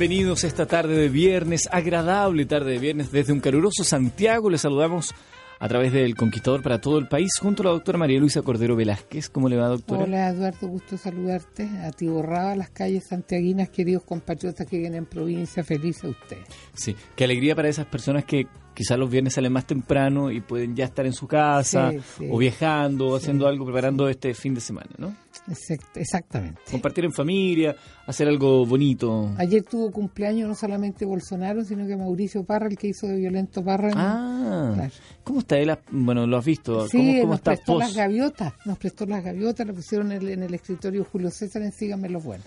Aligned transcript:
bienvenidos 0.00 0.44
esta 0.44 0.64
tarde 0.64 0.96
de 0.96 1.10
viernes, 1.10 1.68
agradable 1.70 2.46
tarde 2.46 2.72
de 2.72 2.78
viernes 2.78 3.12
desde 3.12 3.34
un 3.34 3.40
caluroso 3.40 3.84
Santiago. 3.84 4.48
Les 4.48 4.62
saludamos 4.62 5.14
a 5.58 5.68
través 5.68 5.92
del 5.92 6.14
Conquistador 6.16 6.62
para 6.62 6.80
todo 6.80 6.96
el 6.98 7.06
país 7.06 7.32
junto 7.38 7.62
a 7.62 7.66
la 7.66 7.72
doctora 7.72 7.98
María 7.98 8.18
Luisa 8.18 8.40
Cordero 8.40 8.74
Velázquez. 8.76 9.28
¿Cómo 9.28 9.50
le 9.50 9.56
va, 9.58 9.68
doctora? 9.68 10.04
Hola, 10.04 10.30
Eduardo, 10.30 10.68
gusto 10.68 10.96
saludarte. 10.96 11.68
A 11.82 12.56
las 12.56 12.70
calles 12.70 13.04
santiaguinas, 13.04 13.68
queridos 13.68 14.02
compatriotas 14.04 14.66
que 14.66 14.78
vienen 14.78 15.00
en 15.00 15.04
provincia, 15.06 15.62
feliz 15.62 16.02
a 16.02 16.08
ustedes. 16.08 16.46
Sí, 16.72 16.96
qué 17.14 17.24
alegría 17.24 17.54
para 17.54 17.68
esas 17.68 17.84
personas 17.84 18.24
que 18.24 18.46
quizás 18.72 18.98
los 18.98 19.10
viernes 19.10 19.34
salen 19.34 19.52
más 19.52 19.66
temprano 19.66 20.30
y 20.30 20.40
pueden 20.40 20.74
ya 20.74 20.86
estar 20.86 21.04
en 21.04 21.12
su 21.12 21.26
casa 21.28 21.90
Sí, 21.90 21.98
sí. 22.20 22.28
o 22.30 22.38
viajando 22.38 23.08
o 23.08 23.18
Sí. 23.18 23.24
haciendo 23.24 23.46
algo, 23.46 23.66
preparando 23.66 24.08
este 24.08 24.32
fin 24.32 24.54
de 24.54 24.62
semana, 24.62 24.88
¿no? 24.96 25.14
Exact- 25.50 25.96
exactamente. 25.96 26.60
Compartir 26.70 27.04
en 27.04 27.12
familia, 27.12 27.74
hacer 28.06 28.28
algo 28.28 28.64
bonito. 28.64 29.30
Ayer 29.36 29.62
tuvo 29.64 29.90
cumpleaños 29.90 30.48
no 30.48 30.54
solamente 30.54 31.04
Bolsonaro, 31.04 31.64
sino 31.64 31.86
que 31.86 31.96
Mauricio 31.96 32.44
Parra, 32.44 32.68
el 32.68 32.76
que 32.76 32.88
hizo 32.88 33.06
de 33.08 33.16
Violento 33.16 33.62
Parra. 33.64 33.88
en- 33.90 33.98
Ah, 33.98 34.72
Claro. 34.74 34.92
¿cómo 35.24 35.40
está 35.40 35.58
él? 35.58 35.76
Bueno, 35.90 36.26
lo 36.26 36.36
has 36.38 36.44
visto. 36.44 36.86
Sí, 36.88 36.96
¿Cómo, 36.98 37.12
cómo 37.20 37.26
nos 37.32 37.36
está 37.40 37.50
prestó 37.52 37.72
post? 37.74 37.86
las 37.86 37.96
gaviotas, 37.96 38.52
nos 38.64 38.78
prestó 38.78 39.06
las 39.06 39.24
gaviotas, 39.24 39.66
le 39.66 39.72
pusieron 39.74 40.12
en 40.12 40.22
el, 40.22 40.28
en 40.30 40.42
el 40.44 40.54
escritorio 40.54 41.04
Julio 41.04 41.30
César 41.30 41.62
en 41.62 41.72
Síganme 41.72 42.08
los 42.08 42.22
Buenos. 42.24 42.46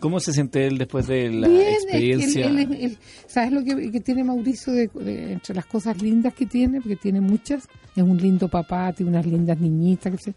¿Cómo 0.00 0.20
se 0.20 0.32
siente 0.32 0.66
él 0.66 0.78
después 0.78 1.06
de 1.06 1.30
la 1.30 1.48
Bien, 1.48 1.72
experiencia? 1.74 2.46
él- 2.46 2.58
él 2.58 2.72
él- 2.80 2.98
¿Sabes 3.26 3.52
lo 3.52 3.62
que, 3.64 3.90
que 3.90 4.00
tiene 4.00 4.22
Mauricio 4.24 4.72
de, 4.72 4.88
de- 4.94 5.32
entre 5.32 5.54
las 5.54 5.66
cosas 5.66 6.00
lindas 6.00 6.32
que 6.34 6.46
tiene? 6.46 6.80
Porque 6.80 6.96
tiene 6.96 7.20
muchas. 7.20 7.68
Es 7.94 8.02
un 8.02 8.16
lindo 8.18 8.48
papá, 8.48 8.92
tiene 8.92 9.10
unas 9.10 9.26
lindas 9.26 9.58
niñitas. 9.60 10.12
que 10.12 10.18
se- 10.18 10.34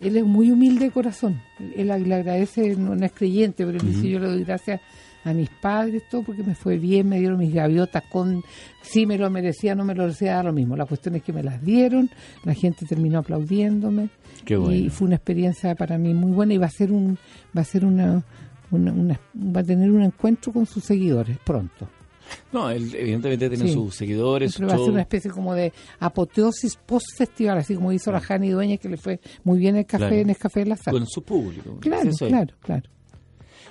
él 0.00 0.16
es 0.16 0.24
muy 0.24 0.50
humilde 0.50 0.86
de 0.86 0.90
corazón. 0.90 1.40
Él, 1.76 1.88
le 1.88 2.14
agradece, 2.14 2.76
no, 2.76 2.94
no 2.94 3.04
es 3.06 3.12
creyente, 3.12 3.64
pero 3.64 3.78
él 3.78 3.86
dice: 3.86 4.08
Yo 4.08 4.18
le 4.18 4.26
doy 4.28 4.44
gracias 4.44 4.80
a 5.24 5.32
mis 5.32 5.48
padres, 5.48 6.02
todo 6.10 6.22
porque 6.22 6.42
me 6.42 6.54
fue 6.54 6.76
bien, 6.78 7.08
me 7.08 7.18
dieron 7.18 7.38
mis 7.38 7.54
gaviotas 7.54 8.02
con. 8.10 8.42
Si 8.82 9.06
me 9.06 9.16
lo 9.16 9.30
merecía, 9.30 9.74
no 9.74 9.84
me 9.84 9.94
lo 9.94 10.02
merecía, 10.02 10.42
lo 10.42 10.52
mismo. 10.52 10.76
La 10.76 10.84
cuestión 10.84 11.14
es 11.14 11.22
que 11.22 11.32
me 11.32 11.42
las 11.42 11.62
dieron, 11.64 12.10
la 12.44 12.52
gente 12.54 12.84
terminó 12.86 13.20
aplaudiéndome. 13.20 14.08
Qué 14.44 14.56
bueno. 14.56 14.74
Y 14.74 14.90
fue 14.90 15.06
una 15.06 15.16
experiencia 15.16 15.74
para 15.74 15.96
mí 15.96 16.12
muy 16.12 16.32
buena 16.32 16.52
y 16.54 16.58
va 16.58 16.66
a 16.66 16.70
ser 16.70 16.92
un 16.92 17.16
va 17.56 17.62
a 17.62 17.64
ser 17.64 17.84
una, 17.86 18.22
una- 18.70 18.92
una- 18.92 19.20
va 19.34 19.60
a 19.60 19.64
tener 19.64 19.90
un 19.90 20.02
encuentro 20.02 20.52
con 20.52 20.66
sus 20.66 20.84
seguidores 20.84 21.38
pronto. 21.44 21.88
No, 22.52 22.70
él 22.70 22.94
evidentemente 22.94 23.48
tiene 23.50 23.66
Sí. 23.68 23.72
sus 23.74 23.94
seguidores, 23.94 24.52
su 24.54 24.62
va 24.64 24.74
a 24.74 24.78
ser 24.78 24.90
una 24.90 25.00
especie 25.02 25.30
como 25.30 25.54
de 25.54 25.72
apoteosis 26.00 26.76
post 26.76 27.06
festival, 27.16 27.58
así 27.58 27.74
como 27.74 27.92
hizo 27.92 28.10
la 28.12 28.20
Jani 28.20 28.50
Dueña 28.50 28.76
que 28.78 28.88
le 28.88 28.96
fue 28.96 29.20
muy 29.44 29.58
bien 29.58 29.76
el 29.76 29.84
café 29.86 29.98
Claro. 30.06 30.14
en 30.16 30.30
el 30.30 30.36
café 30.36 30.60
de 30.60 30.66
la 30.66 30.76
sala. 30.76 30.98
con 30.98 31.06
su 31.06 31.22
público. 31.22 31.76
claro, 31.80 32.08
es. 32.10 32.16
claro, 32.18 32.54
claro. 32.60 32.88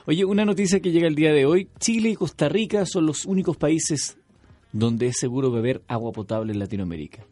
Oye, 0.05 0.25
una 0.25 0.43
noticia 0.45 0.79
que 0.81 0.91
llega 0.91 1.07
el 1.07 1.15
día 1.15 1.31
de 1.31 1.45
hoy. 1.45 1.69
Chile 1.79 2.09
y 2.09 2.15
Costa 2.15 2.49
Rica 2.49 2.85
son 2.85 3.05
los 3.05 3.25
únicos 3.25 3.55
países 3.55 4.17
donde 4.73 5.07
es 5.07 5.17
seguro 5.17 5.49
beber 5.51 5.81
agua 5.87 6.11
potable 6.11 6.51
en 6.51 6.59
Latinoamérica. 6.59 7.23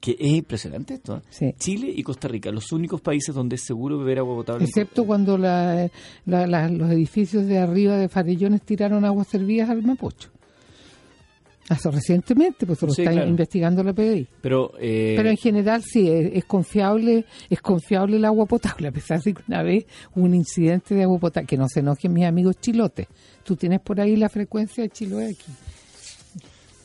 Que 0.00 0.12
es 0.18 0.28
impresionante 0.32 0.94
esto. 0.94 1.16
¿eh? 1.18 1.20
Sí. 1.28 1.54
Chile 1.58 1.92
y 1.94 2.02
Costa 2.02 2.26
Rica, 2.26 2.50
los 2.50 2.72
únicos 2.72 3.02
países 3.02 3.34
donde 3.34 3.56
es 3.56 3.62
seguro 3.62 3.98
beber 3.98 4.18
agua 4.20 4.34
potable. 4.36 4.64
Excepto 4.64 5.04
cuando 5.04 5.36
la- 5.36 5.90
la- 6.24 6.46
la- 6.46 6.68
los 6.70 6.90
edificios 6.90 7.46
de 7.46 7.58
arriba 7.58 7.96
de 7.98 8.08
Farellones 8.08 8.62
tiraron 8.62 9.04
aguas 9.04 9.28
servidas 9.28 9.68
al 9.68 9.82
Mapocho. 9.82 10.30
Hasta 11.68 11.88
recientemente, 11.90 12.66
pues 12.66 12.82
lo 12.82 12.90
Sí, 12.92 13.02
está 13.02 13.12
claro. 13.12 13.28
investigando 13.28 13.84
la 13.84 13.92
PDI. 13.92 14.26
Pero, 14.40 14.72
eh, 14.80 15.14
Pero 15.16 15.28
en 15.30 15.36
general 15.36 15.82
sí, 15.84 16.08
es, 16.10 16.30
es 16.34 16.44
confiable 16.44 17.26
es 17.48 17.60
confiable 17.60 18.16
el 18.16 18.24
agua 18.24 18.46
potable, 18.46 18.88
a 18.88 18.92
pesar 18.92 19.20
de 19.22 19.34
que 19.34 19.42
una 19.46 19.62
vez 19.62 19.84
hubo 20.16 20.24
un 20.24 20.34
incidente 20.34 20.96
de 20.96 21.04
agua 21.04 21.20
potable, 21.20 21.46
que 21.46 21.56
no 21.56 21.68
se 21.68 21.78
enojen 21.80 22.12
mis 22.12 22.24
amigos 22.24 22.56
chilotes. 22.58 23.06
Tú 23.44 23.54
tienes 23.54 23.80
por 23.82 24.00
ahí 24.00 24.16
la 24.16 24.28
frecuencia 24.28 24.82
de 24.82 24.88
Chiloé 24.90 25.26
aquí. 25.26 25.52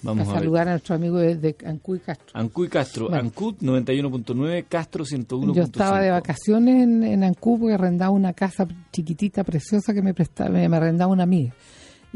Vamos 0.06 0.28
a 0.30 0.34
saludar 0.34 0.68
a 0.68 0.72
nuestro 0.72 0.96
amigo 0.96 1.18
de, 1.18 1.36
de 1.36 1.56
Ancuy 1.66 2.00
Castro. 2.00 2.28
Ancú 2.34 2.66
y 2.66 2.70
Castro. 2.70 3.10
Bueno. 3.10 3.24
Ancud 3.24 3.56
91.9, 3.62 4.66
Castro 4.70 5.04
101.5. 5.04 5.54
Yo 5.54 5.64
estaba 5.64 6.02
de 6.02 6.12
vacaciones 6.12 6.84
en, 6.84 7.04
en 7.04 7.24
Ancú 7.24 7.60
porque 7.60 7.74
arrendaba 7.74 8.12
una 8.12 8.34
casa 8.34 8.68
chiquitita, 8.92 9.44
preciosa 9.44 9.94
que 9.94 10.02
me 10.02 10.14
prestaba, 10.14 10.50
me, 10.50 10.68
me 10.70 10.78
arrendaba 10.78 11.12
una 11.12 11.24
amiga. 11.24 11.54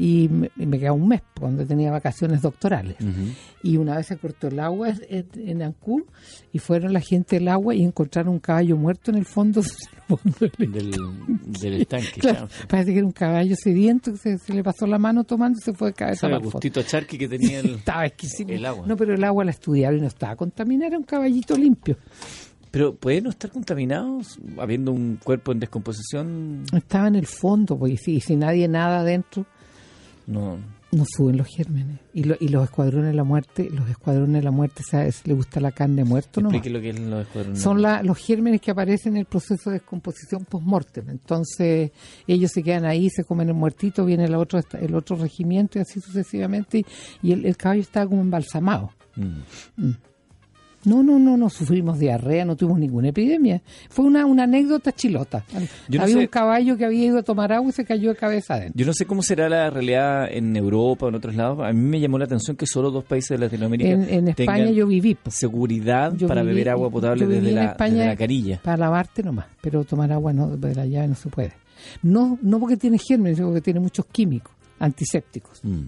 Y 0.01 0.29
me, 0.29 0.49
me 0.55 0.79
quedaba 0.79 0.95
un 0.95 1.09
mes 1.09 1.21
cuando 1.37 1.65
tenía 1.67 1.91
vacaciones 1.91 2.41
doctorales. 2.41 2.95
Ujú. 3.01 3.33
y 3.63 3.75
una 3.75 3.97
vez 3.97 4.07
se 4.07 4.15
cortó 4.17 4.47
el 4.47 4.57
agua 4.61 4.93
en, 5.09 5.27
en 5.35 5.61
Ancú 5.61 6.05
y 6.53 6.59
fueron 6.59 6.93
la 6.93 7.01
gente 7.01 7.35
del 7.37 7.49
agua 7.49 7.75
y 7.75 7.83
encontraron 7.83 8.31
un 8.35 8.39
caballo 8.39 8.77
muerto 8.77 9.11
en 9.11 9.17
el 9.17 9.25
fondo, 9.25 9.61
del- 10.39 10.71
del, 10.71 10.91
del 11.59 11.73
estanque. 11.81 12.21
Claro, 12.21 12.47
claro. 12.47 12.67
parece 12.69 12.91
que 12.93 12.97
era 12.99 13.05
un 13.05 13.11
caballo 13.11 13.55
sediento 13.61 14.13
que 14.13 14.17
se, 14.17 14.37
se 14.37 14.53
le 14.53 14.63
pasó 14.63 14.87
la 14.87 14.97
mano 14.97 15.25
tomando 15.25 15.59
y 15.59 15.63
se 15.63 15.73
fue 15.73 15.89
de 15.89 15.93
cabeza 15.95 16.27
el 16.27 16.33
el 16.33 16.39
fondo. 16.39 16.51
gustito 16.53 16.81
charqui 16.81 17.17
que 17.17 17.27
tenía 17.27 17.59
el... 17.59 17.69
Estaba 17.75 18.05
exquisito. 18.05 18.53
el 18.53 18.65
agua. 18.65 18.87
No, 18.87 18.95
pero 18.95 19.13
el 19.13 19.23
agua 19.25 19.43
la 19.43 19.51
estudiaron 19.51 19.97
y 19.99 20.01
no 20.01 20.07
estaba 20.07 20.37
contaminada, 20.37 20.87
era 20.87 20.97
un 20.97 21.03
caballito 21.03 21.57
limpio. 21.57 21.97
Pero 22.71 22.95
¿puede 22.95 23.19
no 23.21 23.31
estar 23.31 23.51
contaminado 23.51 24.19
habiendo 24.59 24.93
un 24.93 25.17
cuerpo 25.21 25.51
en 25.51 25.59
descomposición? 25.59 26.63
Estaba 26.73 27.07
en 27.09 27.15
el 27.15 27.25
fondo, 27.25 27.77
porque 27.77 27.97
si, 27.97 28.21
si 28.21 28.35
nadie 28.37 28.67
nada 28.67 28.99
adentro, 28.99 29.45
No. 30.29 30.57
no 30.91 31.03
suben 31.07 31.37
los 31.37 31.47
gérmenes. 31.47 31.99
Y, 32.13 32.23
lo- 32.23 32.35
y 32.39 32.49
los 32.49 32.63
escuadrones 32.63 33.07
de 33.09 33.13
la 33.15 33.23
muerte, 33.23 33.69
los 33.71 33.89
escuadrones 33.89 34.35
de 34.35 34.43
la 34.43 34.51
muerte, 34.51 34.83
¿sabes? 34.89 35.21
¿Le 35.25 35.33
gusta 35.33 35.59
la 35.59 35.71
carne 35.71 36.03
muerto 36.03 36.39
no? 36.39 36.49
Explique 36.49 36.69
lo 36.69 36.79
que 36.81 36.89
es 36.89 36.99
los 36.99 37.21
escuadrones. 37.25 37.61
son 37.61 37.81
la- 37.81 38.03
los 38.03 38.17
gérmenes 38.17 38.61
que 38.61 38.71
aparecen 38.71 39.13
en 39.13 39.19
el 39.21 39.25
proceso 39.25 39.69
de 39.71 39.79
descomposición 39.79 40.45
post-mortem. 40.45 41.09
Entonces, 41.09 41.91
ellos 42.27 42.51
se 42.51 42.61
quedan 42.63 42.85
ahí, 42.85 43.09
se 43.09 43.23
comen 43.23 43.49
el 43.49 43.55
muertito, 43.55 44.05
viene 44.05 44.25
el 44.25 44.35
otro, 44.35 44.59
el 44.79 44.95
otro 44.95 45.15
regimiento 45.15 45.79
y 45.79 45.81
así 45.81 45.99
sucesivamente. 45.99 46.85
Y 47.23 47.31
el, 47.31 47.45
el 47.45 47.57
caballo 47.57 47.81
estaba 47.81 48.07
como 48.07 48.21
embalsamado. 48.21 48.91
Mm. 49.15 49.91
No, 50.89 51.03
no, 51.03 51.19
no, 51.19 51.37
no 51.37 51.49
sufrimos 51.49 51.99
diarrea, 51.99 52.43
no 52.45 52.55
tuvimos 52.55 52.79
ninguna 52.79 53.09
epidemia. 53.09 53.61
Fue 53.89 54.05
una, 54.05 54.25
una 54.25 54.43
anécdota 54.43 54.91
chilota. 54.91 55.45
Yo 55.87 55.99
no 55.99 56.03
Había 56.03 56.15
sé- 56.15 56.21
un 56.21 56.27
caballo 56.27 56.77
que 56.77 56.85
había 56.85 57.05
ido 57.05 57.19
a 57.19 57.23
tomar 57.23 57.53
agua 57.53 57.69
y 57.69 57.73
se 57.73 57.85
cayó 57.85 58.09
de 58.09 58.15
cabeza 58.15 58.55
adentro. 58.55 58.73
Yo 58.79 58.85
no 58.85 58.93
sé 58.93 59.05
cómo 59.05 59.21
será 59.21 59.47
la 59.49 59.69
realidad 59.69 60.27
en 60.31 60.55
Europa 60.55 61.05
o 61.05 61.09
en 61.09 61.15
otros 61.15 61.35
lados. 61.35 61.59
A 61.63 61.71
mí 61.73 61.79
me 61.79 61.99
llamó 61.99 62.17
la 62.17 62.25
atención 62.25 62.57
que 62.57 62.65
solo 62.65 62.91
dos 62.91 63.03
países 63.03 63.29
de 63.37 63.45
Latinoamérica 63.45 63.89
En, 63.91 64.09
en 64.09 64.27
España 64.29 64.69
yo 64.71 64.87
viví. 64.87 65.15
pues. 65.15 65.35
seguridad 65.35 66.13
Yo 66.15 66.27
para 66.27 66.41
viví- 66.41 66.47
beber 66.47 66.69
agua 66.69 66.89
potable 66.89 67.25
la, 67.51 67.65
España 67.65 67.93
desde 67.95 68.05
la 68.07 68.15
carilla. 68.15 68.59
Para 68.63 68.77
lavarte 68.77 69.21
nomás, 69.23 69.45
pero 69.61 69.83
tomar 69.83 70.11
agua 70.11 70.33
no, 70.33 70.57
de 70.57 70.73
la 70.75 70.85
llave 70.85 71.07
no 71.09 71.15
se 71.15 71.29
puede. 71.29 71.53
No, 72.01 72.37
no 72.41 72.59
porque 72.59 72.77
tiene 72.77 72.97
gérmenes, 72.97 73.37
sino 73.37 73.47
porque 73.49 73.61
tiene 73.61 73.79
muchos 73.79 74.05
químicos 74.07 74.51
antisépticos. 74.79 75.59
Mm. 75.63 75.83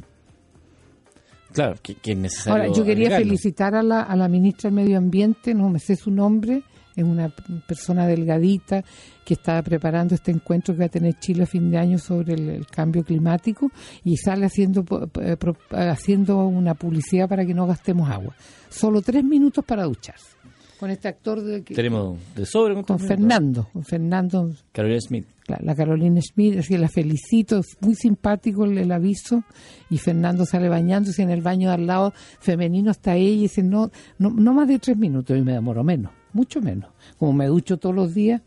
Claro, 1.54 1.76
que, 1.82 1.96
que 1.96 2.12
es 2.14 2.18
necesario. 2.18 2.64
Ahora, 2.64 2.74
yo 2.76 2.84
quería 2.84 3.08
agregarlo. 3.08 3.26
felicitar 3.26 3.76
a 3.76 3.84
la, 3.84 4.02
a 4.02 4.16
la 4.16 4.28
ministra 4.28 4.70
del 4.70 4.76
Medio 4.76 4.98
Ambiente, 4.98 5.54
no 5.54 5.70
me 5.70 5.80
sé 5.80 5.96
su 5.96 6.12
nombre, 6.12 6.64
es 6.96 7.04
una 7.04 7.30
persona 7.68 8.06
delgadita 8.06 8.84
que 9.24 9.36
está 9.36 9.62
preparando 9.62 10.16
este 10.16 10.32
encuentro 10.32 10.74
que 10.74 10.80
va 10.80 10.86
a 10.86 10.90
tener 10.90 11.18
Chile 11.20 11.44
a 11.44 11.46
fin 11.46 11.70
de 11.72 11.78
año 11.78 11.98
sobre 11.98 12.34
el, 12.34 12.50
el 12.50 12.68
cambio 12.68 13.04
climático 13.04 13.72
y 14.04 14.18
sale 14.18 14.46
haciendo, 14.46 14.84
eh, 15.22 15.38
haciendo 15.72 16.46
una 16.46 16.74
publicidad 16.74 17.30
para 17.30 17.46
que 17.46 17.54
no 17.54 17.66
gastemos 17.66 18.10
agua. 18.10 18.36
Solo 18.70 19.02
tres 19.02 19.24
minutos 19.24 19.64
para 19.64 19.84
ducharse. 19.84 20.41
Con 20.82 20.90
este 20.90 21.08
actor 21.08 21.42
de, 21.42 21.62
que- 21.64 21.74
Tenemos 21.76 22.18
de 22.36 22.46
sobre 22.46 22.74
con. 22.84 23.00
Fernando, 23.00 23.70
con 23.72 23.86
Fernando 23.86 24.52
Carolina 24.74 25.00
Smith. 25.00 25.26
la, 25.48 25.60
la 25.62 25.76
Carolina 25.76 26.20
Schmidt, 26.22 26.58
así 26.60 26.76
la 26.78 26.90
felicito, 26.90 27.60
es 27.60 27.78
muy 27.82 27.94
simpático 27.96 28.66
el, 28.66 28.78
el 28.78 28.92
aviso, 28.92 29.44
y 29.90 29.98
Fernando 30.00 30.46
sale 30.46 30.68
bañándose 30.70 31.22
en 31.22 31.30
el 31.30 31.42
baño 31.42 31.70
de 31.70 31.76
al 31.76 31.86
lado 31.88 32.14
femenino 32.40 32.92
está 32.92 33.16
ella 33.16 33.30
y 33.30 33.42
dice, 33.44 33.62
no, 33.64 33.92
no, 34.18 34.32
no 34.32 34.54
más 34.54 34.68
de 34.68 34.80
tres 34.80 34.98
minutos, 34.98 35.38
y 35.38 35.42
me 35.42 35.54
demoro 35.54 35.84
menos, 35.84 36.12
mucho 36.34 36.62
menos, 36.62 36.90
como 37.20 37.32
me 37.34 37.46
ducho 37.48 37.78
todos 37.78 37.94
los 37.96 38.14
días. 38.14 38.42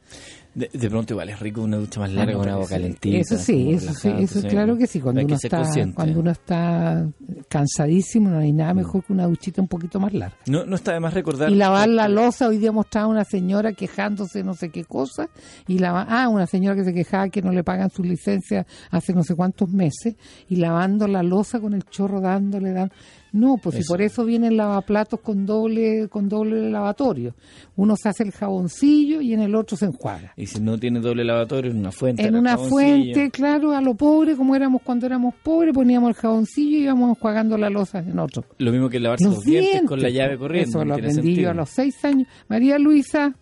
De, 0.55 0.71
de 0.73 0.91
pronto 0.91 1.15
igual 1.15 1.29
es 1.31 1.41
rico 1.41 1.63
una 1.63 1.77
ducha 1.79 2.01
más 2.01 2.13
larga 2.13 2.33
Ah, 2.33 2.37
con 2.37 2.45
pero 2.45 2.55
agua 2.55 2.69
calentita. 2.69 3.17
Eso 3.17 3.37
sí, 3.39 3.73
eso 3.73 3.93
sí, 3.93 4.09
eso 4.19 4.41
sí. 4.41 4.47
claro 4.47 4.77
que 4.77 4.87
sí, 4.87 5.01
cuando 5.01 5.23
uno 5.23 5.35
está, 5.35 5.57
consciente. 5.59 5.95
cuando 5.95 6.21
uno 6.21 6.31
está 6.31 7.09
cansadísimo, 7.49 8.31
no 8.31 8.39
hay 8.39 8.53
nada 8.53 8.75
mejor 8.75 9.05
que 9.05 9.13
una 9.13 9.27
duchita 9.27 9.61
un 9.61 9.69
poquito 9.69 9.99
más 10.01 10.13
larga. 10.13 10.37
No, 10.47 10.65
no 10.65 10.77
está 10.77 10.93
de 10.93 11.01
más 11.01 11.15
recordar. 11.15 11.51
Y 11.51 11.55
lavar 11.57 11.89
la 11.89 12.09
losa, 12.09 12.49
hoy 12.49 12.59
día 12.59 12.73
mostraba 12.73 13.09
una 13.09 13.25
señora 13.25 13.73
quejándose 13.73 14.43
no 14.43 14.55
sé 14.55 14.71
qué 14.71 14.85
cosa, 14.85 15.29
y 15.67 15.79
lava, 15.79 16.07
ah, 16.09 16.29
una 16.29 16.47
señora 16.47 16.77
que 16.77 16.85
se 16.85 16.95
quejaba 16.95 17.29
que 17.29 17.43
no 17.43 17.51
le 17.53 17.65
pagan 17.65 17.91
su 17.91 18.03
licencia 18.05 18.67
hace 18.91 19.13
no 19.13 19.23
sé 19.23 19.35
cuántos 19.35 19.71
meses, 19.71 20.17
y 20.49 20.57
lavando 20.57 21.09
la 21.09 21.23
losa 21.23 21.61
con 21.61 21.75
el 21.75 21.85
chorro 21.85 22.21
dándole, 22.21 22.73
dan 22.73 22.91
No, 23.35 23.57
pues 23.57 23.75
si 23.75 23.81
Eso. 23.81 23.93
por 23.93 24.01
eso 24.01 24.25
vienen 24.25 24.57
lavaplatos 24.57 25.19
con 25.19 25.45
doble, 25.45 26.07
con 26.09 26.29
doble 26.29 26.71
lavatorio. 26.71 27.35
Uno 27.75 27.97
se 27.97 28.09
hace 28.09 28.23
el 28.23 28.31
jaboncillo 28.31 29.21
y 29.21 29.35
en 29.35 29.41
el 29.41 29.57
otro 29.57 29.77
se 29.77 29.87
enjuaga. 29.87 30.33
Y 30.37 30.47
si 30.47 30.61
no 30.61 30.79
tiene 30.79 31.01
doble 31.01 31.25
lavatorio, 31.25 31.73
en 31.73 31.79
una 31.79 31.91
fuente. 31.91 32.25
En 32.25 32.37
una 32.37 32.57
fuente, 32.57 33.33
claro, 33.33 33.73
a 33.73 33.81
lo 33.81 33.97
pobre, 33.97 34.37
como 34.37 34.55
éramos 34.55 34.83
cuando 34.83 35.07
éramos 35.07 35.35
pobres, 35.43 35.75
poníamos 35.75 36.11
el 36.11 36.15
jaboncillo 36.15 36.79
y 36.79 36.83
íbamos 36.85 37.11
enjuagando 37.11 37.59
la 37.59 37.71
losa 37.71 37.99
en 37.99 38.21
otro. 38.21 38.45
Lo 38.59 38.71
mismo 38.71 38.89
que 38.89 39.01
lavarse 39.01 39.25
los, 39.25 39.43
dientes, 39.43 39.83
con 39.83 40.01
la 40.01 40.11
llave 40.11 40.39
corriendo. 40.39 40.69
Eso 40.69 40.85
lo 40.85 40.95
aprendí 40.95 41.35
yo 41.35 41.51
a 41.51 41.55
los 41.55 41.71
seis 41.71 42.05
años. 42.05 42.29
María 42.47 42.79
Luisa, 42.79 43.35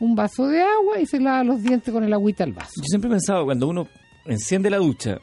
un 0.00 0.16
vaso 0.16 0.48
de 0.48 0.60
agua 0.60 0.98
y 1.00 1.06
se 1.06 1.20
lava 1.20 1.44
los 1.44 1.62
dientes 1.62 1.94
con 1.94 2.02
el 2.02 2.12
agüita 2.12 2.42
al 2.42 2.52
vaso. 2.52 2.72
Yo 2.78 2.84
siempre 2.88 3.10
he 3.10 3.12
pensado, 3.12 3.44
cuando 3.44 3.68
uno 3.68 3.86
enciende 4.24 4.70
la 4.70 4.78
ducha 4.78 5.20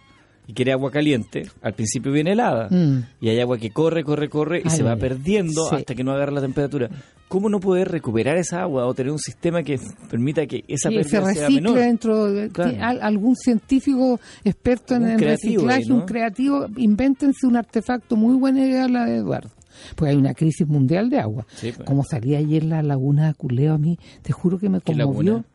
y 0.47 0.53
quiere 0.53 0.71
agua 0.73 0.91
caliente, 0.91 1.43
al 1.61 1.73
principio 1.73 2.11
viene 2.11 2.33
helada. 2.33 2.67
Mm. 2.69 3.03
Y 3.21 3.29
hay 3.29 3.39
agua 3.39 3.57
que 3.57 3.71
corre, 3.71 4.03
corre, 4.03 4.29
corre 4.29 4.59
y 4.59 4.63
Ay, 4.69 4.69
se 4.77 4.83
va 4.83 4.95
perdiendo 4.97 5.69
Sí. 5.69 5.75
hasta 5.77 5.95
que 5.95 6.03
no 6.03 6.11
agarra 6.11 6.31
la 6.33 6.41
temperatura. 6.41 6.89
¿Cómo 7.29 7.49
no 7.49 7.59
poder 7.59 7.89
recuperar 7.89 8.37
esa 8.37 8.61
agua 8.61 8.85
o 8.85 8.93
tener 8.93 9.11
un 9.11 9.17
sistema 9.19 9.63
que 9.63 9.79
permita 10.09 10.45
que 10.45 10.63
esa 10.67 10.91
Y 10.91 11.03
se 11.03 11.09
sea 11.33 11.49
menor? 11.49 11.79
dentro 11.79 12.31
de 12.31 12.49
Claro. 12.49 12.77
algún 13.01 13.35
científico 13.35 14.19
experto 14.43 14.95
en 14.95 15.03
Un 15.03 15.09
el 15.11 15.17
creativo 15.17 15.61
ahí, 15.61 15.67
reciclaje, 15.67 15.85
¿no? 15.89 15.95
un 15.95 16.01
creativo, 16.05 16.65
invéntense 16.77 17.47
un 17.47 17.55
artefacto 17.57 18.15
muy 18.15 18.35
buena 18.35 18.65
idea 18.65 18.87
la 18.87 19.05
de 19.05 19.15
Eduardo. 19.17 19.49
Porque 19.95 20.11
hay 20.11 20.17
una 20.17 20.35
crisis 20.35 20.67
mundial 20.67 21.09
de 21.09 21.17
agua. 21.19 21.47
Sí, 21.55 21.71
pues. 21.71 21.87
Como 21.87 22.03
salía 22.03 22.37
ayer 22.37 22.63
la 22.63 22.83
laguna 22.83 23.27
de 23.27 23.33
Culeo 23.33 23.73
a 23.73 23.77
mí, 23.79 23.97
te 24.21 24.31
juro 24.31 24.59
que 24.59 24.69
me 24.69 24.79
¿Qué 24.81 24.93
conmovió. 24.93 25.31
laguna? 25.33 25.45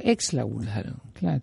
Ex 0.00 0.32
laguna, 0.32 0.72
Claro, 0.72 0.96
claro. 1.12 1.42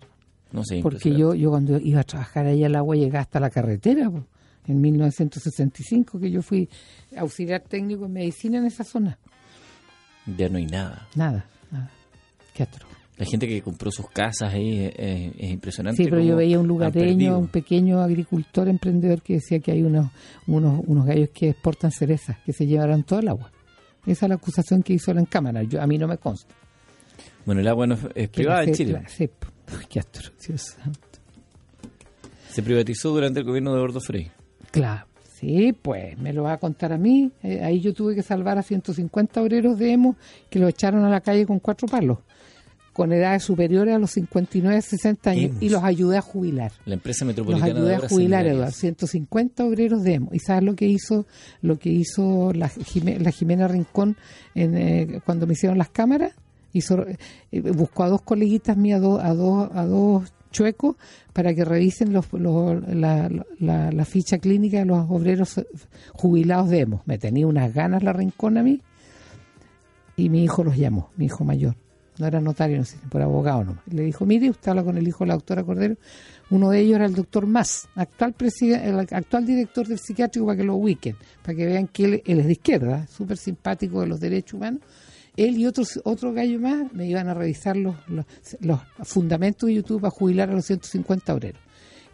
No 0.52 0.64
sé. 0.64 0.80
Porque 0.82 1.14
yo, 1.14 1.34
yo 1.34 1.50
cuando 1.50 1.78
iba 1.78 2.00
a 2.00 2.04
trabajar 2.04 2.46
allá 2.46 2.66
el 2.66 2.74
agua 2.76 2.96
llegaba 2.96 3.20
hasta 3.22 3.40
la 3.40 3.50
carretera, 3.50 4.10
po, 4.10 4.24
en 4.66 4.80
1965, 4.80 6.20
que 6.20 6.30
yo 6.30 6.42
fui 6.42 6.68
auxiliar 7.16 7.62
técnico 7.62 8.06
en 8.06 8.12
medicina 8.12 8.58
en 8.58 8.66
esa 8.66 8.84
zona. 8.84 9.18
Ya 10.36 10.48
no 10.48 10.58
hay 10.58 10.66
nada. 10.66 11.08
Nada, 11.16 11.46
nada. 11.70 11.90
Qué 12.54 12.62
atroz. 12.62 12.88
La 13.18 13.26
gente 13.26 13.46
que 13.46 13.60
compró 13.60 13.90
sus 13.90 14.08
casas 14.08 14.52
ahí 14.54 14.78
es, 14.80 14.92
es- 14.96 15.32
es 15.38 15.50
impresionante. 15.50 16.02
Sí, 16.02 16.08
pero 16.08 16.22
yo 16.22 16.36
veía 16.36 16.58
un 16.58 16.66
lugareño, 16.66 17.38
un 17.38 17.48
pequeño 17.48 18.00
agricultor 18.00 18.68
emprendedor 18.68 19.20
que 19.22 19.34
decía 19.34 19.58
que 19.60 19.70
hay 19.72 19.82
unos, 19.82 20.10
unos, 20.46 20.82
unos 20.86 21.06
gallos 21.06 21.28
que 21.32 21.50
exportan 21.50 21.90
cerezas, 21.92 22.38
que 22.44 22.52
se 22.52 22.66
llevarán 22.66 23.02
todo 23.04 23.20
el 23.20 23.28
agua. 23.28 23.50
Esa 24.06 24.26
es 24.26 24.28
la 24.30 24.34
acusación 24.36 24.82
que 24.82 24.94
hizo 24.94 25.12
la 25.14 25.20
en 25.20 25.26
cámara. 25.26 25.62
Yo, 25.62 25.80
a 25.82 25.86
mí 25.86 25.98
no 25.98 26.08
me 26.08 26.18
consta. 26.18 26.52
Bueno, 27.44 27.60
el 27.60 27.68
agua 27.68 27.86
no 27.86 27.96
es, 28.14 28.28
privada 28.28 28.64
en 28.64 28.74
Chile. 28.74 28.92
la- 28.94 29.08
sí, 29.08 29.28
qué 29.88 30.00
Dios 30.46 30.62
santo. 30.82 31.00
Se 32.50 32.62
privatizó 32.62 33.10
durante 33.10 33.40
el 33.40 33.46
gobierno 33.46 33.72
de 33.74 33.80
Gordo 33.80 34.00
Frey. 34.00 34.30
Claro, 34.70 35.06
sí, 35.38 35.72
pues 35.72 36.18
me 36.18 36.32
lo 36.32 36.42
va 36.44 36.54
a 36.54 36.58
contar 36.58 36.92
a 36.92 36.98
mí. 36.98 37.30
Eh, 37.42 37.62
ahí 37.64 37.80
yo 37.80 37.94
tuve 37.94 38.14
que 38.14 38.22
salvar 38.22 38.58
a 38.58 38.62
150 38.62 39.40
obreros 39.42 39.78
de 39.78 39.92
EMO 39.92 40.16
que 40.50 40.58
lo 40.58 40.68
echaron 40.68 41.04
a 41.04 41.10
la 41.10 41.20
calle 41.22 41.46
con 41.46 41.60
cuatro 41.60 41.88
palos, 41.88 42.18
con 42.92 43.10
edades 43.12 43.42
superiores 43.42 43.94
a 43.94 43.98
los 43.98 44.10
59, 44.10 44.82
60 44.82 45.30
años, 45.30 45.44
Emos. 45.52 45.62
y 45.62 45.68
los 45.70 45.82
ayudé 45.82 46.18
a 46.18 46.20
jubilar. 46.20 46.72
La 46.84 46.94
empresa 46.94 47.24
Los 47.24 47.28
metropolitana 47.28 47.72
ayudé 47.74 47.88
de 47.88 47.94
a 47.96 48.08
jubilar. 48.08 48.46
Eduardo, 48.46 48.72
150 48.72 49.64
obreros 49.64 50.02
de 50.02 50.14
EMO. 50.14 50.28
¿Y 50.32 50.38
sabes 50.40 50.62
lo 50.62 50.74
que 50.76 50.86
hizo 50.86 51.26
lo 51.62 51.78
que 51.78 51.88
hizo 51.88 52.52
la, 52.52 52.68
Jime- 52.68 53.18
la 53.18 53.30
Jimena 53.30 53.66
Rincón 53.66 54.16
en, 54.54 54.76
eh, 54.76 55.20
cuando 55.24 55.46
me 55.46 55.54
hicieron 55.54 55.78
las 55.78 55.88
cámaras? 55.88 56.32
Hizo, 56.72 57.04
eh, 57.06 57.60
buscó 57.72 58.04
a 58.04 58.08
dos 58.08 58.22
coleguitas 58.22 58.76
mías, 58.76 59.00
a 59.02 59.34
dos, 59.34 59.70
a 59.74 59.84
dos, 59.86 60.32
chuecos, 60.50 60.96
para 61.32 61.54
que 61.54 61.64
revisen 61.64 62.12
los, 62.12 62.30
los- 62.32 62.82
la, 62.94 63.30
la- 63.58 64.04
ficha 64.04 64.36
clínica 64.38 64.78
de 64.80 64.84
los 64.84 65.06
obreros 65.10 65.56
eh, 65.58 65.66
jubilados 66.12 66.68
de 66.68 66.80
EMO. 66.80 67.02
Me 67.06 67.16
tenía 67.18 67.46
unas 67.46 67.72
ganas 67.72 68.02
la 68.02 68.12
Rincón 68.12 68.58
a 68.58 68.62
mí 68.62 68.80
y 70.16 70.28
mi 70.28 70.44
hijo 70.44 70.62
los 70.62 70.76
llamó, 70.76 71.10
mi 71.16 71.26
hijo 71.26 71.44
mayor. 71.44 71.74
No 72.18 72.26
era 72.26 72.40
notario, 72.40 72.76
no 72.76 72.84
sé, 72.84 72.98
por 73.08 73.22
abogado 73.22 73.64
nomás. 73.64 73.82
Le 73.90 74.02
dijo, 74.02 74.26
mire, 74.26 74.50
usted 74.50 74.68
habla 74.70 74.84
con 74.84 74.98
el 74.98 75.08
hijo 75.08 75.24
de 75.24 75.28
la 75.28 75.34
doctora 75.34 75.64
Cordero. 75.64 75.96
Uno 76.50 76.68
de 76.68 76.80
ellos 76.80 76.96
era 76.96 77.06
el 77.06 77.14
doctor 77.14 77.46
Más, 77.46 77.88
actual, 77.94 78.34
el 78.60 78.98
actual 79.10 79.46
director 79.46 79.88
del 79.88 79.98
psiquiátrico, 79.98 80.44
para 80.46 80.58
que 80.58 80.64
lo 80.64 80.74
ubiquen, 80.76 81.16
para 81.42 81.56
que 81.56 81.64
vean 81.64 81.88
que 81.88 82.04
él, 82.04 82.22
él 82.26 82.40
es 82.40 82.46
de 82.46 82.52
izquierda, 82.52 83.06
súper 83.06 83.38
simpático 83.38 84.02
de 84.02 84.06
los 84.08 84.20
derechos 84.20 84.54
humanos. 84.58 84.82
Él 85.36 85.58
y 85.58 85.66
otros, 85.66 86.00
otro 86.04 86.32
gallo 86.32 86.58
más 86.60 86.92
me 86.92 87.06
iban 87.06 87.28
a 87.28 87.34
revisar 87.34 87.76
los, 87.76 87.96
los, 88.08 88.26
los 88.60 88.80
fundamentos 89.04 89.66
de 89.66 89.74
YouTube 89.74 90.02
para 90.02 90.10
jubilar 90.10 90.50
a 90.50 90.54
los 90.54 90.66
150 90.66 91.34
obreros. 91.34 91.60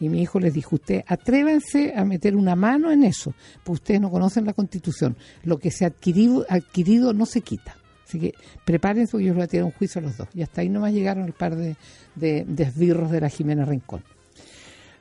Y 0.00 0.08
mi 0.08 0.22
hijo 0.22 0.38
les 0.38 0.54
dijo, 0.54 0.76
usted 0.76 1.02
atrévanse 1.06 1.92
a 1.96 2.04
meter 2.04 2.36
una 2.36 2.54
mano 2.54 2.92
en 2.92 3.02
eso, 3.02 3.34
pues 3.64 3.80
ustedes 3.80 4.00
no 4.00 4.10
conocen 4.10 4.44
la 4.44 4.52
constitución. 4.52 5.16
Lo 5.42 5.58
que 5.58 5.70
se 5.70 5.84
ha 5.84 5.88
adquirido, 5.88 6.46
adquirido 6.48 7.12
no 7.12 7.26
se 7.26 7.40
quita. 7.40 7.76
Así 8.06 8.20
que 8.20 8.34
prepárense 8.64 9.12
porque 9.12 9.24
yo 9.24 9.30
les 9.30 9.36
voy 9.36 9.44
a 9.44 9.48
tirar 9.48 9.64
un 9.66 9.72
juicio 9.72 9.98
a 9.98 10.02
los 10.02 10.16
dos. 10.16 10.28
Y 10.34 10.42
hasta 10.42 10.60
ahí 10.60 10.68
nomás 10.68 10.92
llegaron 10.92 11.24
el 11.24 11.32
par 11.32 11.56
de, 11.56 11.76
de, 12.14 12.44
de 12.44 13.20
la 13.20 13.28
Jimena 13.28 13.64
Rincón. 13.64 14.02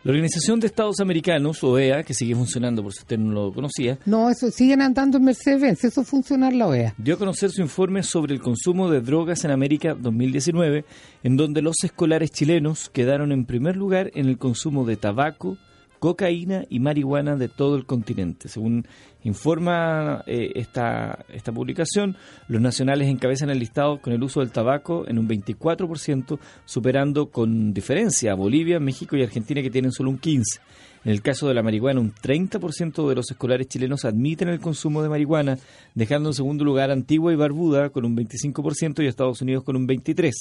La 0.04 0.12
Organización 0.12 0.60
de 0.60 0.68
Estados 0.68 1.00
Americanos, 1.00 1.64
OEA, 1.64 2.04
que 2.04 2.14
sigue 2.14 2.34
funcionando 2.36 2.82
por 2.84 2.94
si 2.94 3.00
usted 3.00 3.18
no 3.18 3.32
lo 3.32 3.52
conocía, 3.54 3.98
No, 4.06 4.30
eso 4.30 4.50
siguen 4.52 4.82
andando 4.82 5.18
en 5.18 5.26
Mercedes-Benz, 5.26 5.84
eso 5.84 6.02
es 6.02 6.08
funcionar 6.08 6.54
la 6.54 6.68
OEA. 6.68 6.94
dio 6.98 7.16
a 7.16 7.18
conocer 7.18 7.50
su 7.50 7.62
informe 7.62 8.04
sobre 8.04 8.34
el 8.34 8.40
consumo 8.42 8.90
de 8.90 9.02
drogas 9.02 9.44
en 9.44 9.52
América 9.52 9.96
2019, 9.96 10.86
en 11.24 11.36
donde 11.38 11.62
los 11.62 11.76
escolares 11.84 12.32
chilenos 12.32 12.90
quedaron 12.90 13.32
en 13.32 13.46
primer 13.46 13.76
lugar 13.76 14.12
en 14.14 14.28
el 14.28 14.38
consumo 14.38 14.86
de 14.86 14.96
tabaco, 14.96 15.58
cocaína 16.00 16.64
y 16.70 16.80
marihuana 16.80 17.36
de 17.36 17.48
todo 17.48 17.76
el 17.76 17.86
continente. 17.86 18.50
Según 18.50 18.86
informa 19.24 20.24
eh, 20.26 20.52
esta, 20.56 21.26
esta 21.30 21.52
publicación, 21.52 22.16
los 22.48 22.62
nacionales 22.62 23.10
encabezan 23.10 23.50
el 23.50 23.60
listado 23.60 24.02
con 24.02 24.14
el 24.14 24.24
uso 24.24 24.40
del 24.40 24.52
tabaco 24.52 25.06
en 25.08 25.20
un 25.20 25.28
24%, 25.28 26.40
superando 26.66 27.30
con 27.30 27.74
diferencia 27.74 28.32
a 28.32 28.36
Bolivia, 28.36 28.80
México 28.80 29.16
y 29.18 29.24
Argentina 29.24 29.62
que 29.62 29.70
tienen 29.70 29.92
solo 29.92 30.10
un 30.10 30.20
15%. 30.20 30.60
En 31.06 31.12
el 31.12 31.22
caso 31.22 31.48
de 31.48 31.54
la 31.54 31.64
marihuana, 31.64 32.02
un 32.02 32.14
30% 32.14 33.08
de 33.08 33.16
los 33.16 33.32
escolares 33.32 33.68
chilenos 33.68 34.04
admiten 34.04 34.50
el 34.50 34.60
consumo 34.60 35.02
de 35.04 35.08
marihuana, 35.10 35.58
dejando 35.96 36.30
en 36.30 36.34
segundo 36.34 36.66
lugar 36.66 36.92
Antigua 36.92 37.32
y 37.32 37.38
Barbuda 37.38 37.92
con 37.92 38.04
un 38.04 38.18
25% 38.18 39.04
y 39.04 39.08
Estados 39.08 39.42
Unidos 39.42 39.64
con 39.64 39.78
un 39.78 39.88
23%. 39.88 40.34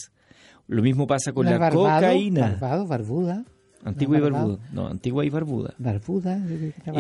Lo 0.69 0.83
mismo 0.83 1.07
pasa 1.07 1.33
con 1.33 1.45
¿No 1.45 1.53
la 1.53 1.59
Barbado? 1.59 1.85
cocaína. 1.85 2.41
Barbado, 2.41 2.87
Barbuda. 2.87 3.45
Antigua 3.89 4.17
y 4.17 4.21
¿No 4.21 4.25
Barbado? 4.25 4.49
Barbuda. 4.57 4.69
No, 4.73 4.87
Antigua 4.89 5.25
y 5.25 5.31
Barbuda. 5.31 5.75
Barbuda, 5.79 6.39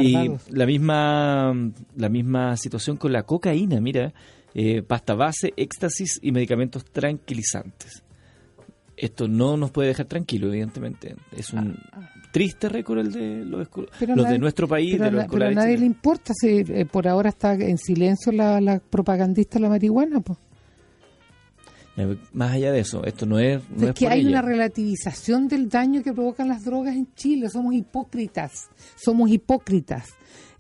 Y 0.00 0.31
la 0.50 0.66
misma, 0.66 1.52
la 1.97 2.09
misma 2.09 2.57
situación 2.57 2.97
con 2.97 3.12
la 3.12 3.25
cocaína, 3.25 3.81
mira, 3.81 4.12
eh, 4.55 4.83
pasta 4.83 5.14
base, 5.14 5.52
éxtasis 5.57 6.19
y 6.23 6.33
medicamentos 6.33 6.85
tranquilizantes. 6.85 8.02
Esto 8.97 9.28
no 9.28 9.59
nos 9.59 9.71
puede 9.73 9.88
dejar 9.88 10.07
tranquilos, 10.07 10.49
evidentemente. 10.50 11.16
Es 11.37 11.52
un 11.52 11.76
triste 12.33 12.69
récord 12.71 13.00
el 13.00 13.12
de 13.12 13.45
los, 13.45 13.69
nadie- 13.71 14.28
de 14.33 14.38
nuestro 14.38 14.66
país, 14.66 14.93
pero, 14.93 15.05
de 15.05 15.11
los 15.11 15.21
na- 15.25 15.28
pero 15.31 15.47
a 15.47 15.50
nadie 15.50 15.76
le 15.76 15.85
importa 15.87 16.33
si 16.35 16.64
eh, 16.66 16.87
por 16.90 17.07
ahora 17.07 17.28
está 17.28 17.52
en 17.55 17.76
silencio 17.76 18.33
la, 18.33 18.59
la 18.61 18.78
propagandista 18.78 19.59
de 19.59 19.64
la 19.64 19.69
marihuana. 19.69 20.21
Pues. 20.21 20.38
Eh, 21.96 22.16
Más 22.32 22.52
allá 22.52 22.72
de 22.72 22.80
eso, 22.80 23.04
esto 23.04 23.24
no 23.26 23.38
es, 23.38 23.62
no 23.70 23.84
es 23.84 23.88
es 23.90 23.94
que 23.94 24.04
por 24.04 24.12
hay 24.12 24.20
ella. 24.20 24.28
una 24.30 24.42
relativización 24.42 25.48
del 25.48 25.68
daño 25.68 26.02
que 26.02 26.12
provocan 26.12 26.48
las 26.48 26.64
drogas 26.64 26.94
en 26.94 27.08
Chile. 27.14 27.48
Somos 27.48 27.74
hipócritas. 27.74 28.68
Somos 28.96 29.30
hipócritas. 29.30 30.08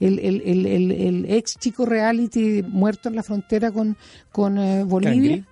El, 0.00 0.18
el, 0.18 0.42
el, 0.44 0.66
el, 0.66 0.92
el 0.92 1.24
ex 1.30 1.56
chico 1.58 1.86
reality 1.86 2.62
muerto 2.62 3.08
en 3.08 3.16
la 3.16 3.22
frontera 3.22 3.70
con, 3.70 3.96
con 4.30 4.58
eh, 4.58 4.84
Bolivia. 4.84 5.36
Cangri. 5.36 5.44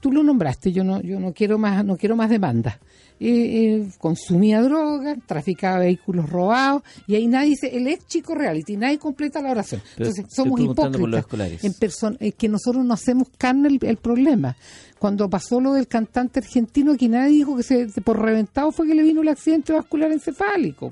tú 0.00 0.10
lo 0.12 0.22
nombraste, 0.22 0.72
yo 0.72 0.82
no, 0.84 1.00
yo 1.00 1.18
no 1.20 1.32
quiero 1.32 1.56
más, 1.58 1.84
no 1.84 1.96
quiero 1.96 2.16
más 2.16 2.28
demandas. 2.30 2.78
Eh, 3.18 3.28
eh, 3.28 3.88
consumía 3.98 4.60
drogas, 4.60 5.16
traficaba 5.26 5.78
vehículos 5.78 6.28
robados, 6.28 6.82
y 7.06 7.14
ahí 7.14 7.26
nadie 7.26 7.50
dice, 7.50 7.74
el 7.74 7.86
ex 7.86 8.06
chico 8.06 8.34
reality, 8.34 8.76
nadie 8.76 8.98
completa 8.98 9.40
la 9.40 9.52
oración. 9.52 9.80
Entonces, 9.96 10.26
somos 10.28 10.60
hipócritas. 10.60 11.24
En 11.64 11.72
persona, 11.72 12.16
es 12.20 12.34
que 12.34 12.48
nosotros 12.48 12.84
no 12.84 12.92
hacemos 12.92 13.28
carne 13.38 13.78
el, 13.80 13.96
problema. 13.96 14.54
Cuando 14.98 15.30
pasó 15.30 15.60
lo 15.60 15.72
del 15.72 15.88
cantante 15.88 16.40
argentino, 16.40 16.92
aquí 16.92 17.08
nadie 17.08 17.32
dijo 17.32 17.56
que 17.56 17.62
se, 17.62 17.86
por 18.02 18.20
reventado 18.20 18.70
fue 18.70 18.86
que 18.86 18.94
le 18.94 19.02
vino 19.02 19.22
el 19.22 19.28
accidente 19.28 19.72
vascular 19.72 20.12
encefálico. 20.12 20.90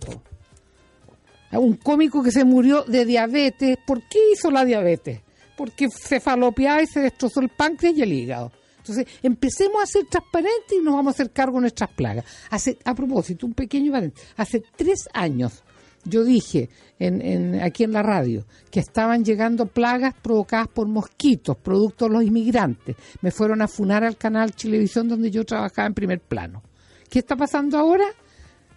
Un 1.52 1.74
cómico 1.74 2.22
que 2.22 2.32
se 2.32 2.44
murió 2.44 2.84
de 2.84 3.04
diabetes, 3.04 3.76
¿por 3.86 4.00
qué 4.08 4.18
hizo 4.32 4.50
la 4.50 4.64
diabetes? 4.64 5.20
Porque 5.58 5.90
se 5.90 6.20
falopeaba 6.20 6.82
y 6.82 6.86
se 6.86 7.00
destrozó 7.00 7.40
el 7.40 7.50
páncreas 7.50 7.98
y 7.98 8.02
el 8.02 8.12
hígado 8.12 8.50
entonces, 8.84 9.06
empecemos 9.22 9.82
a 9.82 9.86
ser 9.86 10.04
transparentes 10.04 10.78
y 10.78 10.82
nos 10.82 10.94
vamos 10.94 11.12
a 11.12 11.14
hacer 11.14 11.32
cargo 11.32 11.56
de 11.56 11.62
nuestras 11.62 11.90
plagas. 11.90 12.26
Hace, 12.50 12.76
a 12.84 12.94
propósito, 12.94 13.46
un 13.46 13.54
pequeño 13.54 13.90
paréntesis. 13.90 14.28
Hace 14.36 14.62
tres 14.76 15.08
años 15.14 15.62
yo 16.04 16.22
dije 16.22 16.68
en, 16.98 17.62
aquí 17.62 17.84
en 17.84 17.92
la 17.92 18.02
radio 18.02 18.44
que 18.70 18.80
estaban 18.80 19.24
llegando 19.24 19.64
plagas 19.64 20.14
provocadas 20.20 20.68
por 20.68 20.86
mosquitos, 20.86 21.56
producto 21.56 22.08
de 22.08 22.12
los 22.12 22.24
inmigrantes. 22.24 22.94
Me 23.22 23.30
fueron 23.30 23.62
a 23.62 23.68
funar 23.68 24.04
al 24.04 24.18
canal 24.18 24.54
Televisión 24.54 25.08
donde 25.08 25.30
yo 25.30 25.46
trabajaba 25.46 25.86
en 25.86 25.94
primer 25.94 26.20
plano. 26.20 26.62
¿Qué 27.08 27.20
está 27.20 27.36
pasando 27.36 27.78
ahora? 27.78 28.04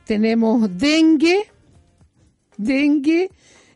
Tenemos 0.06 0.70
dengue, 0.78 1.52
dengue, 2.56 3.30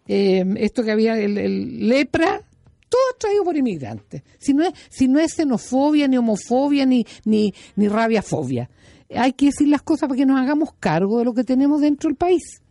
eh, 0.08 0.46
esto 0.60 0.82
que 0.82 0.92
había, 0.92 1.20
el 1.20 1.90
lepra, 1.90 2.42
todo 2.92 3.18
traído 3.18 3.46
por 3.46 3.56
inmigrantes. 3.56 4.22
Si 4.38 4.54
no 4.54 4.66
es, 4.66 4.74
si 4.90 5.08
no 5.08 5.20
es 5.20 5.34
xenofobia, 5.34 6.10
ni 6.10 6.18
homofobia, 6.18 6.86
ni, 6.86 7.06
ni, 7.24 7.54
ni 7.78 7.88
rabiafobia. 7.88 8.70
Hay 9.16 9.32
que 9.32 9.48
decir 9.48 9.70
las 9.70 9.82
cosas 9.82 10.10
para 10.10 10.18
que 10.18 10.26
nos 10.26 10.40
hagamos 10.40 10.74
cargo 10.78 11.20
de 11.20 11.26
lo 11.26 11.34
que 11.34 11.46
tenemos 11.46 11.80
dentro 11.80 12.10
del 12.10 12.18
país. 12.18 12.62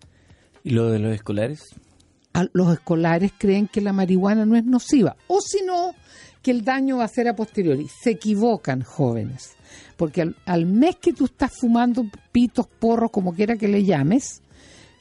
¿Y 0.63 0.71
lo 0.71 0.91
de 0.91 0.99
los 0.99 1.15
escolares? 1.15 1.63
los 2.53 2.73
escolares 2.73 3.33
creen 3.37 3.67
que 3.67 3.81
la 3.81 3.93
marihuana 3.93 4.47
no 4.47 4.57
es 4.57 4.65
nociva. 4.65 5.17
O 5.27 5.41
si 5.41 5.65
no, 5.65 5.95
que 6.43 6.51
el 6.51 6.65
daño 6.65 6.99
va 6.99 7.05
a 7.05 7.09
ser 7.09 7.29
a 7.29 7.35
posteriori. 7.35 7.87
Se 8.03 8.11
equivocan, 8.11 8.83
jóvenes. 8.83 9.57
Porque 9.97 10.23
al, 10.23 10.37
al 10.47 10.67
mes 10.67 10.97
que 10.97 11.13
tú 11.13 11.25
estás 11.25 11.53
fumando 11.59 12.05
pitos, 12.31 12.67
porros, 12.67 13.11
como 13.11 13.35
quiera 13.35 13.57
que 13.57 13.69
le 13.69 13.85
llames, 13.85 14.43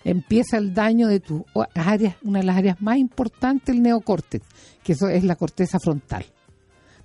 empieza 0.04 0.58
el 0.58 0.74
daño 0.74 1.08
de 1.08 1.20
tus 1.20 1.42
áreas, 1.74 2.16
una 2.24 2.40
de 2.40 2.46
las 2.46 2.58
áreas 2.58 2.82
más 2.82 2.98
importantes, 2.98 3.76
el 3.76 3.82
neocórtex, 3.82 4.46
que 4.84 4.94
eso 4.94 5.08
es 5.10 5.24
la 5.24 5.36
corteza 5.36 5.80
frontal, 5.80 6.26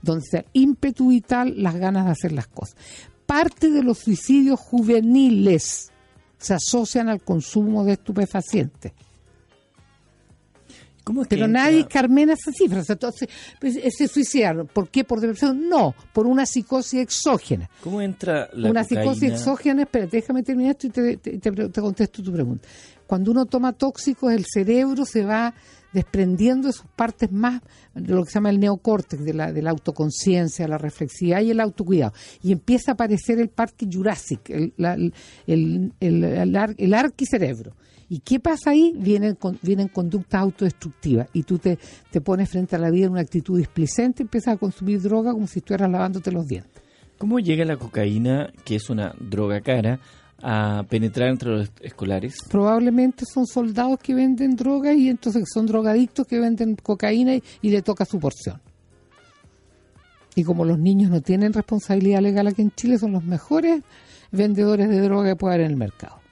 donde 0.03 0.25
se 0.31 0.47
ímpetu 0.53 1.09
vital, 1.09 1.55
las 1.57 1.77
ganas 1.77 2.07
de 2.07 2.13
hacer 2.13 2.33
las 2.33 2.47
cosas. 2.47 2.77
Parte 3.27 3.71
de 3.71 3.83
los 3.83 3.99
suicidios 3.99 4.61
juveniles 4.61 5.91
se 6.39 6.55
asocian 6.55 7.09
al 7.09 7.23
consumo 7.23 7.85
de 7.85 7.95
estupefacientes. 7.95 8.93
Pero 11.29 11.47
nadie 11.47 11.87
carmena 11.87 12.33
esas 12.33 12.55
cifras. 12.55 12.89
Entonces, 12.89 13.29
pues, 13.61 13.79
se 13.95 14.09
suicidaron. 14.09 14.67
¿Por 14.67 14.89
qué? 14.89 15.05
¿Por 15.05 15.21
depresión? 15.21 15.69
No, 15.69 15.95
por 16.13 16.27
una 16.27 16.47
psicosis 16.47 17.01
exógena. 17.01 17.69
¿Cómo 17.83 18.01
entra 18.01 18.49
la 18.55 18.71
Una 18.71 18.85
psicosis 18.85 19.33
exógena, 19.33 19.83
espera, 19.83 20.07
déjame 20.07 20.43
terminar 20.43 20.77
esto 20.81 20.87
y 20.87 21.17
te, 21.17 21.81
contesto 21.81 22.23
tu 22.23 22.33
pregunta. 22.33 22.67
Cuando 23.07 23.31
uno 23.31 23.47
toma 23.47 23.73
tóxicos, 23.73 24.33
el 24.33 24.45
cerebro 24.47 25.05
se 25.05 25.25
va 25.25 25.55
desprendiendo 25.93 26.67
de 26.67 26.73
sus 26.73 26.87
partes 26.97 27.31
más, 27.31 27.63
de 27.95 28.15
lo 28.15 28.25
que 28.25 28.31
se 28.31 28.35
llama 28.35 28.51
el 28.51 28.59
neocórtex, 28.59 29.25
de 29.25 29.35
la, 29.35 29.53
de 29.53 29.63
la 29.63 29.71
autoconciencia, 29.71 30.67
la 30.67 30.79
reflexividad 30.79 31.41
y 31.43 31.51
el 31.51 31.61
autocuidado. 31.61 32.13
Y 32.43 32.53
empieza 32.53 32.93
a 32.93 32.95
aparecer 32.95 33.39
el 33.39 33.49
parque 33.49 33.87
Jurassic, 33.91 34.51
el, 34.51 34.73
el, 35.47 35.93
el, 36.01 36.75
el 36.79 36.95
arquicerebro 36.95 37.75
¿Y 38.09 38.21
qué 38.21 38.39
pasa 38.39 38.71
ahí? 38.71 38.93
Vienen, 38.97 39.37
vienen 39.63 39.89
conductas 39.89 40.41
autodestructivas 40.41 41.29
y 41.33 41.43
tú 41.43 41.59
te, 41.59 41.79
te 42.11 42.21
pones 42.21 42.51
frente 42.51 42.77
a 42.77 42.79
la 42.79 42.91
vida 42.91 43.07
en 43.07 43.13
una 43.13 43.23
actitud 43.23 43.59
displicente, 43.59 44.23
empiezas 44.23 44.55
a 44.55 44.57
consumir 44.57 45.01
droga 45.01 45.33
como 45.33 45.47
si 45.47 45.61
estuvieras 45.61 45.91
lavándote 45.91 46.31
los 46.31 46.47
dientes. 46.47 46.83
¿Cómo 47.19 47.39
llega 47.39 47.65
la 47.65 47.77
cocaína, 47.77 48.53
que 48.65 48.77
es 48.77 48.91
una 48.91 49.15
droga 49.19 49.61
cara, 49.61 50.01
a 50.43 50.85
penetrar 50.89 51.31
entre 51.31 51.51
los 51.51 51.71
escolares? 51.81 52.37
Probablemente 52.49 53.25
son 53.27 53.47
soldados 53.47 53.99
que 53.99 54.15
venden 54.15 54.57
droga 54.57 54.93
y 54.93 55.09
entonces 55.09 55.45
son 55.53 55.67
drogadictos 55.67 56.27
que 56.27 56.39
venden 56.39 56.77
cocaína 56.77 57.37
y, 57.37 57.43
y 57.63 57.71
le 57.71 57.83
toca 57.83 58.05
su 58.05 58.19
porción. 58.19 58.61
Y 60.35 60.45
como 60.45 60.65
los 60.65 60.79
niños 60.79 61.11
no 61.11 61.21
tienen 61.21 61.53
responsabilidad 61.53 62.21
legal 62.21 62.49
aquí 62.49 62.63
en 62.63 62.73
Chile, 62.73 62.99
son 62.99 63.13
los 63.13 63.25
mejores 63.25 63.83
vendedores 64.33 64.89
de 64.89 65.01
droga 65.01 65.31
que 65.31 65.37
puede 65.37 65.55
haber 65.55 65.67
en 65.67 65.73
el 65.73 65.77
mercado 65.77 66.25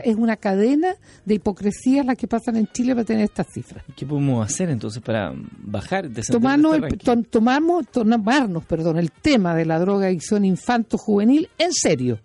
es 0.00 0.16
una 0.16 0.36
cadena 0.36 0.94
de 1.24 1.34
hipocresía 1.34 2.04
la 2.04 2.16
que 2.16 2.26
pasan 2.26 2.56
en 2.56 2.66
Chile 2.68 2.94
para 2.94 3.04
tener 3.04 3.24
estas 3.24 3.46
cifras. 3.52 3.84
¿Qué 3.96 4.06
podemos 4.06 4.44
hacer 4.44 4.70
entonces 4.70 5.02
para 5.02 5.32
bajar, 5.58 6.08
tomarnos, 6.30 6.76
el, 6.76 6.98
tomamos, 7.28 7.86
tomarnos 7.88 8.64
perdón, 8.64 8.98
el 8.98 9.10
tema 9.10 9.54
de 9.54 9.66
la 9.66 9.78
droga 9.78 10.06
adicción 10.06 10.44
infanto-juvenil 10.44 11.48
en 11.58 11.72
serio. 11.72 12.20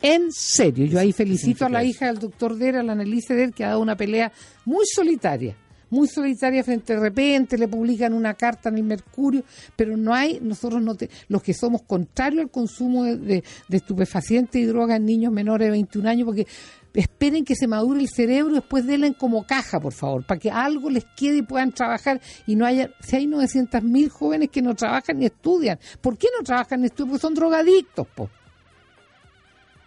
En 0.00 0.32
serio. 0.32 0.86
Yo 0.86 0.98
ahí 0.98 1.12
felicito 1.12 1.66
a 1.66 1.68
la 1.68 1.84
hija 1.84 2.06
del 2.06 2.18
doctor 2.18 2.56
Dera, 2.56 2.82
la 2.82 2.92
Annelise 2.92 3.34
Der, 3.34 3.52
que 3.52 3.64
ha 3.64 3.68
dado 3.68 3.80
una 3.80 3.96
pelea 3.96 4.32
muy 4.64 4.84
solitaria 4.86 5.56
muy 5.90 6.08
solitaria 6.08 6.62
frente 6.62 6.94
de 6.94 7.00
repente, 7.00 7.58
le 7.58 7.68
publican 7.68 8.12
una 8.12 8.34
carta 8.34 8.68
en 8.68 8.76
el 8.76 8.84
Mercurio, 8.84 9.42
pero 9.76 9.96
no 9.96 10.14
hay, 10.14 10.38
nosotros 10.40 10.82
no 10.82 10.96
los 11.28 11.42
que 11.42 11.54
somos 11.54 11.82
contrarios 11.82 12.42
al 12.42 12.50
consumo 12.50 13.04
de, 13.04 13.42
estupefacientes 13.70 14.60
y 14.60 14.66
drogas 14.66 14.98
en 14.98 15.06
niños 15.06 15.32
menores 15.32 15.66
de 15.66 15.70
21 15.72 16.08
años, 16.08 16.26
porque 16.26 16.46
esperen 16.94 17.44
que 17.44 17.54
se 17.54 17.66
madure 17.66 18.00
el 18.00 18.08
cerebro, 18.08 18.54
después 18.54 18.86
denle 18.86 19.14
como 19.14 19.46
caja, 19.46 19.80
por 19.80 19.92
favor, 19.92 20.24
para 20.26 20.40
que 20.40 20.50
algo 20.50 20.90
les 20.90 21.04
quede 21.16 21.38
y 21.38 21.42
puedan 21.42 21.72
trabajar 21.72 22.20
y 22.46 22.56
no 22.56 22.66
haya, 22.66 22.90
si 23.00 23.16
hay 23.16 23.26
900 23.26 23.82
mil 23.82 24.08
jóvenes 24.08 24.50
que 24.50 24.62
no 24.62 24.74
trabajan 24.74 25.18
ni 25.18 25.26
estudian, 25.26 25.78
¿por 26.00 26.18
qué 26.18 26.28
no 26.36 26.44
trabajan 26.44 26.80
ni 26.80 26.86
estudian? 26.86 27.10
Porque 27.10 27.22
son 27.22 27.34
drogadictos, 27.34 28.06
po. 28.08 28.30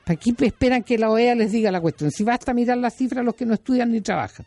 Aquí 0.06 0.36
esperan 0.40 0.84
que 0.84 0.98
la 0.98 1.10
OEA 1.10 1.36
les 1.36 1.52
diga 1.52 1.72
la 1.72 1.80
cuestión. 1.80 2.12
Si 2.12 2.24
basta 2.24 2.54
mirar 2.54 2.78
las 2.78 2.96
cifras, 2.96 3.24
los 3.24 3.36
que 3.36 3.46
no 3.46 3.54
estudian 3.54 3.92
ni 3.92 4.02
trabajan. 4.02 4.46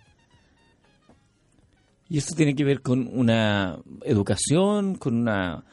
Y 2.09 2.19
esto 2.19 2.35
tiene 2.35 2.55
que 2.55 2.65
ver 2.65 2.83
con 2.83 3.09
una 3.13 3.79
educación, 4.05 4.97
con 4.97 5.15
una 5.17 5.65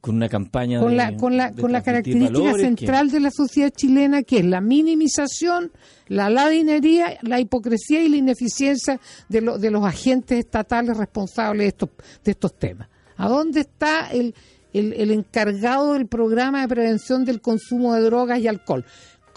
con 0.00 0.14
una 0.14 0.30
campaña 0.30 0.80
con 0.80 0.96
la 0.96 1.14
con 1.14 1.36
la 1.36 1.52
con 1.52 1.72
la 1.72 1.82
característica 1.82 2.54
central 2.54 3.10
de 3.10 3.20
la 3.20 3.30
sociedad 3.30 3.70
chilena 3.70 4.22
que 4.22 4.38
es 4.38 4.46
la 4.46 4.62
minimización, 4.62 5.72
la 6.08 6.30
ladinería, 6.30 7.18
la 7.20 7.38
hipocresía 7.38 8.02
y 8.02 8.08
la 8.08 8.16
ineficiencia 8.16 8.98
de, 9.28 9.42
de 9.42 9.70
los 9.70 9.84
agentes 9.84 10.38
estatales 10.38 10.96
responsables 10.96 11.64
de 11.64 11.68
estos 11.68 11.90
de 12.24 12.30
estos 12.30 12.58
temas. 12.58 12.88
¿A 13.18 13.28
dónde 13.28 13.60
está 13.60 14.10
el, 14.10 14.34
el, 14.72 14.94
el 14.94 15.10
encargado 15.10 15.92
del 15.92 16.06
programa 16.06 16.62
de 16.62 16.68
prevención 16.68 17.26
del 17.26 17.42
consumo 17.42 17.94
de 17.94 18.00
drogas 18.00 18.38
y 18.38 18.48
alcohol? 18.48 18.86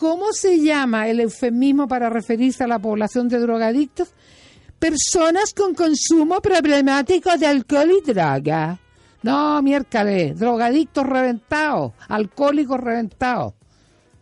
¿Cómo 0.04 0.34
se 0.34 0.60
llama 0.60 1.08
el 1.08 1.22
eufemismo 1.22 1.88
para 1.88 2.10
referirse 2.10 2.62
a 2.62 2.68
la 2.68 2.78
población 2.78 3.30
de 3.30 3.40
drogadictos? 3.40 4.14
personas 4.78 5.54
con 5.54 5.74
consumo 5.74 6.42
problemático 6.42 7.38
de 7.38 7.48
alcohol 7.48 7.90
y 7.90 8.12
droga. 8.12 8.78
No, 9.22 9.62
miércoles, 9.62 10.38
drogadictos 10.38 11.06
reventados, 11.06 11.94
alcohólicos 12.10 12.82
reventados. 12.82 13.54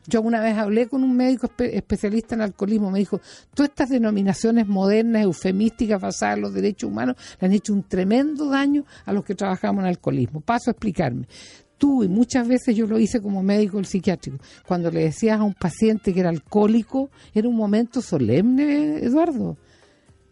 Yo 0.05 0.21
una 0.21 0.39
vez 0.39 0.57
hablé 0.57 0.87
con 0.87 1.03
un 1.03 1.15
médico 1.15 1.49
especialista 1.57 2.35
en 2.35 2.41
alcoholismo, 2.41 2.91
me 2.91 2.99
dijo, 2.99 3.19
todas 3.53 3.69
estas 3.69 3.89
denominaciones 3.89 4.67
modernas, 4.67 5.23
eufemísticas, 5.23 6.01
basadas 6.01 6.37
en 6.37 6.41
los 6.41 6.53
derechos 6.53 6.91
humanos, 6.91 7.15
le 7.39 7.47
han 7.47 7.53
hecho 7.53 7.73
un 7.73 7.83
tremendo 7.83 8.49
daño 8.49 8.85
a 9.05 9.13
los 9.13 9.23
que 9.23 9.33
trabajamos 9.33 9.83
en 9.83 9.89
alcoholismo. 9.89 10.41
Paso 10.41 10.69
a 10.69 10.73
explicarme. 10.73 11.27
Tú, 11.81 12.03
y 12.03 12.07
muchas 12.07 12.47
veces 12.47 12.75
yo 12.75 12.85
lo 12.85 12.99
hice 12.99 13.19
como 13.19 13.41
médico 13.41 13.77
del 13.77 13.87
psiquiátrico, 13.87 14.37
cuando 14.67 14.91
le 14.91 15.05
decías 15.05 15.39
a 15.39 15.43
un 15.43 15.55
paciente 15.55 16.13
que 16.13 16.19
era 16.19 16.29
alcohólico, 16.29 17.09
era 17.33 17.49
un 17.49 17.55
momento 17.55 18.03
solemne, 18.03 18.99
Eduardo 18.99 19.57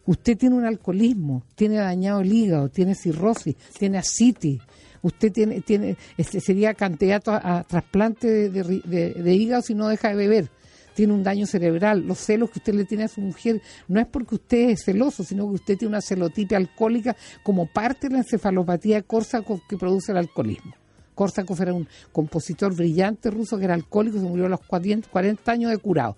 Usted 0.06 0.38
tiene 0.38 0.54
un 0.54 0.64
alcoholismo, 0.64 1.44
tiene 1.54 1.76
dañado 1.76 2.20
el 2.20 2.32
hígado, 2.32 2.68
tiene 2.68 2.94
cirrosis, 2.94 3.56
tiene 3.78 3.98
asitis. 3.98 4.60
Usted 5.02 5.32
tiene, 5.32 5.60
tiene 5.60 5.96
este, 6.16 6.40
sería 6.40 6.74
candidato 6.74 7.32
a, 7.32 7.64
trasplante 7.64 8.48
de, 8.50 9.34
hígado 9.34 9.62
si 9.62 9.74
no 9.74 9.88
deja 9.88 10.10
de 10.10 10.14
beber 10.14 10.50
tiene 10.92 11.14
un 11.14 11.22
daño 11.22 11.46
cerebral, 11.46 12.06
los 12.06 12.18
celos 12.18 12.50
que 12.50 12.58
usted 12.58 12.74
le 12.74 12.84
tiene 12.84 13.04
a 13.04 13.08
su 13.08 13.20
mujer, 13.20 13.62
no 13.88 14.00
es 14.00 14.06
porque 14.06 14.34
usted 14.34 14.70
es 14.70 14.84
celoso, 14.84 15.24
sino 15.24 15.48
que 15.48 15.54
usted 15.54 15.78
tiene 15.78 15.90
una 15.90 16.02
celotipia 16.02 16.58
alcohólica 16.58 17.16
como 17.42 17.66
parte 17.66 18.08
de 18.08 18.14
la 18.14 18.18
encefalopatía 18.20 18.96
de 18.96 19.02
Korsakoff 19.04 19.62
que 19.68 19.78
produce 19.78 20.12
el 20.12 20.18
alcoholismo. 20.18 20.74
Korsakoff 21.20 21.60
era 21.60 21.74
un 21.74 21.86
compositor 22.12 22.74
brillante 22.74 23.30
ruso 23.30 23.58
que 23.58 23.66
era 23.66 23.74
alcohólico, 23.74 24.16
se 24.18 24.24
murió 24.24 24.46
a 24.46 24.48
los 24.48 24.60
40 24.60 25.52
años 25.52 25.70
de 25.70 25.76
curado 25.76 26.16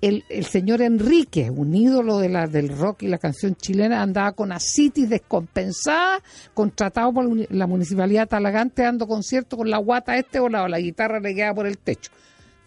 el, 0.00 0.24
señor 0.46 0.80
Enrique, 0.82 1.50
un 1.50 1.72
ídolo 1.72 2.18
de 2.18 2.28
la, 2.28 2.48
del 2.48 2.76
rock 2.76 3.02
y 3.02 3.08
la 3.08 3.18
canción 3.18 3.54
chilena, 3.54 4.02
andaba 4.02 4.32
con 4.32 4.50
asitis 4.50 5.08
descompensada, 5.08 6.20
contratado 6.54 7.12
por 7.12 7.52
la 7.52 7.66
municipalidad 7.68 8.22
de 8.22 8.28
Talagante, 8.28 8.82
dando 8.82 9.06
conciertos 9.06 9.56
con 9.56 9.70
la 9.70 9.78
guata 9.78 10.16
este 10.16 10.40
o 10.40 10.48
la, 10.48 10.68
la 10.68 10.80
guitarra 10.80 11.20
le 11.20 11.34
queda 11.34 11.54
por 11.54 11.66
el 11.66 11.78
techo. 11.78 12.10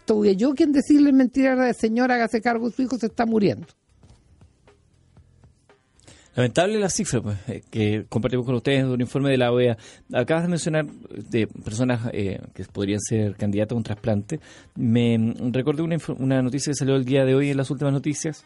Tuve 0.04 0.36
yo 0.36 0.54
quien 0.54 0.72
decirle 0.72 1.12
mentira 1.12 1.54
a 1.54 1.56
la 1.56 1.74
señora, 1.74 2.14
hágase 2.14 2.40
cargo, 2.40 2.70
su 2.70 2.80
hijo 2.80 2.96
se 2.96 3.06
está 3.06 3.26
muriendo. 3.26 3.66
Lamentable 6.36 6.80
la 6.80 6.88
cifra 6.88 7.20
pues, 7.20 7.38
eh, 7.48 7.62
que 7.70 8.06
compartimos 8.08 8.44
con 8.44 8.56
ustedes 8.56 8.84
de 8.84 8.92
un 8.92 9.00
informe 9.00 9.30
de 9.30 9.36
la 9.36 9.52
OEA. 9.52 9.76
Acabas 10.12 10.44
de 10.44 10.48
mencionar 10.48 10.86
de 10.86 11.46
personas 11.46 12.10
eh, 12.12 12.40
que 12.52 12.64
podrían 12.64 13.00
ser 13.00 13.36
candidatas 13.36 13.72
a 13.72 13.76
un 13.76 13.84
trasplante. 13.84 14.40
Me 14.74 15.34
recordé 15.52 15.82
una, 15.82 15.96
una 16.18 16.42
noticia 16.42 16.72
que 16.72 16.76
salió 16.76 16.96
el 16.96 17.04
día 17.04 17.24
de 17.24 17.36
hoy 17.36 17.50
en 17.50 17.56
las 17.56 17.70
últimas 17.70 17.92
noticias 17.92 18.44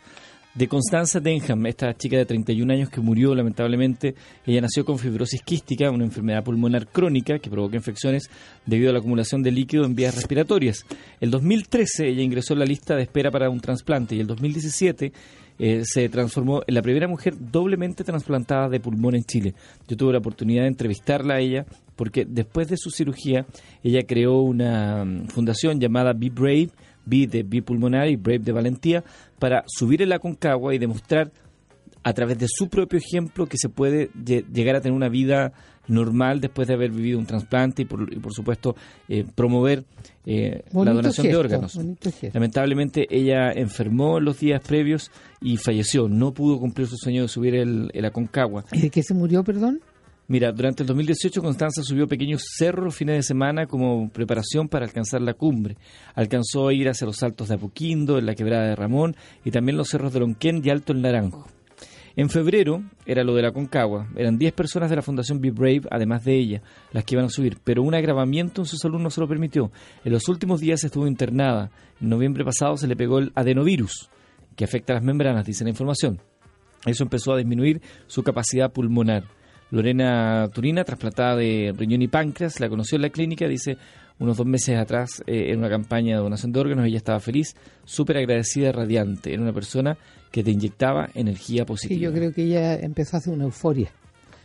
de 0.55 0.67
Constanza 0.67 1.21
Denham, 1.21 1.65
esta 1.67 1.97
chica 1.97 2.17
de 2.17 2.27
31 2.27 2.73
años 2.73 2.91
que 2.91 3.01
murió 3.01 3.35
lamentablemente. 3.35 4.15
Ella 4.45 4.61
nació 4.61 4.85
con 4.85 4.99
fibrosis 4.99 5.41
quística, 5.43 5.91
una 5.91 6.05
enfermedad 6.05 6.43
pulmonar 6.43 6.89
crónica 6.89 7.39
que 7.39 7.49
provoca 7.49 7.77
infecciones 7.77 8.29
debido 8.67 8.91
a 8.91 8.93
la 8.93 8.99
acumulación 8.99 9.43
de 9.43 9.53
líquido 9.53 9.85
en 9.85 9.95
vías 9.95 10.15
respiratorias. 10.15 10.85
El 11.21 11.31
2013 11.31 12.09
ella 12.09 12.23
ingresó 12.23 12.55
en 12.55 12.59
la 12.59 12.65
lista 12.65 12.97
de 12.97 13.03
espera 13.03 13.31
para 13.31 13.49
un 13.51 13.61
trasplante 13.61 14.17
y 14.17 14.21
el 14.21 14.27
2017 14.27 15.13
eh, 15.59 15.83
se 15.85 16.09
transformó 16.09 16.63
en 16.67 16.75
la 16.75 16.83
primera 16.83 17.09
mujer 17.09 17.35
doblemente 17.39 18.05
trasplantada 18.05 18.69
de 18.69 18.81
pulmón 18.81 19.17
en 19.17 19.25
Chile. 19.25 19.55
Yo 19.89 19.97
tuve 19.97 20.13
la 20.13 20.19
oportunidad 20.19 20.63
de 20.63 20.69
entrevistarla 20.69 21.35
a 21.35 21.41
ella 21.41 21.67
porque 21.97 22.25
después 22.25 22.69
de 22.69 22.77
su 22.77 22.91
cirugía 22.91 23.45
ella 23.83 24.03
creó 24.07 24.41
una 24.43 25.05
mm, 25.05 25.29
fundación 25.29 25.81
llamada 25.81 26.13
Be 26.13 26.31
Brave, 26.31 26.71
Be 27.05 27.27
de 27.27 27.43
Bipulmonar 27.43 28.09
y 28.09 28.17
Brave 28.17 28.39
de 28.41 28.53
Valentía, 28.53 29.05
para 29.39 29.65
subir 29.67 30.03
en 30.03 30.11
la 30.11 30.19
concagua 30.19 30.75
y 30.75 30.79
demostrar 30.79 31.33
a 32.05 32.13
través 32.13 32.39
de 32.39 32.47
su 32.49 32.69
propio 32.69 32.99
ejemplo 32.99 33.47
que 33.47 33.59
se 33.59 33.69
puede 33.69 34.11
llegar 34.15 34.77
a 34.77 34.81
tener 34.81 34.97
una 34.97 35.09
vida 35.09 35.53
normal 35.89 36.41
después 36.41 36.69
de 36.69 36.75
haber 36.75 36.91
vivido 36.91 37.19
un 37.19 37.27
trasplante 37.27 37.83
y 37.83 37.85
por, 37.85 38.21
por 38.21 38.33
supuesto 38.33 38.77
eh, 39.09 39.25
promover 39.35 39.85
eh, 40.27 40.63
la 40.73 40.93
donación 40.93 41.27
de 41.27 41.37
órganos. 41.37 41.79
Lamentablemente 42.33 43.07
ella 43.11 43.51
enfermó 43.53 44.21
los 44.21 44.39
días 44.41 44.63
previos 44.67 45.11
y 45.41 45.57
falleció. 45.57 46.09
No 46.09 46.33
pudo 46.33 46.59
cumplir 46.59 46.87
su 46.87 46.97
sueño 46.97 47.23
de 47.23 47.29
subir 47.29 47.55
el, 47.55 47.91
el 47.93 48.05
Aconcagua. 48.05 48.65
¿Y 48.73 48.81
de 48.81 48.91
qué 48.91 49.03
se 49.03 49.15
murió, 49.15 49.43
perdón? 49.43 49.81
Mira, 50.31 50.53
durante 50.53 50.83
el 50.83 50.87
2018 50.89 51.41
Constanza 51.41 51.83
subió 51.83 52.07
pequeños 52.07 52.43
cerros 52.59 52.85
los 52.85 52.95
fines 52.95 53.17
de 53.17 53.23
semana 53.23 53.67
como 53.67 54.11
preparación 54.11 54.69
para 54.69 54.85
alcanzar 54.85 55.23
la 55.23 55.33
cumbre. 55.33 55.79
Alcanzó 56.15 56.69
a 56.69 56.75
ir 56.75 56.87
hacia 56.87 57.07
los 57.07 57.17
saltos 57.17 57.49
de 57.49 57.55
Apoquindo, 57.55 58.19
en 58.19 58.27
la 58.27 58.35
quebrada 58.35 58.69
de 58.69 58.77
Ramón 58.77 59.17
y 59.43 59.51
también 59.51 59.79
los 59.79 59.89
cerros 59.89 60.13
de 60.13 60.21
Lonquén 60.21 60.61
y 60.63 60.69
Alto 60.69 60.93
el 60.93 61.01
Naranjo. 61.01 61.47
En 62.19 62.29
febrero 62.31 62.83
era 63.07 63.23
lo 63.23 63.33
de 63.37 63.43
la 63.43 63.53
Concagua. 63.53 64.09
Eran 64.17 64.39
10 64.39 64.53
personas 64.53 64.91
de 64.91 64.97
la 64.97 65.03
Fundación 65.03 65.41
Be 65.41 65.53
Brave, 65.53 65.83
además 65.89 66.25
de 66.25 66.35
ella, 66.37 66.63
las 66.91 67.05
que 67.05 67.15
iban 67.15 67.27
a 67.27 67.31
subir. 67.31 67.59
Pero 67.63 67.85
un 67.85 67.95
agravamiento 67.95 68.61
en 68.61 68.67
su 68.67 68.77
salud 68.77 68.99
no 68.99 69.09
se 69.09 69.21
lo 69.21 69.29
permitió. 69.29 69.71
En 70.05 70.11
los 70.11 70.29
últimos 70.29 70.59
días 70.61 70.83
estuvo 70.83 71.07
internada. 71.07 71.71
En 72.01 72.09
noviembre 72.09 72.45
pasado 72.45 72.77
se 72.77 72.89
le 72.89 72.97
pegó 72.97 73.21
el 73.21 73.31
adenovirus, 73.37 74.11
que 74.57 74.65
afecta 74.65 74.95
las 74.95 75.05
membranas, 75.05 75.47
dice 75.47 75.63
la 75.63 75.71
información. 75.71 76.21
Eso 76.85 77.05
empezó 77.05 77.35
a 77.35 77.37
disminuir 77.37 77.81
su 78.09 78.25
capacidad 78.25 78.73
pulmonar. 78.73 79.23
Lorena 79.71 80.49
Turina, 80.53 80.83
trasplantada 80.83 81.37
de 81.37 81.73
riñón 81.77 82.03
y 82.03 82.09
páncreas, 82.09 82.59
la 82.59 82.69
conoció 82.69 82.97
en 82.97 83.03
la 83.03 83.11
clínica, 83.11 83.47
dice, 83.47 83.77
unos 84.19 84.37
dos 84.37 84.47
meses 84.47 84.79
atrás 84.79 85.23
eh, 85.27 85.53
en 85.53 85.59
una 85.59 85.69
campaña 85.69 86.17
de 86.17 86.23
donación 86.23 86.53
de 86.53 86.61
órganos, 86.61 86.87
ella 86.87 86.97
estaba 86.97 87.21
feliz, 87.21 87.55
súper 87.85 88.19
agradecida, 88.19 88.73
radiante. 88.73 89.33
Era 89.33 89.43
una 89.43 89.53
persona 89.53 89.97
que 90.31 90.43
te 90.43 90.51
inyectaba 90.51 91.09
energía 91.15 91.65
positiva. 91.65 91.99
Sí, 91.99 92.01
yo 92.01 92.13
creo 92.13 92.33
que 92.33 92.45
ella 92.45 92.75
empezó 92.75 93.17
a 93.17 93.21
hacer 93.21 93.33
una 93.33 93.45
euforia. 93.45 93.91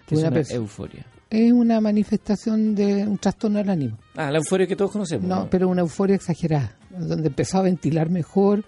es 0.09 0.19
una, 0.19 0.41
euforia? 0.51 1.05
Es 1.29 1.51
una 1.51 1.81
manifestación 1.81 2.75
de 2.75 3.05
un 3.07 3.17
trastorno 3.17 3.57
del 3.57 3.69
ánimo. 3.69 3.97
Ah, 4.15 4.31
la 4.31 4.37
euforia 4.37 4.67
que 4.67 4.75
todos 4.75 4.91
conocemos. 4.91 5.27
No, 5.27 5.49
pero 5.49 5.67
una 5.67 5.81
euforia 5.81 6.15
exagerada, 6.15 6.75
donde 6.89 7.27
empezó 7.27 7.57
a 7.57 7.63
ventilar 7.63 8.09
mejor, 8.09 8.63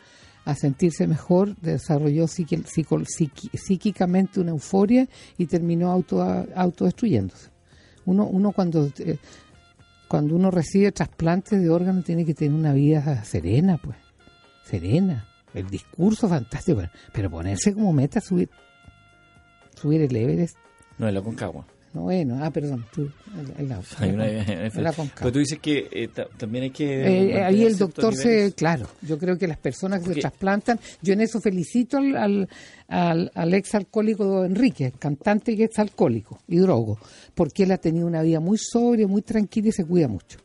a 0.45 0.55
sentirse 0.55 1.07
mejor, 1.07 1.55
desarrolló 1.57 2.27
psíquicamente 2.27 4.39
una 4.39 4.51
euforia 4.51 5.07
y 5.37 5.47
terminó 5.47 5.91
auto, 5.91 6.23
autodestruyéndose. 6.55 7.49
Uno, 8.05 8.27
uno 8.27 8.51
cuando, 8.51 8.87
eh, 8.99 9.17
cuando 10.15 10.33
uno 10.33 10.49
recibe 10.49 10.93
trasplantes 10.93 11.61
de 11.61 11.69
órganos 11.69 12.05
tiene 12.05 12.23
que 12.23 12.33
tener 12.33 12.53
una 12.53 12.71
vida 12.71 13.25
serena, 13.25 13.77
pues, 13.83 13.97
serena. 14.63 15.27
El 15.53 15.69
discurso 15.69 16.29
fantástico, 16.29 16.83
pero 17.11 17.29
ponerse 17.29 17.73
como 17.73 17.91
meta 17.91 18.21
subir 18.21 18.49
subir 19.75 20.03
el 20.03 20.15
Everest. 20.15 20.55
No, 20.99 21.09
es 21.09 21.13
la 21.13 21.21
Bueno, 22.01 22.39
ah, 22.43 22.51
perdón, 22.51 22.85
tú, 22.93 23.09
el, 23.57 23.69
la, 23.69 23.81
Pero 24.91 25.31
tú 25.31 25.39
dices 25.39 25.59
que 25.59 25.87
eh, 25.89 26.09
también 26.37 26.65
hay 26.65 26.69
que... 26.71 27.31
Eh, 27.31 27.43
ahí 27.43 27.63
el 27.63 27.77
doctor 27.77 28.13
se... 28.13 28.53
Claro, 28.53 28.87
yo 29.01 29.17
creo 29.17 29.37
que 29.37 29.47
las 29.47 29.57
personas 29.57 30.03
que 30.03 30.13
se 30.13 30.19
trasplantan, 30.19 30.77
yo 31.01 31.13
en 31.13 31.21
eso 31.21 31.39
felicito 31.39 31.97
al, 31.97 32.49
al, 32.89 33.31
al, 33.33 33.53
ex 33.53 33.75
alcohólico 33.75 34.43
Enrique, 34.43 34.91
cantante 34.99 35.55
que 35.55 35.65
es 35.65 35.79
alcohólico 35.79 36.39
y 36.49 36.57
drogo, 36.57 36.99
porque 37.33 37.63
él 37.63 37.71
ha 37.71 37.77
tenido 37.77 38.07
una 38.07 38.21
vida 38.21 38.41
muy 38.41 38.57
sobria, 38.57 39.07
muy 39.07 39.21
tranquila 39.21 39.69
y 39.69 39.71
se 39.71 39.85
cuida 39.85 40.09
mucho. 40.09 40.37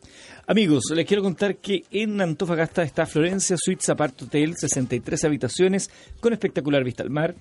Amigos, 0.50 0.84
les 0.92 1.06
quiero 1.06 1.22
contar 1.22 1.58
que 1.58 1.84
en 1.92 2.20
Antofagasta 2.20 2.82
está 2.82 3.06
Florencia 3.06 3.56
Suites 3.56 3.88
Apart 3.88 4.20
Hotel, 4.22 4.54
63 4.56 5.24
habitaciones 5.24 5.90
con 6.18 6.32
espectacular 6.32 6.82
vista 6.82 7.04
al 7.04 7.10
mar, 7.10 7.36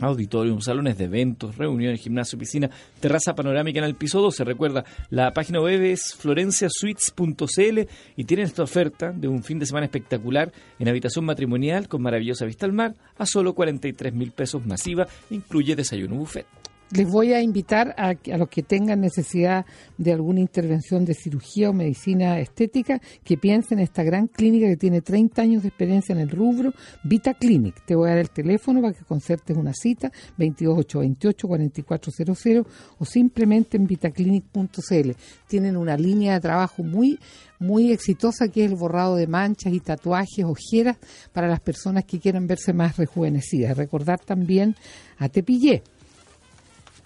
auditorium, 0.00 0.60
salones 0.60 0.98
de 0.98 1.04
eventos, 1.04 1.56
reuniones, 1.56 2.00
gimnasio, 2.00 2.38
piscina, 2.38 2.70
terraza 3.00 3.34
panorámica 3.34 3.78
en 3.78 3.84
el 3.84 3.94
piso 3.94 4.20
12. 4.20 4.44
Recuerda, 4.44 4.84
la 5.10 5.32
página 5.32 5.60
web 5.60 5.82
es 5.82 6.14
florenciasuites.cl 6.14 7.80
y 8.16 8.24
tienen 8.24 8.46
esta 8.46 8.62
oferta 8.62 9.12
de 9.12 9.28
un 9.28 9.42
fin 9.42 9.58
de 9.58 9.66
semana 9.66 9.86
espectacular 9.86 10.52
en 10.78 10.88
habitación 10.88 11.24
matrimonial 11.24 11.88
con 11.88 12.02
maravillosa 12.02 12.44
vista 12.44 12.66
al 12.66 12.72
mar 12.72 12.94
a 13.16 13.26
solo 13.26 13.54
43 13.54 14.14
mil 14.14 14.32
pesos 14.32 14.64
masiva, 14.66 15.06
incluye 15.30 15.76
desayuno 15.76 16.16
buffet 16.16 16.63
les 16.90 17.08
voy 17.08 17.32
a 17.32 17.40
invitar 17.40 17.94
a, 17.98 18.10
a, 18.10 18.38
los 18.38 18.48
que 18.48 18.62
tengan 18.62 19.00
necesidad 19.00 19.66
de 19.98 20.12
alguna 20.12 20.40
intervención 20.40 21.04
de 21.04 21.14
cirugía 21.14 21.70
o 21.70 21.72
medicina 21.72 22.38
estética 22.38 23.00
que 23.24 23.36
piensen 23.36 23.78
en 23.78 23.84
esta 23.84 24.02
gran 24.02 24.26
clínica 24.28 24.66
que 24.68 24.76
tiene 24.76 25.00
30 25.00 25.42
años 25.42 25.62
de 25.62 25.68
experiencia 25.68 26.12
en 26.12 26.18
el 26.20 26.30
rubro, 26.30 26.72
Vita 27.02 27.34
Clinic. 27.34 27.84
Te 27.84 27.94
voy 27.94 28.08
a 28.08 28.12
dar 28.12 28.20
el 28.20 28.30
teléfono 28.30 28.80
para 28.80 28.94
que 28.94 29.04
concertes 29.04 29.56
una 29.56 29.72
cita, 29.74 30.10
22828-4400 30.38 32.66
o 32.98 33.04
simplemente 33.04 33.76
en 33.76 33.86
vitaclinic.cl. 33.86 35.10
Tienen 35.48 35.76
una 35.76 35.96
línea 35.96 36.34
de 36.34 36.40
trabajo 36.40 36.82
muy 36.82 37.18
muy 37.60 37.92
exitosa 37.92 38.48
que 38.48 38.64
es 38.64 38.70
el 38.70 38.76
borrado 38.76 39.16
de 39.16 39.26
manchas 39.26 39.72
y 39.72 39.80
tatuajes, 39.80 40.44
ojeras 40.44 40.98
para 41.32 41.48
las 41.48 41.60
personas 41.60 42.04
que 42.04 42.20
quieran 42.20 42.46
verse 42.46 42.72
más 42.72 42.96
rejuvenecidas. 42.96 43.76
Recordar 43.76 44.20
también 44.20 44.76
a 45.18 45.28
Tepillé 45.28 45.82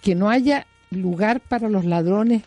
que 0.01 0.15
no 0.15 0.31
haya 0.31 0.67
lugar 0.91 1.41
para 1.41 1.69
los 1.69 1.85
ladrones 1.85 2.43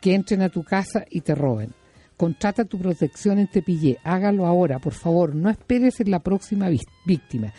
que 0.00 0.14
entren 0.14 0.42
a 0.42 0.48
tu 0.48 0.62
casa 0.62 1.04
y 1.10 1.20
te 1.20 1.34
roben. 1.34 1.72
Contrata 2.16 2.64
tu 2.64 2.78
protección 2.78 3.38
en 3.38 3.46
Tepillé. 3.46 3.98
Hágalo 4.02 4.46
ahora, 4.46 4.80
por 4.80 4.92
favor. 4.92 5.36
No 5.36 5.50
esperes 5.50 6.00
en 6.00 6.10
la 6.10 6.18
próxima 6.18 6.68
víctima. 7.06 7.52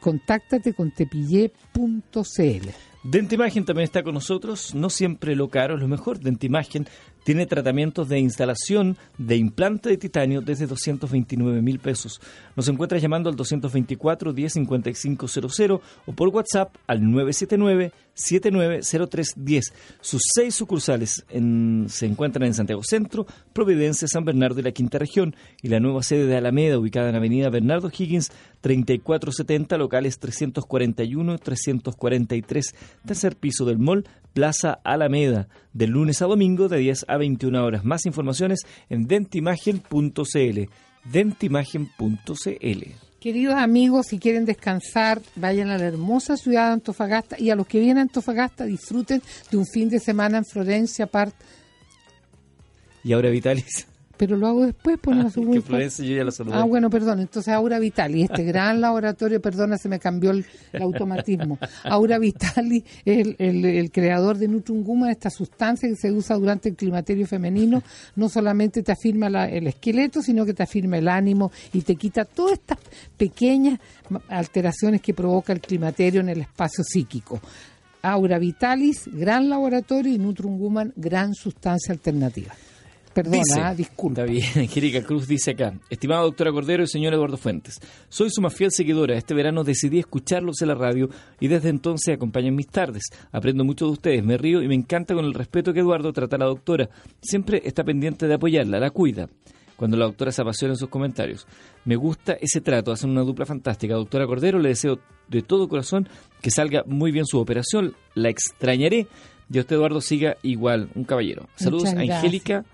Contáctate 0.00 0.74
con 0.74 0.90
tepillé.cl. 0.90 2.68
Dentimagen 3.04 3.64
también 3.64 3.84
está 3.84 4.02
con 4.02 4.14
nosotros. 4.14 4.74
No 4.74 4.90
siempre 4.90 5.36
lo 5.36 5.48
caro 5.48 5.76
lo 5.76 5.86
mejor. 5.86 6.18
Dentimagen 6.18 6.86
tiene 7.30 7.46
tratamientos 7.46 8.08
de 8.08 8.18
instalación 8.18 8.96
de 9.16 9.36
implante 9.36 9.88
de 9.88 9.96
titanio 9.96 10.40
desde 10.40 10.66
229 10.66 11.62
mil 11.62 11.78
pesos. 11.78 12.20
Nos 12.56 12.66
encuentras 12.66 13.00
llamando 13.00 13.30
al 13.30 13.36
224 13.36 14.32
105500 14.34 15.80
o 16.06 16.12
por 16.12 16.30
WhatsApp 16.30 16.74
al 16.88 17.08
979 17.08 17.92
790310. 18.14 19.72
Sus 20.00 20.22
seis 20.34 20.56
sucursales 20.56 21.24
se 21.28 22.06
encuentran 22.06 22.48
en 22.48 22.54
Santiago 22.54 22.82
Centro, 22.82 23.28
Providencia, 23.52 24.08
San 24.08 24.24
Bernardo 24.24 24.58
y 24.58 24.64
la 24.64 24.72
Quinta 24.72 24.98
Región 24.98 25.36
y 25.62 25.68
la 25.68 25.78
nueva 25.78 26.02
sede 26.02 26.26
de 26.26 26.36
Alameda 26.36 26.80
ubicada 26.80 27.10
en 27.10 27.14
Avenida 27.14 27.48
Bernardo 27.48 27.92
Higgins 27.96 28.32
3470, 28.60 29.78
locales 29.78 30.18
341 30.18 31.38
343, 31.38 32.74
tercer 33.06 33.36
piso 33.36 33.64
del 33.64 33.78
mall 33.78 34.04
Plaza 34.32 34.78
Alameda, 34.84 35.48
de 35.72 35.86
lunes 35.86 36.22
a 36.22 36.26
domingo 36.26 36.68
de 36.68 36.78
10 36.78 37.06
a 37.08 37.16
21 37.16 37.64
horas. 37.64 37.84
Más 37.84 38.06
informaciones 38.06 38.60
en 38.88 39.06
dentimagen.cl. 39.06 40.60
Dentimagen.cl. 41.04 42.84
Queridos 43.20 43.54
amigos, 43.54 44.06
si 44.06 44.18
quieren 44.18 44.46
descansar, 44.46 45.20
vayan 45.36 45.68
a 45.68 45.76
la 45.76 45.86
hermosa 45.86 46.36
ciudad 46.36 46.68
de 46.68 46.72
Antofagasta 46.74 47.38
y 47.38 47.50
a 47.50 47.54
los 47.54 47.66
que 47.66 47.78
vienen 47.78 47.98
a 47.98 48.02
Antofagasta 48.02 48.64
disfruten 48.64 49.22
de 49.50 49.56
un 49.58 49.66
fin 49.66 49.90
de 49.90 50.00
semana 50.00 50.38
en 50.38 50.44
Florencia, 50.46 51.06
Part. 51.06 51.34
Y 53.04 53.12
ahora 53.12 53.28
Vitalis 53.28 53.89
pero 54.20 54.36
lo 54.36 54.48
hago 54.48 54.66
después, 54.66 54.98
pues 55.00 55.16
no 55.16 55.50
que 55.50 55.62
Florencia 55.62 56.04
yo 56.04 56.14
ya 56.14 56.24
la 56.24 56.30
saludé. 56.30 56.54
Ah, 56.54 56.64
bueno, 56.64 56.90
perdón, 56.90 57.20
entonces 57.20 57.54
Aura 57.54 57.78
Vitali, 57.78 58.24
este 58.24 58.44
gran 58.44 58.78
laboratorio, 58.82 59.40
perdona, 59.40 59.78
se 59.78 59.88
me 59.88 59.98
cambió 59.98 60.32
el, 60.32 60.44
automatismo. 60.78 61.58
Aura 61.84 62.18
Vitali 62.18 62.84
es 63.06 63.34
el, 63.38 63.64
el, 63.64 63.90
creador 63.90 64.36
de 64.36 64.46
Nutrunguma, 64.46 65.10
esta 65.10 65.30
sustancia 65.30 65.88
que 65.88 65.96
se 65.96 66.12
usa 66.12 66.36
durante 66.36 66.68
el 66.68 66.76
climaterio 66.76 67.26
femenino, 67.26 67.82
no 68.14 68.28
solamente 68.28 68.82
te 68.82 68.92
afirma 68.92 69.28
el 69.46 69.68
esqueleto, 69.68 70.20
sino 70.20 70.44
que 70.44 70.52
te 70.52 70.64
afirma 70.64 70.98
el 70.98 71.08
ánimo 71.08 71.50
y 71.72 71.80
te 71.80 71.96
quita 71.96 72.26
todas 72.26 72.58
estas 72.58 72.76
pequeñas 73.16 73.80
alteraciones 74.28 75.00
que 75.00 75.14
provoca 75.14 75.54
el 75.54 75.62
climaterio 75.62 76.20
en 76.20 76.28
el 76.28 76.42
espacio 76.42 76.84
psíquico. 76.84 77.40
Aura 78.02 78.38
Vitalis, 78.38 79.08
gran 79.10 79.48
laboratorio 79.48 80.12
y 80.12 80.18
Nutrunguman, 80.18 80.92
gran 80.94 81.32
sustancia 81.32 81.94
alternativa. 81.94 82.54
Perdona, 83.12 83.74
disculpa. 83.74 84.22
Está 84.22 84.32
bien, 84.32 84.46
Angélica 84.56 85.02
Cruz 85.02 85.26
dice 85.26 85.50
acá, 85.50 85.74
estimada 85.90 86.22
doctora 86.22 86.52
Cordero 86.52 86.84
y 86.84 86.86
señor 86.86 87.12
Eduardo 87.12 87.36
Fuentes, 87.36 87.80
soy 88.08 88.30
su 88.30 88.40
más 88.40 88.54
fiel 88.54 88.70
seguidora. 88.70 89.16
Este 89.16 89.34
verano 89.34 89.64
decidí 89.64 89.98
escucharlos 89.98 90.62
en 90.62 90.68
la 90.68 90.74
radio 90.74 91.08
y 91.40 91.48
desde 91.48 91.70
entonces 91.70 92.14
acompañan 92.14 92.54
mis 92.54 92.68
tardes. 92.68 93.02
Aprendo 93.32 93.64
mucho 93.64 93.86
de 93.86 93.92
ustedes, 93.92 94.24
me 94.24 94.38
río 94.38 94.62
y 94.62 94.68
me 94.68 94.76
encanta 94.76 95.14
con 95.14 95.24
el 95.24 95.34
respeto 95.34 95.72
que 95.72 95.80
Eduardo 95.80 96.12
trata 96.12 96.36
a 96.36 96.38
la 96.38 96.46
doctora. 96.46 96.88
Siempre 97.20 97.60
está 97.64 97.82
pendiente 97.82 98.28
de 98.28 98.34
apoyarla, 98.34 98.78
la 98.78 98.90
cuida. 98.90 99.28
Cuando 99.76 99.96
la 99.96 100.04
doctora 100.04 100.30
se 100.30 100.42
apasiona 100.42 100.74
en 100.74 100.78
sus 100.78 100.90
comentarios. 100.90 101.46
Me 101.86 101.96
gusta 101.96 102.34
ese 102.34 102.60
trato, 102.60 102.92
hacen 102.92 103.10
una 103.10 103.22
dupla 103.22 103.46
fantástica. 103.46 103.94
Doctora 103.94 104.26
Cordero, 104.26 104.58
le 104.58 104.68
deseo 104.68 104.98
de 105.26 105.40
todo 105.40 105.68
corazón 105.68 106.06
que 106.42 106.50
salga 106.50 106.84
muy 106.86 107.12
bien 107.12 107.24
su 107.24 107.38
operación. 107.38 107.96
La 108.14 108.28
extrañaré. 108.28 109.06
Y 109.50 109.58
usted, 109.58 109.76
Eduardo, 109.76 110.02
siga 110.02 110.36
igual, 110.42 110.90
un 110.94 111.04
caballero. 111.04 111.48
Saludos 111.56 111.94
a 111.94 112.00
Angélica. 112.00 112.64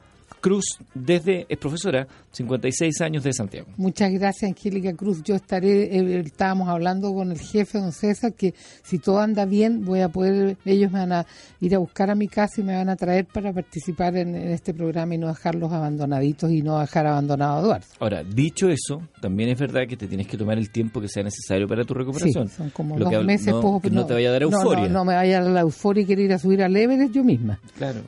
Cruz 0.41 0.79
desde, 0.95 1.47
es 1.49 1.59
profesora, 1.59 2.07
56 2.33 3.01
años 3.01 3.25
de 3.25 3.33
Santiago. 3.33 3.69
Muchas 3.77 4.13
gracias, 4.13 4.51
Angélica 4.51 4.93
Cruz. 4.95 5.23
Yo 5.23 5.35
estaré, 5.35 5.85
eh, 5.97 6.21
estábamos 6.21 6.69
hablando 6.69 7.13
con 7.13 7.33
el 7.33 7.39
jefe, 7.39 7.79
don 7.79 7.93
César, 7.93 8.35
que 8.35 8.55
si 8.83 8.99
todo 8.99 9.21
anda 9.21 9.45
bien, 9.45 9.85
voy 9.85 10.01
a 10.01 10.09
poder, 10.09 10.57
ellos 10.65 10.93
me 10.93 11.01
van 11.01 11.13
a 11.13 11.27
ir 11.61 11.75
a 11.75 11.79
buscar 11.79 12.11
a 12.11 12.15
mi 12.15 12.29
casa 12.29 12.61
y 12.61 12.65
me 12.65 12.75
van 12.75 12.89
a 12.89 12.97
traer 12.97 13.27
para 13.27 13.53
participar 13.53 14.17
en, 14.17 14.35
este 14.35 14.75
programa 14.75 15.15
y 15.15 15.19
no 15.19 15.29
dejarlos 15.29 15.73
abandonaditos 15.73 16.51
y 16.51 16.63
no 16.63 16.79
dejar 16.79 17.07
abandonado 17.07 17.57
a 17.57 17.61
Eduardo. 17.61 17.87
Ahora, 17.99 18.23
dicho 18.23 18.69
eso, 18.69 19.03
también 19.21 19.51
es 19.51 19.59
verdad 19.59 19.83
que 19.89 19.97
te 19.97 20.07
tienes 20.07 20.27
que 20.27 20.37
tomar 20.37 20.59
el 20.59 20.71
tiempo 20.71 21.01
que 21.01 21.09
sea 21.09 21.23
necesario 21.23 21.67
para 21.67 21.85
tu 21.85 21.95
recuperación. 21.95 22.49
son 22.49 22.71
como 22.71 22.99
dos 22.99 23.25
meses. 23.25 23.53
No, 23.53 23.81
que 23.81 23.91
no, 23.91 24.07
te 24.07 24.15
vaya 24.15 24.29
a 24.29 24.33
dar 24.33 24.43
euforia. 24.43 24.89
No, 24.89 25.01
no, 25.01 25.05
me 25.05 25.15
vaya 25.15 25.39
a 25.39 25.43
dar 25.43 25.51
la 25.51 25.61
euforia 25.61 26.03
y 26.03 26.07
querer 26.07 26.27
ir 26.27 26.33
a 26.33 26.39
subir 26.39 26.63
al 26.63 26.77
Everest 26.77 27.13
yo 27.13 27.25
misma. 27.25 27.59
Claro. 27.77 28.01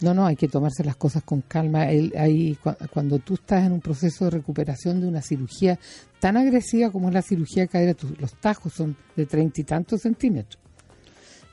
No, 0.00 0.12
no, 0.12 0.26
hay 0.26 0.36
que 0.36 0.48
tomarse 0.48 0.84
las 0.84 0.96
cosas 0.96 1.22
con 1.22 1.42
calma. 1.42 1.90
El, 1.90 2.12
hay, 2.16 2.58
cuando 2.92 3.18
tú 3.18 3.34
estás 3.34 3.64
en 3.64 3.72
un 3.72 3.80
proceso 3.80 4.24
de 4.24 4.32
recuperación 4.32 5.00
de 5.00 5.06
una 5.06 5.22
cirugía 5.22 5.78
tan 6.20 6.36
agresiva 6.36 6.90
como 6.90 7.08
es 7.08 7.14
la 7.14 7.22
cirugía 7.22 7.62
de 7.62 7.68
cadera, 7.68 7.96
los 8.18 8.34
tajos 8.34 8.72
son 8.72 8.96
de 9.16 9.26
treinta 9.26 9.60
y 9.60 9.64
tantos 9.64 10.02
centímetros. 10.02 10.63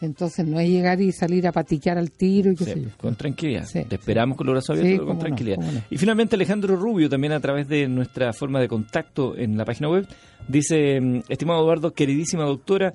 Entonces 0.01 0.47
no 0.47 0.59
es 0.59 0.67
llegar 0.67 0.99
y 0.99 1.11
salir 1.11 1.47
a 1.47 1.51
patiquear 1.51 1.97
al 1.97 2.11
tiro 2.11 2.51
y 2.51 2.55
qué 2.55 2.65
sé 2.65 2.81
yo. 2.81 2.89
Con 2.97 3.15
tranquilidad. 3.15 3.67
Te 3.71 3.95
esperamos 3.95 4.35
con 4.35 4.47
los 4.47 4.53
brazos 4.53 4.77
abiertos, 4.77 5.07
con 5.07 5.19
tranquilidad. 5.19 5.57
y 5.89 5.97
finalmente 5.97 6.35
Alejandro 6.35 6.75
Rubio, 6.75 7.07
también 7.07 7.33
a 7.33 7.39
través 7.39 7.67
de 7.67 7.87
nuestra 7.87 8.33
forma 8.33 8.59
de 8.59 8.67
contacto 8.67 9.37
en 9.37 9.57
la 9.57 9.65
página 9.65 9.89
web, 9.89 10.07
dice, 10.47 10.99
mm, 10.99 11.21
estimado 11.29 11.61
Eduardo, 11.61 11.93
queridísima 11.93 12.43
doctora, 12.43 12.91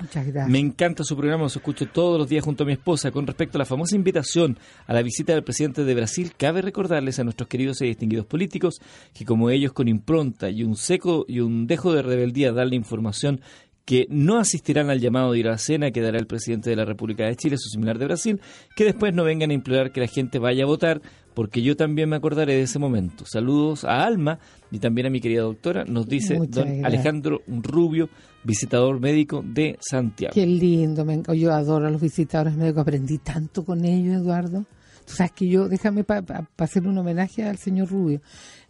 me 0.48 0.58
encanta 0.58 1.04
su 1.04 1.16
programa, 1.16 1.42
lo 1.42 1.46
escucho 1.46 1.86
todos 1.86 2.18
los 2.18 2.28
días 2.28 2.44
junto 2.44 2.64
a 2.64 2.66
mi 2.66 2.72
esposa. 2.72 3.10
Con 3.10 3.26
respecto 3.26 3.56
a 3.56 3.60
la 3.60 3.64
famosa 3.64 3.94
invitación 3.96 4.58
a 4.86 4.92
la 4.92 5.02
visita 5.02 5.32
del 5.32 5.44
presidente 5.44 5.84
de 5.84 5.94
Brasil, 5.94 6.32
cabe 6.36 6.62
recordarles 6.62 7.18
a 7.18 7.24
nuestros 7.24 7.48
queridos 7.48 7.80
y 7.82 7.86
distinguidos 7.86 8.26
políticos 8.26 8.80
que 9.14 9.24
como 9.24 9.50
ellos 9.50 9.72
con 9.72 9.88
impronta 9.88 10.50
y 10.50 10.64
un 10.64 10.76
seco 10.76 11.24
y 11.28 11.40
un 11.40 11.66
dejo 11.66 11.92
de 11.92 12.02
rebeldía 12.02 12.52
darle 12.52 12.76
información 12.76 13.40
que 13.86 14.06
no 14.10 14.38
asistirán 14.38 14.90
al 14.90 15.00
llamado 15.00 15.32
de 15.32 15.38
ir 15.38 15.46
a 15.46 15.52
la 15.52 15.58
cena 15.58 15.92
que 15.92 16.00
dará 16.02 16.18
el 16.18 16.26
presidente 16.26 16.68
de 16.68 16.76
la 16.76 16.84
República 16.84 17.24
de 17.24 17.36
Chile, 17.36 17.56
su 17.56 17.70
similar 17.70 17.98
de 17.98 18.04
Brasil, 18.04 18.40
que 18.74 18.84
después 18.84 19.14
no 19.14 19.22
vengan 19.22 19.50
a 19.50 19.54
implorar 19.54 19.92
que 19.92 20.00
la 20.00 20.08
gente 20.08 20.40
vaya 20.40 20.64
a 20.64 20.66
votar, 20.66 21.00
porque 21.34 21.62
yo 21.62 21.76
también 21.76 22.08
me 22.08 22.16
acordaré 22.16 22.54
de 22.54 22.62
ese 22.62 22.80
momento. 22.80 23.24
Saludos 23.24 23.84
a 23.84 24.04
Alma 24.04 24.40
y 24.72 24.80
también 24.80 25.06
a 25.06 25.10
mi 25.10 25.20
querida 25.20 25.42
doctora, 25.42 25.84
nos 25.84 26.08
dice 26.08 26.36
don 26.48 26.84
Alejandro 26.84 27.42
Rubio, 27.46 28.10
visitador 28.42 29.00
médico 29.00 29.44
de 29.46 29.78
Santiago. 29.80 30.34
Qué 30.34 30.46
lindo, 30.46 31.06
yo 31.32 31.52
adoro 31.52 31.86
a 31.86 31.90
los 31.90 32.00
visitadores 32.00 32.56
médicos, 32.56 32.82
aprendí 32.82 33.18
tanto 33.18 33.64
con 33.64 33.84
ellos, 33.84 34.16
Eduardo. 34.16 34.64
Tú 35.06 35.14
sabes 35.14 35.30
que 35.30 35.48
yo, 35.48 35.68
déjame 35.68 36.02
para 36.02 36.48
hacer 36.58 36.88
un 36.88 36.98
homenaje 36.98 37.44
al 37.44 37.58
señor 37.58 37.88
Rubio 37.88 38.20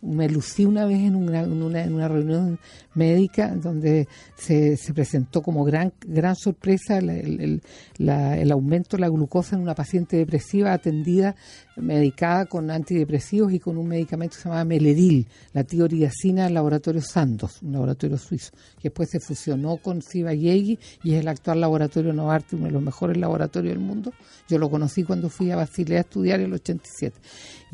me 0.03 0.29
lucí 0.29 0.65
una 0.65 0.85
vez 0.85 1.01
en 1.01 1.17
una, 1.17 1.41
en 1.41 1.95
una, 1.95 2.09
reunión 2.09 2.59
médica 2.95 3.55
donde 3.55 4.09
se, 4.37 4.77
se, 4.77 4.95
presentó 4.95 5.43
como 5.43 5.65
gran, 5.65 5.93
gran 6.07 6.37
sorpresa 6.37 6.99
el, 6.99 7.11
el, 7.11 7.63
el, 7.99 8.53
aumento 8.53 8.97
de 8.97 9.01
la 9.01 9.09
glucosa 9.09 9.57
en 9.57 9.63
una 9.63 9.75
paciente 9.75 10.17
depresiva 10.17 10.73
atendida, 10.73 11.35
medicada 11.77 12.47
con 12.47 12.71
antidepresivos 12.71 13.53
y 13.53 13.59
con 13.59 13.77
un 13.79 13.89
medicamento 13.89 14.37
que 14.37 14.43
se 14.43 14.49
llamaba 14.49 14.65
Meledil, 14.65 15.27
la 15.53 15.65
tioridacina 15.65 16.45
del 16.45 16.55
laboratorio 16.55 17.01
Sandoz, 17.01 17.63
un 17.63 17.73
laboratorio 17.73 18.19
suizo, 18.19 18.53
que 18.77 18.89
después 18.89 19.11
se 19.11 19.21
fusionó 19.21 19.79
con 19.79 20.03
Ciba-Yegi 20.03 20.79
y 21.03 21.15
es 21.15 21.21
el 21.21 21.29
actual 21.29 21.61
laboratorio 21.61 22.13
Novartis, 22.13 22.55
uno 22.55 22.67
de 22.67 22.73
los 22.73 22.83
mejores 22.83 23.17
laboratorios 23.17 23.75
del 23.75 23.85
mundo. 23.85 24.13
Yo 24.49 24.59
lo 24.59 24.71
conocí 24.71 25.03
cuando 25.05 25.29
fui 25.29 25.51
a 25.51 25.57
Basilea 25.57 25.99
a 25.99 26.01
estudiar 26.03 26.41
en 26.41 26.47
el 26.47 26.55
87. 26.55 27.19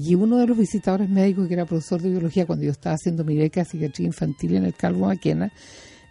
Y 0.05 0.17
uno 0.17 0.38
de 0.38 0.49
los 0.49 0.59
visitadores 0.59 1.09
médicos, 1.09 1.47
que 1.47 1.55
era 1.55 1.65
profesor 1.65 2.03
de 2.03 2.11
biología, 2.11 2.45
cuando 2.45 2.65
yo 2.65 2.73
estaba 2.73 2.97
haciendo 2.97 3.25
mi 3.25 3.37
beca 3.37 3.61
de 3.61 3.67
psiquiatría 3.67 4.09
infantil 4.09 4.57
en 4.57 4.65
el 4.65 4.75
Calvo 4.75 5.07
Maquena, 5.07 5.53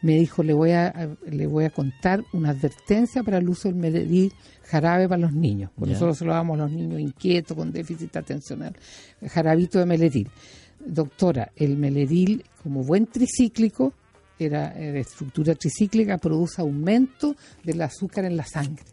me 0.02 0.16
dijo, 0.16 0.44
le 0.44 0.54
voy 0.54 0.72
a, 0.72 1.10
le 1.30 1.46
voy 1.46 1.66
a 1.66 1.72
contar 1.72 2.24
una 2.32 2.52
advertencia 2.52 3.22
para 3.22 3.40
el 3.40 3.50
uso 3.50 3.68
del 3.68 3.76
meledil 3.76 4.32
jarabe 4.64 5.10
para 5.10 5.22
los 5.22 5.34
niños. 5.34 5.72
Por 5.78 5.90
nosotros 5.90 6.18
se 6.18 6.26
lo 6.26 6.32
damos 6.32 6.58
a 6.58 6.64
los 6.64 6.72
niños 6.72 7.02
inquietos, 7.02 7.58
con 7.58 7.74
déficit 7.74 8.16
atencional. 8.16 8.74
Jarabito 9.28 9.78
de 9.80 9.86
meledil. 9.86 10.30
Doctora, 10.80 11.52
el 11.58 11.76
meledil, 11.76 12.46
como 12.64 12.84
buen 12.84 13.08
tricíclico, 13.08 13.94
era 14.40 14.74
eh, 14.80 14.94
de 14.94 15.02
estructura 15.02 15.54
tricíclica, 15.54 16.18
produce 16.18 16.62
aumento 16.62 17.36
del 17.64 17.82
azúcar 17.82 18.24
en 18.24 18.38
la 18.38 18.46
sangre 18.46 18.86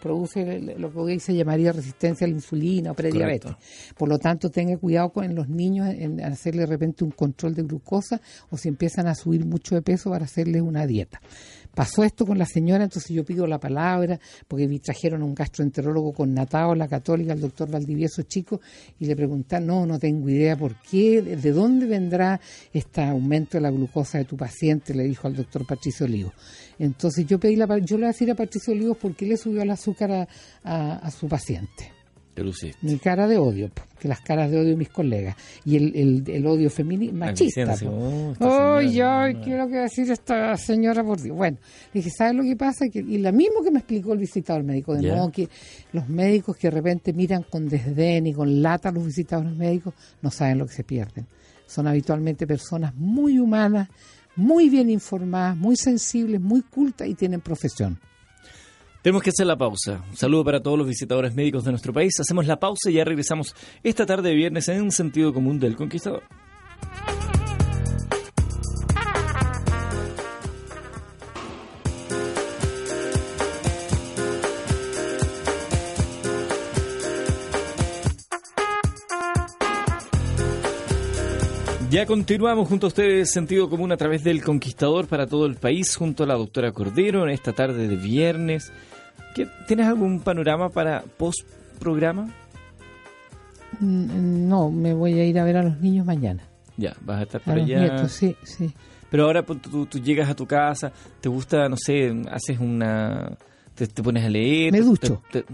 produce 0.00 0.60
lo 0.78 0.92
que 0.92 0.98
hoy 0.98 1.20
se 1.20 1.34
llamaría 1.34 1.72
resistencia 1.72 2.24
a 2.26 2.28
la 2.28 2.34
insulina 2.34 2.92
o 2.92 2.94
prediabetes. 2.94 3.52
Por 3.96 4.08
lo 4.08 4.18
tanto, 4.18 4.50
tenga 4.50 4.76
cuidado 4.76 5.10
con 5.10 5.34
los 5.34 5.48
niños 5.48 5.88
en 5.88 6.20
hacerle 6.24 6.60
de 6.60 6.66
repente 6.66 7.04
un 7.04 7.10
control 7.10 7.54
de 7.54 7.62
glucosa 7.62 8.20
o 8.50 8.56
si 8.56 8.68
empiezan 8.68 9.06
a 9.06 9.14
subir 9.14 9.44
mucho 9.44 9.74
de 9.74 9.82
peso 9.82 10.10
para 10.10 10.24
hacerles 10.24 10.62
una 10.62 10.86
dieta 10.86 11.20
pasó 11.74 12.04
esto 12.04 12.26
con 12.26 12.38
la 12.38 12.46
señora, 12.46 12.84
entonces 12.84 13.10
yo 13.10 13.24
pido 13.24 13.46
la 13.46 13.58
palabra, 13.58 14.18
porque 14.48 14.68
trajeron 14.78 15.22
a 15.22 15.24
un 15.24 15.34
gastroenterólogo 15.34 16.12
con 16.12 16.34
Natao, 16.34 16.74
la 16.74 16.88
católica, 16.88 17.32
el 17.32 17.40
doctor 17.40 17.70
Valdivieso 17.70 18.22
Chico, 18.22 18.60
y 18.98 19.06
le 19.06 19.16
pregunté, 19.16 19.60
no, 19.60 19.86
no 19.86 19.98
tengo 19.98 20.28
idea 20.28 20.56
por 20.56 20.76
qué, 20.82 21.22
de 21.22 21.52
dónde 21.52 21.86
vendrá 21.86 22.40
este 22.72 23.02
aumento 23.02 23.58
de 23.58 23.62
la 23.62 23.70
glucosa 23.70 24.18
de 24.18 24.24
tu 24.24 24.36
paciente, 24.36 24.94
le 24.94 25.04
dijo 25.04 25.26
al 25.26 25.36
doctor 25.36 25.66
Patricio 25.66 26.06
Olivo. 26.06 26.32
Entonces 26.78 27.26
yo 27.26 27.38
pedí 27.38 27.56
la 27.56 27.66
yo 27.78 27.96
le 27.96 28.02
voy 28.02 28.04
a 28.04 28.08
decir 28.08 28.30
a 28.30 28.34
Patricio 28.34 28.72
Olivo 28.72 28.94
por 28.94 29.14
qué 29.14 29.26
le 29.26 29.36
subió 29.36 29.62
el 29.62 29.70
azúcar 29.70 30.28
a 30.64 31.10
su 31.10 31.28
paciente. 31.28 31.91
Mi 32.80 32.98
cara 32.98 33.28
de 33.28 33.36
odio, 33.36 33.70
que 33.98 34.08
las 34.08 34.20
caras 34.20 34.50
de 34.50 34.58
odio 34.58 34.70
de 34.70 34.76
mis 34.76 34.88
colegas. 34.88 35.36
Y 35.64 35.76
el, 35.76 36.24
el, 36.26 36.46
odio 36.46 36.70
feminista, 36.70 37.14
machista. 37.14 37.74
Oh, 38.40 38.76
ay, 38.78 39.34
quiero 39.44 39.68
que 39.68 39.76
decir 39.76 40.10
esta 40.10 40.56
señora 40.56 41.04
por 41.04 41.20
Dios. 41.20 41.36
Bueno, 41.36 41.58
dije, 41.92 42.10
¿sabes 42.10 42.34
lo 42.34 42.42
que 42.42 42.56
pasa? 42.56 42.88
Que, 42.88 43.00
y 43.00 43.18
lo 43.18 43.32
mismo 43.32 43.62
que 43.62 43.70
me 43.70 43.80
explicó 43.80 44.12
el 44.14 44.18
visitador 44.18 44.64
médico, 44.64 44.94
de 44.94 45.12
modo 45.12 45.30
que 45.30 45.48
los 45.92 46.08
médicos 46.08 46.56
que 46.56 46.68
de 46.68 46.72
repente 46.72 47.12
miran 47.12 47.42
con 47.42 47.68
desdén 47.68 48.26
y 48.26 48.32
con 48.32 48.62
lata 48.62 48.88
a 48.88 48.92
los 48.92 49.04
visitadores 49.04 49.54
médicos, 49.54 49.94
no 50.22 50.30
saben 50.30 50.58
lo 50.58 50.66
que 50.66 50.72
se 50.72 50.84
pierden. 50.84 51.26
Son 51.66 51.86
habitualmente 51.86 52.46
personas 52.46 52.94
muy 52.94 53.38
humanas, 53.38 53.88
muy 54.36 54.70
bien 54.70 54.90
informadas, 54.90 55.56
muy 55.56 55.76
sensibles, 55.76 56.40
muy 56.40 56.62
cultas 56.62 57.08
y 57.08 57.14
tienen 57.14 57.40
profesión. 57.40 57.98
Tenemos 59.02 59.24
que 59.24 59.30
hacer 59.30 59.48
la 59.48 59.58
pausa. 59.58 60.04
Un 60.10 60.16
saludo 60.16 60.44
para 60.44 60.62
todos 60.62 60.78
los 60.78 60.86
visitadores 60.86 61.34
médicos 61.34 61.64
de 61.64 61.72
nuestro 61.72 61.92
país. 61.92 62.18
Hacemos 62.20 62.46
la 62.46 62.60
pausa 62.60 62.88
y 62.88 62.94
ya 62.94 63.04
regresamos 63.04 63.52
esta 63.82 64.06
tarde 64.06 64.28
de 64.28 64.36
viernes 64.36 64.68
en 64.68 64.80
un 64.80 64.92
sentido 64.92 65.34
común 65.34 65.58
del 65.58 65.74
conquistador. 65.74 66.22
Ya 81.90 82.06
continuamos 82.06 82.68
junto 82.68 82.86
a 82.86 82.88
ustedes, 82.88 83.30
sentido 83.32 83.68
común 83.68 83.92
a 83.92 83.98
través 83.98 84.24
del 84.24 84.42
Conquistador 84.42 85.08
para 85.08 85.26
todo 85.26 85.44
el 85.44 85.56
país, 85.56 85.94
junto 85.94 86.24
a 86.24 86.26
la 86.26 86.36
doctora 86.36 86.72
Cordero 86.72 87.24
en 87.24 87.28
esta 87.28 87.52
tarde 87.52 87.86
de 87.86 87.96
viernes. 87.96 88.72
¿Tienes 89.66 89.86
algún 89.86 90.20
panorama 90.20 90.68
para 90.68 91.02
post 91.02 91.40
programa? 91.78 92.28
Mm, 93.80 94.48
No, 94.48 94.70
me 94.70 94.92
voy 94.94 95.18
a 95.18 95.24
ir 95.24 95.38
a 95.38 95.44
ver 95.44 95.56
a 95.56 95.62
los 95.62 95.78
niños 95.80 96.06
mañana. 96.06 96.42
Ya, 96.76 96.94
vas 97.02 97.20
a 97.20 97.22
estar 97.22 97.40
A 97.40 97.44
por 97.44 97.54
los 97.56 97.64
allá. 97.64 97.80
nietos, 97.80 98.12
sí, 98.12 98.36
sí. 98.42 98.72
Pero 99.10 99.24
ahora 99.26 99.42
pues, 99.44 99.60
tú, 99.60 99.86
tú 99.86 99.98
llegas 99.98 100.30
a 100.30 100.34
tu 100.34 100.46
casa, 100.46 100.90
te 101.20 101.28
gusta, 101.28 101.68
no 101.68 101.76
sé, 101.76 102.14
haces 102.30 102.58
una... 102.58 103.36
Te, 103.74 103.86
te 103.86 104.02
pones 104.02 104.24
a 104.24 104.28
leer. 104.30 104.72
Me 104.72 104.78
te- 104.78 104.84
ducho. 104.84 105.22
te- 105.30 105.44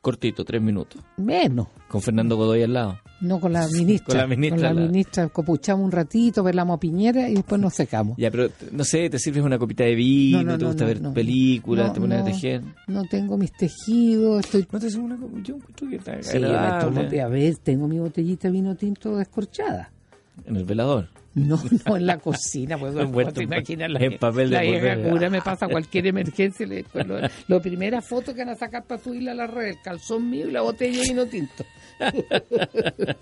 cortito, 0.00 0.44
tres 0.44 0.60
minutos. 0.62 1.02
Menos. 1.16 1.68
Con 1.88 2.00
Fernando 2.02 2.36
Godoy 2.36 2.62
al 2.62 2.72
lado. 2.72 2.98
No 3.20 3.40
con 3.40 3.52
la 3.52 3.66
ministra. 3.68 4.06
Con 4.06 4.16
la 4.18 4.26
ministra 4.28 4.56
Con 4.56 4.62
la 4.62 4.72
lado. 4.74 4.86
ministra 4.92 5.28
copuchamos 5.28 5.84
un 5.84 5.90
ratito, 5.90 6.42
velamos 6.44 6.76
a 6.76 6.80
Piñera 6.80 7.28
y 7.28 7.34
después 7.34 7.60
nos 7.60 7.74
secamos. 7.74 8.16
Ya, 8.16 8.30
pero 8.30 8.48
no 8.70 8.84
sé, 8.84 9.10
te 9.10 9.18
sirves 9.18 9.42
una 9.42 9.58
copita 9.58 9.82
de 9.84 9.94
vino, 9.96 10.38
No, 10.42 10.52
no, 10.52 10.58
te 10.58 10.62
no, 10.64 10.68
gusta 10.70 10.84
no, 10.84 10.88
ver 10.88 11.00
no. 11.02 11.12
películas, 11.14 11.86
No, 11.88 11.92
te 11.94 12.00
pones 12.00 12.18
no. 12.18 12.24
a 12.24 12.26
tejer. 12.28 12.62
No 12.86 13.04
tengo 13.04 13.36
mis 13.36 13.52
tejidos, 13.52 14.44
estoy... 14.44 14.68
No 14.70 14.78
te 14.78 14.88
sirves 14.90 15.04
una 15.04 15.16
copa. 15.16 15.38
Yo 15.42 15.56
encuentro 15.56 15.88
que 15.88 15.96
está 15.96 16.22
Sí, 16.22 16.36
agradable. 16.36 17.00
tomo- 17.08 17.22
a 17.24 17.28
ver, 17.28 17.56
tengo 17.56 17.88
mi 17.88 17.98
botellita 17.98 18.48
de 18.48 18.52
vino 18.52 18.74
tinto 18.76 19.16
descorchada. 19.16 19.90
En 20.46 20.54
el 20.56 20.64
velador. 20.64 21.08
No, 21.34 21.60
no 21.86 21.96
en 21.96 22.06
la 22.06 22.18
cocina, 22.18 22.78
pues 22.78 22.94
Envuelto 22.96 23.34
¿te 23.34 23.44
imaginas 23.44 23.90
la, 23.90 24.00
en 24.00 24.18
papel 24.18 24.50
de 24.50 24.56
la 24.56 24.62
vieja 24.62 24.96
cura 25.10 25.30
me 25.30 25.40
pasa 25.42 25.68
cualquier 25.70 26.06
emergencia 26.08 26.66
le 26.66 26.76
después 26.76 27.06
lo, 27.06 27.16
lo 27.48 27.62
primera 27.62 28.00
foto 28.00 28.32
que 28.34 28.40
van 28.40 28.48
a 28.50 28.54
sacar 28.56 28.84
para 28.84 29.00
subirla 29.00 29.32
a 29.32 29.34
la 29.34 29.46
red, 29.46 29.68
el 29.70 29.80
calzón 29.82 30.28
mío 30.30 30.48
y 30.48 30.52
la 30.52 30.62
botella 30.62 31.00
de 31.02 31.08
vino 31.08 31.26
tinto. 31.26 31.64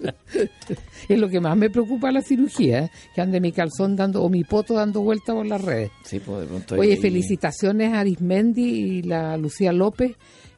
es 1.09 1.19
lo 1.19 1.29
que 1.29 1.41
más 1.41 1.57
me 1.57 1.71
preocupa 1.71 2.11
la 2.13 2.23
cirugía, 2.23 2.91
que 3.15 3.21
ande 3.21 3.41
mi 3.41 3.53
calzón 3.53 3.97
dando 3.97 4.23
o 4.23 4.29
mi 4.29 4.45
poto 4.45 4.75
dando 4.75 5.03
vuelta 5.03 5.33
por 5.35 5.47
las 5.47 5.61
redes. 5.63 5.91
Sí, 6.05 6.21
pues 6.21 6.41
de 6.43 6.47
pronto 6.47 6.75
Oye, 6.77 6.93
ahí- 6.93 6.97
felicitaciones 7.01 7.93
a 7.93 8.01
Arismendi 8.01 8.63
y 8.63 9.03
la 9.03 9.37
Lucía 9.37 9.73
López, 9.73 10.13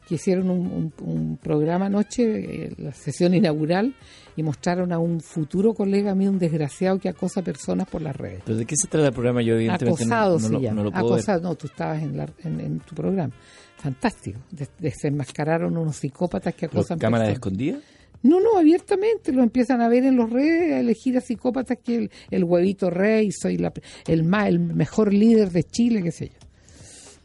que 0.07 0.15
hicieron 0.15 0.49
un, 0.49 0.67
un- 0.67 0.93
un 1.07 1.37
programa 1.37 1.85
anoche, 1.85 2.23
eh, 2.65 2.73
la 2.77 2.91
sesión 2.93 3.33
inaugural, 3.35 3.93
y 4.35 4.41
mostraron 4.43 4.91
a 4.91 4.97
un 4.99 5.21
futuro 5.21 5.73
colega 5.73 6.15
mío, 6.15 6.31
un 6.31 6.39
desgraciado 6.39 6.97
que 6.97 7.09
acosa 7.09 7.43
personas 7.43 7.87
por 7.87 8.01
las 8.01 8.15
redes. 8.15 8.41
¿Pero 8.45 8.57
de 8.57 8.65
qué 8.65 8.75
se 8.75 8.87
trata 8.87 9.07
el 9.07 9.13
programa? 9.13 9.41
Yo 9.43 9.53
evidentemente 9.55 10.05
no- 10.05 10.15
Acosado 10.15 10.39
no, 10.39 10.47
se 10.47 10.53
lo, 10.53 10.59
llama. 10.61 10.75
no 10.77 10.83
lo 10.85 10.91
puedo 10.91 11.03
ver. 11.05 11.13
Acosado, 11.13 11.41
no, 11.41 11.55
tú 11.55 11.67
estabas 11.67 12.01
en, 12.01 12.17
la- 12.17 12.29
en- 12.43 12.59
en 12.59 12.79
tu 12.79 12.95
programa. 12.95 13.33
Fantástico. 13.77 14.39
Des- 14.49 14.71
desenmascararon 14.79 15.77
unos 15.77 15.97
psicópatas 15.97 16.55
que 16.55 16.67
¿Pero 16.67 16.79
acosan 16.79 16.97
¿Cámara 16.97 17.25
personas. 17.25 17.35
escondida? 17.37 17.77
No, 18.21 18.39
no, 18.39 18.57
abiertamente 18.57 19.31
lo 19.31 19.43
empiezan 19.43 19.81
a 19.81 19.87
ver 19.87 20.03
en 20.03 20.17
los 20.17 20.29
redes, 20.29 20.73
a 20.73 20.79
elegir 20.79 21.17
a 21.17 21.21
psicópatas 21.21 21.77
que 21.83 21.95
el, 21.95 22.11
el 22.31 22.43
huevito 22.43 22.89
rey, 22.89 23.31
soy 23.31 23.57
la, 23.57 23.71
el, 24.07 24.27
el 24.33 24.59
mejor 24.59 25.13
líder 25.13 25.51
de 25.51 25.63
Chile, 25.63 26.01
qué 26.03 26.11
sé 26.11 26.27
yo. 26.29 26.38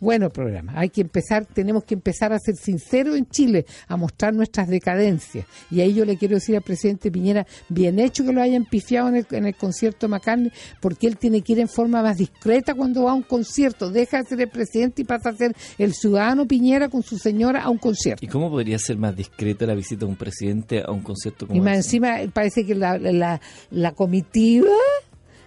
Bueno 0.05 0.29
programa, 0.29 0.75
hay 0.77 0.91
que 0.91 1.01
empezar, 1.01 1.47
tenemos 1.47 1.85
que 1.85 1.95
empezar 1.95 2.31
a 2.35 2.39
ser 2.39 2.57
sinceros 2.57 3.17
en 3.17 3.27
Chile, 3.27 3.65
a 3.89 3.97
mostrar 3.97 4.35
nuestras 4.35 4.69
decadencias. 4.69 5.47
Y 5.71 5.81
ahí 5.81 5.95
yo 5.95 6.05
le 6.05 6.19
quiero 6.19 6.35
decir 6.35 6.55
al 6.57 6.61
presidente 6.63 7.11
Piñera, 7.11 7.47
bien 7.71 7.99
hecho 7.99 8.23
que 8.23 8.35
lo 8.35 8.43
hayan 8.43 8.67
pifiado 8.67 9.09
en 9.09 9.17
el, 9.17 9.27
en 9.31 9.47
el 9.47 9.55
concierto 9.57 10.07
de 10.07 10.11
McCartney, 10.11 10.53
porque 10.83 11.07
él 11.07 11.17
tiene 11.17 11.41
que 11.41 11.55
ir 11.55 11.61
en 11.61 11.69
forma 11.69 12.03
más 12.03 12.19
discreta 12.19 12.75
cuando 12.75 13.05
va 13.05 13.13
a 13.13 13.15
un 13.15 13.23
concierto, 13.23 13.91
deja 13.91 14.19
de 14.19 14.29
ser 14.29 14.41
el 14.43 14.51
presidente 14.51 15.01
y 15.01 15.05
pasa 15.07 15.31
a 15.31 15.33
ser 15.33 15.57
el 15.79 15.95
ciudadano 15.95 16.47
Piñera 16.47 16.91
con 16.91 17.03
su 17.03 17.17
señora 17.17 17.63
a 17.63 17.71
un 17.71 17.79
concierto. 17.79 18.23
¿Y 18.23 18.29
cómo 18.29 18.51
podría 18.51 18.79
ser 18.79 18.99
más 18.99 19.17
discreta 19.17 19.65
la 19.65 19.75
visita 19.75 20.01
de 20.01 20.13
un 20.13 20.17
presidente 20.17 20.83
a 20.87 20.91
un 20.91 21.01
concierto 21.01 21.47
como 21.47 21.57
Y 21.59 21.63
más 21.63 21.79
ese? 21.79 21.97
encima 21.97 22.17
parece 22.31 22.67
que 22.67 22.75
la, 22.75 22.99
la, 22.99 23.41
la 23.71 23.93
comitiva 23.93 24.69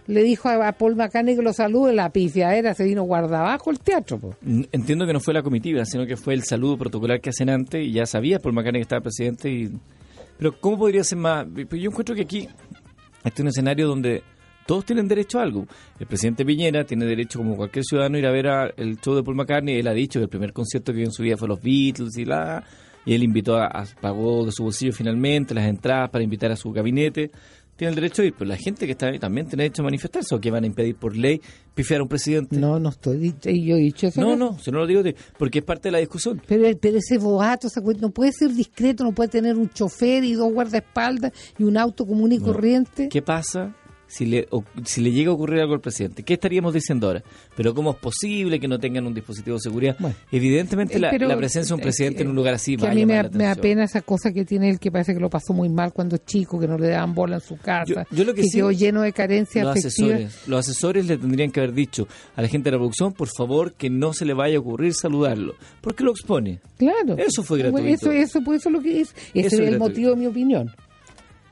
le 0.07 0.23
dijo 0.23 0.49
a, 0.49 0.71
Paul 0.71 0.95
McCartney 0.95 1.35
que 1.35 1.41
lo 1.41 1.53
salude, 1.53 1.93
la 1.93 2.09
pifiadera 2.11 2.73
se 2.73 2.85
vino 2.85 3.03
guardabajo 3.03 3.69
el 3.71 3.79
teatro. 3.79 4.19
Entiendo 4.71 5.05
que 5.05 5.13
no 5.13 5.19
fue 5.19 5.33
la 5.33 5.43
comitiva, 5.43 5.83
sino 5.85 6.05
que 6.05 6.15
fue 6.17 6.33
el 6.33 6.43
saludo 6.43 6.77
protocolar 6.77 7.19
que 7.21 7.29
hacen 7.31 7.49
antes 7.49 7.85
y 7.85 7.91
ya 7.91 8.05
sabía 8.05 8.39
por 8.39 8.53
McCartney 8.53 8.79
que 8.79 8.83
estaba 8.83 9.01
presidente. 9.01 9.49
Y... 9.51 9.69
Pero 10.37 10.59
¿cómo 10.59 10.77
podría 10.77 11.03
ser 11.03 11.17
más? 11.17 11.45
Pues 11.53 11.81
Yo 11.81 11.89
encuentro 11.89 12.15
que 12.15 12.21
aquí 12.21 12.47
este 13.23 13.29
es 13.35 13.39
un 13.41 13.47
escenario 13.47 13.87
donde 13.87 14.23
todos 14.65 14.85
tienen 14.85 15.07
derecho 15.07 15.39
a 15.39 15.43
algo. 15.43 15.65
El 15.99 16.07
presidente 16.07 16.45
Piñera 16.45 16.85
tiene 16.85 17.05
derecho, 17.05 17.39
como 17.39 17.55
cualquier 17.55 17.83
ciudadano, 17.85 18.17
ir 18.17 18.25
a 18.25 18.31
ver 18.31 18.73
el 18.77 18.99
show 18.99 19.15
de 19.15 19.23
Paul 19.23 19.35
McCartney. 19.35 19.79
Él 19.79 19.87
ha 19.87 19.93
dicho 19.93 20.19
que 20.19 20.23
el 20.23 20.29
primer 20.29 20.53
concierto 20.53 20.91
que 20.91 20.97
vio 20.97 21.05
en 21.07 21.11
su 21.11 21.23
vida 21.23 21.37
fue 21.37 21.47
los 21.47 21.61
Beatles 21.61 22.17
y 22.17 22.25
la... 22.25 22.63
Y 23.05 23.13
él 23.13 23.23
invitó 23.23 23.55
a, 23.55 23.67
a- 23.67 23.85
pagó 24.01 24.45
de 24.45 24.51
su 24.51 24.63
bolsillo 24.63 24.91
finalmente 24.91 25.53
las 25.53 25.65
entradas 25.65 26.09
para 26.09 26.21
invitar 26.23 26.51
a 26.51 26.57
su 26.57 26.71
gabinete. 26.73 27.31
Tiene 27.77 27.89
el 27.89 27.95
derecho 27.95 28.23
a 28.23 28.25
ir, 28.25 28.33
pero 28.37 28.49
la 28.49 28.57
gente 28.57 28.85
que 28.85 28.91
está 28.93 29.07
ahí 29.07 29.19
también 29.19 29.47
tiene 29.47 29.63
derecho 29.63 29.83
a 29.83 29.85
manifestarse 29.85 30.35
o 30.35 30.39
que 30.41 30.51
van 30.51 30.63
a 30.63 30.67
impedir 30.67 30.95
por 30.95 31.15
ley 31.15 31.39
pifiar 31.73 31.99
a 31.99 32.03
un 32.03 32.09
presidente. 32.09 32.57
No, 32.57 32.79
no 32.79 32.89
estoy 32.89 33.33
y 33.45 33.65
yo 33.65 33.75
he 33.75 33.79
dicho 33.79 34.07
eso. 34.07 34.19
No, 34.19 34.35
no, 34.35 34.57
si 34.59 34.71
no 34.71 34.79
lo 34.79 34.87
digo, 34.87 35.03
porque 35.37 35.59
es 35.59 35.63
parte 35.65 35.87
de 35.89 35.91
la 35.93 35.99
discusión. 35.99 36.41
Pero, 36.47 36.65
pero 36.79 36.97
ese 36.97 37.17
boato 37.17 37.69
cuento, 37.81 38.01
no 38.07 38.11
puede 38.11 38.31
ser 38.31 38.51
discreto, 38.53 39.03
no 39.03 39.13
puede 39.13 39.29
tener 39.29 39.55
un 39.57 39.69
chofer 39.69 40.23
y 40.23 40.33
dos 40.33 40.51
guardaespaldas 40.51 41.31
y 41.57 41.63
un 41.63 41.77
auto 41.77 42.05
común 42.05 42.31
y 42.31 42.39
No. 42.39 42.45
corriente. 42.45 43.09
¿Qué 43.09 43.21
pasa 43.21 43.75
si 44.07 44.25
le, 44.25 44.47
o- 44.51 44.63
si 44.85 45.01
le 45.01 45.11
llega 45.11 45.31
a 45.31 45.33
ocurrir 45.33 45.59
algo 45.61 45.73
al 45.73 45.81
presidente? 45.81 46.23
¿Qué 46.23 46.33
estaríamos 46.33 46.73
diciendo 46.73 47.07
ahora? 47.07 47.23
¿Pero 47.55 47.73
cómo 47.73 47.91
es 47.91 47.97
posible 47.97 48.59
que 48.59 48.67
no 48.67 48.79
tengan 48.79 49.05
un 49.07 49.13
dispositivo 49.13 49.57
de 49.57 49.61
seguridad? 49.61 49.95
Bueno. 49.99 50.15
Evidentemente 50.31 50.95
Eh, 50.97 50.99
la, 50.99 51.09
presencia 51.37 51.69
de 51.69 51.73
un 51.75 51.79
eh, 51.81 51.83
presidente 51.83 52.19
eh, 52.19 52.23
en 52.23 52.29
un 52.29 52.35
lugar 52.35 52.53
así 52.53 52.75
que 52.77 52.83
va 52.83 52.89
a 52.89 52.91
a 52.91 52.95
mí 52.95 53.05
me 53.05 53.15
la 53.15 53.23
me 53.23 53.29
da 53.29 53.51
atención. 53.51 53.61
pena 53.61 53.83
esa 53.83 54.01
cosa 54.01 54.31
que 54.31 54.45
tiene 54.45 54.69
él 54.69 54.79
que 54.79 54.91
parece 54.91 55.13
que 55.13 55.19
lo 55.19 55.29
pasó 55.29 55.53
muy 55.53 55.69
mal 55.69 55.91
cuando 55.93 56.15
es 56.15 56.25
chico, 56.25 56.59
que 56.59 56.67
no 56.67 56.77
le 56.77 56.87
daban 56.89 57.13
bola 57.13 57.35
en 57.35 57.41
su 57.41 57.57
casa, 57.57 57.85
Yo- 58.09 58.15
yo 58.17 58.23
lo 58.23 58.33
que 58.33 58.43
sí- 58.43 58.57
quedó 58.57 58.71
lleno 58.71 59.01
de 59.01 59.11
carencias 59.13 59.65
Los 59.65 59.77
afectivas. 59.77 60.11
asesores, 60.21 60.47
los 60.47 60.59
asesores 60.59 61.05
le 61.05 61.17
tendrían 61.17 61.51
que 61.51 61.59
haber 61.59 61.73
dicho 61.73 62.07
a 62.35 62.41
la 62.41 62.47
gente 62.47 62.65
de 62.65 62.71
la 62.71 62.77
producción, 62.77 63.13
por 63.13 63.27
favor, 63.35 63.73
que 63.73 63.89
no 63.89 64.13
se 64.13 64.25
le 64.25 64.33
vaya 64.33 64.57
a 64.57 64.59
ocurrir 64.59 64.93
saludarlo. 64.93 65.55
porque 65.81 66.03
lo 66.03 66.11
expone? 66.11 66.59
Claro. 66.77 67.15
Eso 67.17 67.43
fue 67.43 67.57
Bueno, 67.59 67.77
gratuito. 67.77 68.11
Eso, 68.11 68.37
eso, 68.37 68.41
pues 68.43 68.59
eso 68.61 68.69
es 68.69 68.73
lo 68.73 68.81
que 68.81 69.01
es. 69.01 69.09
Ese 69.09 69.17
Eso 69.33 69.33
es 69.33 69.45
es 69.45 69.53
el 69.53 69.59
gratuito. 69.65 69.79
motivo 69.89 70.09
de 70.11 70.15
mi 70.17 70.25
opinión. 70.27 70.71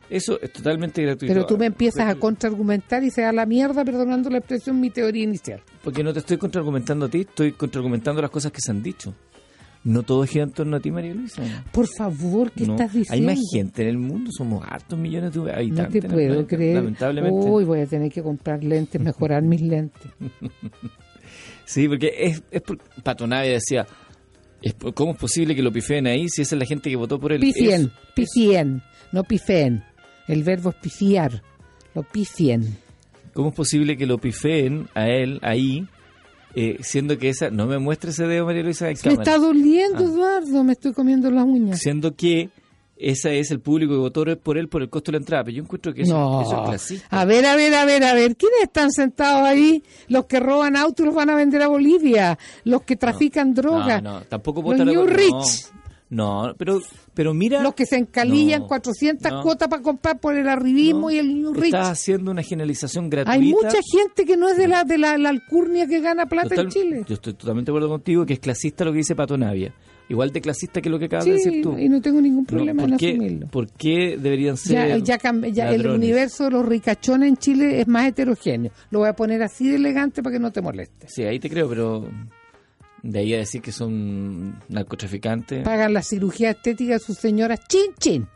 Eso 0.10 0.39
es 0.41 0.52
totalmente 0.54 1.02
gratuito. 1.02 1.34
Pero 1.34 1.46
tú 1.48 1.58
me 1.58 1.65
empiezas 1.65 2.08
a 2.08 2.15
contraargumentar 2.15 3.04
y 3.04 3.10
se 3.10 3.22
da 3.24 3.32
la 3.32 3.46
mierda, 3.46 3.84
perdonando 3.84 4.30
la 4.30 4.38
expresión, 4.38 4.80
mi 4.80 4.89
teoría 4.91 5.24
inicial. 5.24 5.62
Porque 5.84 6.04
no 6.04 6.13
te 6.13 6.20
estoy 6.20 6.38
contraargumentando 6.38 7.08
a 7.08 7.10
ti, 7.10 7.22
estoy 7.22 7.54
contraargumentando 7.54 8.22
las 8.22 8.30
cosas 8.32 8.52
que 8.52 8.62
se 8.62 8.72
han 8.72 8.84
dicho. 8.84 9.13
No 9.84 10.02
todo 10.02 10.26
gira 10.26 10.44
en 10.46 10.52
torno 10.52 10.78
a 10.78 10.80
ti, 10.80 10.89
María 10.89 11.13
Luisa. 11.13 11.44
Por 11.72 11.88
favor, 11.88 12.52
¿qué 12.52 12.65
No, 12.65 12.74
estás 12.74 12.91
Hay 12.94 13.00
diciendo? 13.02 13.32
más 13.32 13.39
gente 13.52 13.82
en 13.84 13.88
el 13.88 13.98
mundo, 14.00 14.32
somos 14.36 14.65
hartos 14.68 14.98
millones 14.98 15.32
de 15.34 15.39
No 15.39 15.48
habitantes. 15.52 15.91
te 15.91 15.98
en 16.00 16.06
el 16.06 16.12
puedo 16.12 16.28
planeta, 16.28 16.56
creer. 16.56 16.76
Lamentablemente. 16.76 17.48
Uy, 17.48 17.63
voy 17.65 17.82
a 17.82 17.86
tener 17.86 18.12
que 18.12 18.24
comprar 18.24 18.63
lentes, 18.63 19.00
mejorar 19.02 19.44
mis 19.44 19.62
lentes. 19.62 20.12
Sí, 21.65 21.88
porque 21.88 22.13
es, 22.15 22.44
es 22.52 22.62
por, 22.62 22.78
decía, 23.52 23.88
es 24.62 24.74
por- 24.76 24.94
¿cómo 24.94 25.13
es 25.13 25.18
posible 25.18 25.56
que 25.56 25.63
lo 25.63 25.72
pifeen 25.72 26.06
ahí 26.08 26.30
si 26.30 26.44
esa 26.44 26.56
es 26.56 26.60
la 26.60 26.65
gente 26.65 26.89
que 26.91 26.96
votó 26.96 27.20
por 27.20 27.32
él? 27.34 27.41
Pifien, 27.41 27.91
pifien, 28.13 28.82
no 29.12 29.24
pifeen. 29.24 29.84
El 30.28 30.44
verbo 30.44 30.70
es 30.72 30.76
pifiar. 30.76 31.42
Lo 31.94 32.04
pifien. 32.04 32.78
¿Cómo 33.34 33.50
es 33.50 33.56
posible 33.56 33.98
que 33.98 34.06
lo 34.06 34.18
pifeen 34.18 34.88
a 34.96 35.08
él 35.08 35.40
ahí, 35.44 35.88
eh, 36.56 36.78
siendo 36.82 37.18
que 37.18 37.30
esa... 37.30 37.50
No 37.50 37.68
me 37.68 37.78
muestre 37.80 38.12
ese 38.12 38.26
dedo, 38.28 38.46
María 38.46 38.64
Luisa, 38.64 38.88
en 38.90 38.94
Me 38.96 39.00
cámara. 39.00 39.24
está 39.24 39.38
doliendo, 39.38 40.00
Ah. 40.00 40.04
Eduardo, 40.04 40.64
me 40.64 40.74
estoy 40.74 40.94
comiendo 40.94 41.30
las 41.32 41.44
uñas. 41.46 41.80
Siendo 41.80 42.16
que 42.16 42.50
ese 42.98 43.40
es 43.40 43.52
el 43.52 43.60
público 43.60 43.92
que 43.94 44.00
votó 44.00 44.24
por 44.40 44.58
él 44.58 44.70
por 44.70 44.82
el 44.82 44.90
costo 44.90 45.12
de 45.12 45.18
la 45.18 45.22
entrada. 45.22 45.44
Pero 45.44 45.58
yo 45.58 45.64
encuentro 45.64 45.94
que 45.94 46.04
eso, 46.04 46.14
no. 46.14 46.42
eso 46.44 46.62
es 46.64 46.70
clasista. 46.70 47.08
A 47.10 47.26
ver, 47.26 47.46
a 47.46 47.56
ver, 47.58 47.74
a 47.74 47.84
ver, 47.86 48.04
a 48.06 48.14
ver. 48.14 48.38
¿Quiénes 48.38 48.62
están 48.64 48.90
sentados 48.92 49.44
ahí? 49.46 49.84
Los 50.08 50.26
que 50.26 50.40
roban 50.40 50.78
autos 50.78 51.06
los 51.06 51.14
van 51.16 51.30
a 51.30 51.36
vender 51.36 51.62
a 51.62 51.68
Bolivia. 51.68 52.40
Los 52.64 52.84
que 52.84 52.96
trafican 52.96 53.54
droga. 53.54 54.00
No, 54.00 54.20
no, 54.20 54.26
tampoco 54.26 54.62
Los 54.62 54.72
votar 54.72 54.88
New 54.88 55.06
no, 55.06 55.08
Rich. 55.08 55.72
No, 55.74 55.85
pero, 56.58 56.80
pero 57.13 57.34
mira... 57.34 57.62
Los 57.62 57.73
que 57.75 57.86
se 57.86 57.97
encalillan 57.97 58.62
No, 58.62 58.67
400 58.67 59.32
no. 59.32 59.41
cuotas 59.41 59.67
para 59.67 59.82
comprar 59.82 60.19
por 60.19 60.36
el 60.36 60.47
arribismo 60.47 61.01
no, 61.01 61.12
y 61.12 61.17
el 61.19 61.34
New 61.41 61.54
Rich. 61.54 61.65
Estás 61.65 61.89
haciendo 61.89 62.32
una 62.32 62.43
generalización 62.43 63.10
gratuita. 63.10 63.32
Hay 63.34 63.49
mucha 63.51 63.80
gente 63.91 64.25
que 64.25 64.38
no 64.38 64.47
es 64.49 64.58
de 64.58 64.67
la 64.67 64.84
de 64.84 64.97
la, 64.97 65.17
la 65.17 65.30
alcurnia 65.30 65.88
que 65.88 65.99
gana 65.99 66.25
plata 66.25 66.49
Total- 66.49 66.65
en 66.65 66.71
Chile. 66.71 67.04
Yo 67.08 67.15
estoy 67.15 67.34
totalmente 67.34 67.71
de 67.71 67.78
acuerdo 67.78 67.89
contigo 67.89 68.25
que 68.25 68.34
es 68.34 68.39
clasista 68.39 68.86
lo 68.86 68.91
que 68.91 68.97
dice 68.99 69.15
Pato 69.15 69.38
Navia. 69.38 69.73
Igual 70.08 70.32
de 70.32 70.39
clasista 70.39 70.82
que 70.82 70.89
lo 70.91 70.99
que 70.99 71.06
acabas 71.06 71.25
de 71.25 71.39
Sí, 71.39 71.45
decir 71.45 71.63
tú. 71.63 71.75
y 71.80 71.89
no 71.89 71.99
tengo 71.99 72.21
ningún 72.21 72.43
No, 72.43 72.47
problema 72.47 72.84
¿por 72.84 72.91
en 72.91 72.97
qué, 72.97 73.10
asumirlo. 73.13 73.47
¿Por 73.47 73.67
qué 73.71 74.17
deberían 74.21 74.56
ser 74.56 75.01
Ya, 75.04 75.17
ya, 75.17 75.34
ya 75.51 75.71
el 75.71 75.88
universo 75.88 76.43
de 76.43 76.51
los 76.51 76.63
ricachones 76.65 77.28
en 77.30 77.38
Chile 77.38 77.80
es 77.82 77.88
más 77.88 78.06
heterogéneo. 78.08 78.71
Lo 78.91 78.99
voy 78.99 79.10
a 79.10 79.13
poner 79.15 79.41
así 79.41 79.67
de 79.67 79.78
elegante 79.78 80.21
para 80.21 80.36
que 80.36 80.39
no 80.39 80.51
te 80.51 80.62
moleste. 80.62 81.08
Sí, 81.10 81.23
ahí 81.23 81.39
te 81.39 81.49
creo, 81.49 81.67
pero 81.67 82.08
de 83.06 83.20
ahí 83.20 83.34
a 83.36 83.38
decir 83.38 83.62
que 83.62 83.72
son 83.72 84.60
narcotraficantes. 84.68 85.63
Pagan 85.63 85.94
la 85.94 86.02
cirugía 86.02 86.52
estética 86.52 86.94
de 86.94 87.00
sus 87.00 87.18
señoras 87.18 87.62
chin 87.68 87.94
chin. 88.00 88.28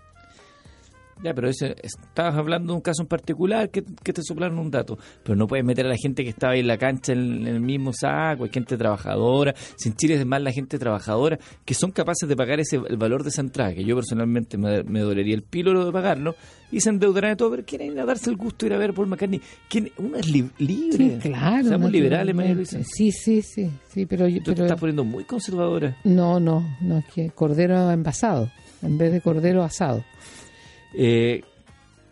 Ya, 1.24 1.34
pero 1.34 1.50
ese, 1.50 1.76
estabas 1.84 2.36
hablando 2.36 2.72
de 2.72 2.78
un 2.78 2.82
caso 2.82 3.02
en 3.02 3.08
particular 3.10 3.70
que, 3.70 3.84
que 4.04 4.14
te 4.14 4.22
soplaron 4.24 4.58
un 4.58 4.72
dato. 4.72 4.98
Pero 5.24 5.36
no 5.36 5.48
puedes 5.48 5.66
meter 5.66 5.86
a 5.86 5.90
la 5.90 5.98
gente 5.98 6.24
que 6.24 6.30
estaba 6.30 6.54
ahí 6.54 6.62
en 6.62 6.68
la 6.68 6.78
cancha 6.78 7.12
en, 7.12 7.46
en 7.46 7.48
el 7.48 7.60
mismo 7.62 7.92
saco, 7.94 8.46
hay 8.46 8.50
gente 8.50 8.78
trabajadora. 8.78 9.54
Si 9.76 9.90
en 9.90 9.96
Chile 9.96 10.16
es 10.16 10.26
más 10.26 10.42
la 10.42 10.52
gente 10.54 10.80
trabajadora 10.80 11.38
que 11.66 11.74
son 11.74 11.92
capaces 11.92 12.28
de 12.30 12.36
pagar 12.38 12.60
ese 12.62 12.78
el 12.88 12.96
valor 12.98 13.24
de 13.24 13.30
esa 13.30 13.42
entrada, 13.42 13.74
que 13.74 13.84
yo 13.84 13.96
personalmente 13.96 14.58
me, 14.58 14.84
me 14.84 15.02
dolería 15.02 15.36
el 15.36 15.44
píloro 15.44 15.86
de 15.86 15.92
pagarlo, 15.92 16.36
y 16.72 16.80
se 16.82 16.90
endeudarán 16.90 17.32
de 17.32 17.36
todo, 17.36 17.50
pero 17.52 17.66
quieren 17.66 17.92
ir 17.94 18.00
a 18.00 18.06
darse 18.06 18.30
el 18.30 18.38
gusto 18.38 18.66
de 18.66 18.68
ir 18.68 18.74
a 18.76 18.78
ver 18.78 18.92
a 18.92 18.94
Paul 18.94 19.08
McCartney. 19.08 19.42
¿Quién, 19.68 19.92
uno 19.98 20.18
es 20.18 20.28
li- 20.32 20.50
libre. 20.60 20.98
Sí, 21.16 21.30
claro. 21.30 21.68
Seamos 21.68 21.92
liberales, 21.92 22.34
María. 22.36 22.54
Luisa. 22.54 22.80
Sí, 22.84 23.12
sí, 23.12 23.42
sí. 23.42 23.70
sí 23.90 24.06
pero, 24.06 24.28
yo- 24.28 24.38
Tú 24.38 24.52
te 24.52 24.54
pero 24.54 24.66
estás 24.66 24.80
poniendo 24.80 25.04
muy 25.04 25.24
conservadora. 25.26 25.98
no, 26.06 26.40
no, 26.40 26.78
no 26.80 27.00
es 27.00 27.06
que 27.14 27.32
cordero 27.32 27.92
envasado 27.92 28.50
en 28.84 28.98
vez 28.98 29.12
de 29.12 29.20
cordero 29.20 29.64
asado. 29.64 30.06
Eh, 30.94 31.44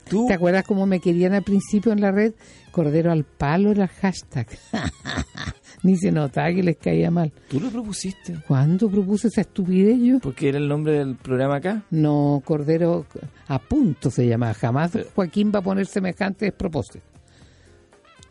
¿Tú? 0.10 0.26
¿Te 0.28 0.34
acuerdas 0.34 0.63
cómo 0.66 0.86
me 0.86 1.00
querían 1.00 1.34
al 1.34 1.44
principio 1.44 1.92
en 1.92 2.02
la 2.02 2.12
red? 2.12 2.34
Cordero 2.72 3.12
al 3.12 3.24
palo 3.24 3.72
era 3.72 3.84
el 3.84 3.90
hashtag. 3.90 4.48
Ni 5.84 5.96
se 5.96 6.12
notaba 6.12 6.52
que 6.54 6.63
les 6.63 6.78
caía 6.78 7.12
mal. 7.12 7.32
¿Tú 7.50 7.60
lo 7.60 7.70
propusiste? 7.70 8.38
¿Cuándo 8.48 8.90
propuse 8.90 9.28
esa 9.28 9.42
estupidez 9.42 9.98
yo? 10.00 10.20
Porque 10.20 10.50
era 10.50 10.58
el 10.58 10.68
nombre 10.68 10.94
del 10.94 11.16
programa 11.16 11.58
acá. 11.58 11.84
No, 11.92 12.42
Cordero 12.44 13.06
a 13.48 13.60
punto 13.60 14.10
se 14.10 14.28
llama. 14.28 14.54
Jamás 14.54 14.92
Joaquín 15.16 15.52
va 15.54 15.60
a 15.60 15.63
poner 15.63 15.86
semejante 15.86 16.46
despropósito. 16.46 17.06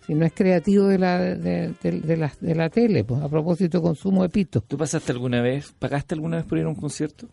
Si 0.06 0.14
no 0.14 0.24
es 0.24 0.32
creativo 0.32 0.86
de 0.86 0.98
la, 0.98 1.18
de, 1.18 1.74
de 1.82 2.16
la, 2.16 2.32
de 2.40 2.54
la 2.54 2.70
tele, 2.70 3.02
pues 3.04 3.20
a 3.20 3.28
propósito 3.28 3.78
de 3.78 3.82
consumo 3.82 4.22
de 4.22 4.28
pito. 4.28 4.60
¿Tú 4.60 4.78
pasaste 4.78 5.10
alguna 5.12 5.42
vez, 5.42 5.74
pagaste 5.78 6.14
alguna 6.14 6.36
vez 6.36 6.46
por 6.46 6.58
ir 6.58 6.64
a 6.64 6.68
un 6.68 6.76
concierto? 6.76 7.28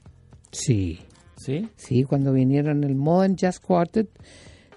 Sí. 0.52 1.00
¿Sí? 1.44 1.68
Sí, 1.76 2.04
cuando 2.04 2.32
vinieron 2.34 2.84
el 2.84 2.96
Modern 2.96 3.36
Jazz 3.36 3.60
Quartet, 3.60 4.08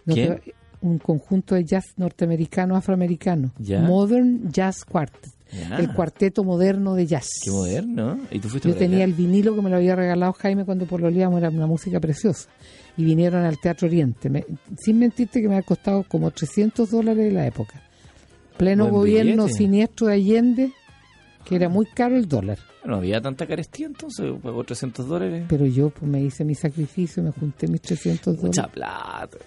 no 0.04 0.14
¿Quién? 0.14 0.36
te- 0.40 0.54
un 0.82 0.98
conjunto 0.98 1.54
de 1.54 1.64
jazz 1.64 1.84
norteamericano 1.96 2.76
afroamericano. 2.76 3.50
Ya. 3.58 3.80
Modern 3.82 4.50
Jazz 4.52 4.84
Quartet. 4.84 5.32
Ya. 5.52 5.78
El 5.78 5.92
cuarteto 5.94 6.44
moderno 6.44 6.94
de 6.94 7.06
jazz. 7.06 7.28
Qué 7.42 7.50
moderno. 7.50 8.18
¿Y 8.30 8.38
tú 8.40 8.48
fuiste 8.48 8.68
Yo 8.68 8.74
tenía 8.76 9.04
el 9.04 9.12
vinilo 9.14 9.54
que 9.54 9.62
me 9.62 9.70
lo 9.70 9.76
había 9.76 9.96
regalado 9.96 10.32
Jaime 10.34 10.64
cuando 10.64 10.86
pololeamos, 10.86 11.38
era 11.38 11.48
una 11.50 11.66
música 11.66 11.98
preciosa. 12.00 12.48
Y 12.96 13.04
vinieron 13.04 13.44
al 13.44 13.58
Teatro 13.58 13.86
Oriente. 13.88 14.28
Me- 14.28 14.44
sin 14.78 14.98
mentirte 14.98 15.40
que 15.40 15.48
me 15.48 15.56
ha 15.56 15.62
costado 15.62 16.02
como 16.08 16.30
300 16.30 16.90
dólares 16.90 17.24
de 17.24 17.32
la 17.32 17.46
época. 17.46 17.80
Pleno 18.56 18.84
Buen 18.84 18.94
gobierno 18.96 19.44
billete. 19.44 19.58
siniestro 19.58 20.06
de 20.08 20.14
Allende, 20.14 20.72
que 21.46 21.54
era 21.56 21.68
muy 21.68 21.86
caro 21.86 22.16
el 22.16 22.26
dólar. 22.28 22.58
No 22.84 22.96
había 22.96 23.20
tanta 23.20 23.46
carestía 23.46 23.86
entonces, 23.86 24.26
pagó 24.42 24.64
300 24.64 25.06
dólares. 25.06 25.44
Pero 25.48 25.64
yo 25.66 25.90
pues, 25.90 26.10
me 26.10 26.20
hice 26.20 26.44
mi 26.44 26.54
sacrificio, 26.54 27.22
me 27.22 27.30
junté 27.30 27.68
mis 27.68 27.80
300 27.82 28.24
dólares. 28.36 28.42
Mucha 28.44 28.68
plata. 28.68 29.38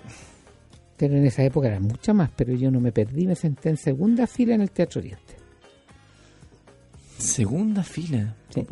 Pero 0.98 1.16
en 1.16 1.26
esa 1.26 1.44
época 1.44 1.68
era 1.68 1.80
mucha 1.80 2.14
más, 2.14 2.30
pero 2.36 2.54
yo 2.54 2.72
no 2.72 2.80
me 2.80 2.92
perdí, 2.92 3.28
me 3.28 3.36
senté 3.36 3.70
en 3.70 3.78
segunda 3.78 4.28
fila 4.28 4.56
en 4.56 4.62
el 4.62 4.72
Teatro 4.72 5.00
Oriente. 5.00 5.36
Segunda 7.18 7.84
fila. 7.84 8.36
Sí. 8.50 8.66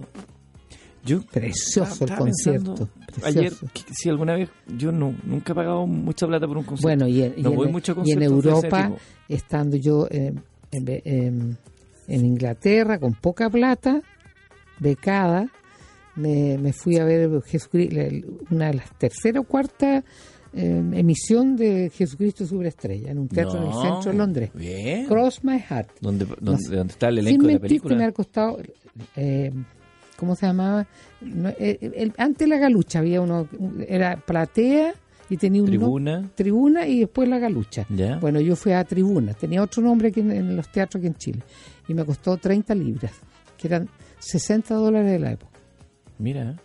Yo 1.05 1.21
Precioso 1.21 2.05
el 2.05 2.15
concierto. 2.15 2.89
Ayer, 3.23 3.53
precioso. 3.53 3.67
si 3.93 4.09
alguna 4.09 4.35
vez, 4.35 4.49
yo 4.77 4.91
no, 4.91 5.13
nunca 5.23 5.53
he 5.53 5.55
pagado 5.55 5.87
mucha 5.87 6.27
plata 6.27 6.47
por 6.47 6.57
un 6.57 6.63
concierto. 6.65 6.85
Bueno, 6.87 7.07
y 7.07 7.23
en, 7.23 7.33
y 7.37 7.41
No 7.43 7.51
en- 7.51 7.55
voy 7.55 7.67
mucho 7.71 7.93
a 7.93 8.05
y 8.05 8.11
en 8.11 8.19
de 8.19 8.25
ese 8.25 8.33
Europa, 8.33 8.91
estando 9.29 9.77
yo 9.77 10.07
eh, 10.11 10.33
en, 10.71 10.85
en- 11.05 11.57
en 12.07 12.25
Inglaterra 12.25 12.99
con 12.99 13.13
poca 13.13 13.49
plata, 13.49 14.01
becada, 14.79 15.47
me, 16.15 16.57
me 16.57 16.73
fui 16.73 16.97
a 16.97 17.03
ver 17.05 17.29
una 18.49 18.67
de 18.67 18.73
las 18.75 18.91
tercera 18.97 19.39
o 19.39 19.43
cuarta 19.43 20.03
eh, 20.53 20.83
emisión 20.93 21.55
de 21.55 21.91
Jesucristo 21.93 22.45
Superestrella 22.45 23.11
en 23.11 23.19
un 23.19 23.27
teatro 23.27 23.57
en 23.59 23.65
el 23.65 23.69
No, 23.71 23.81
centro 23.81 24.11
de 24.11 24.17
Londres. 24.17 24.49
Bien. 24.53 25.05
Cross 25.05 25.43
My 25.43 25.59
Heart. 25.59 25.89
¿Dónde, 26.01 26.25
dónde, 26.39 26.81
está 26.91 27.09
el 27.09 27.17
Sin 27.17 27.27
elenco 27.27 27.47
de 27.47 27.53
la 27.53 27.59
película? 27.59 27.95
me 27.95 28.05
ha 28.05 28.11
costado. 28.11 28.57
eh, 29.15 29.51
¿Cómo 30.15 30.35
se 30.35 30.47
llamaba? 30.47 30.87
No, 31.21 31.49
eh, 31.49 31.77
el- 31.95 32.13
antes 32.17 32.47
la 32.47 32.57
galucha 32.57 32.99
había 32.99 33.21
uno, 33.21 33.47
era 33.87 34.17
platea 34.17 34.93
y 35.29 35.37
tenía 35.37 35.61
un 35.61 35.67
Tribuna. 35.67 36.29
tribuna 36.35 36.87
y 36.87 36.99
después 37.01 37.27
la 37.27 37.37
galucha. 37.39 37.85
Bueno, 38.21 38.39
yo 38.39 38.55
fui 38.55 38.71
a 38.71 38.83
tribuna, 38.83 39.33
tenía 39.33 39.61
otro 39.61 39.81
nombre 39.83 40.09
aquí 40.09 40.21
en, 40.21 40.31
en 40.31 40.55
los 40.55 40.69
teatros 40.71 40.99
aquí 41.01 41.07
en 41.07 41.15
Chile 41.15 41.43
y 41.87 41.93
me 41.93 42.05
costó 42.05 42.37
30 42.37 42.73
libras, 42.75 43.11
que 43.57 43.67
eran 43.67 43.89
60 44.19 44.73
dólares 44.75 45.11
de 45.11 45.19
la 45.19 45.31
época. 45.33 45.51
Mira. 46.19 46.55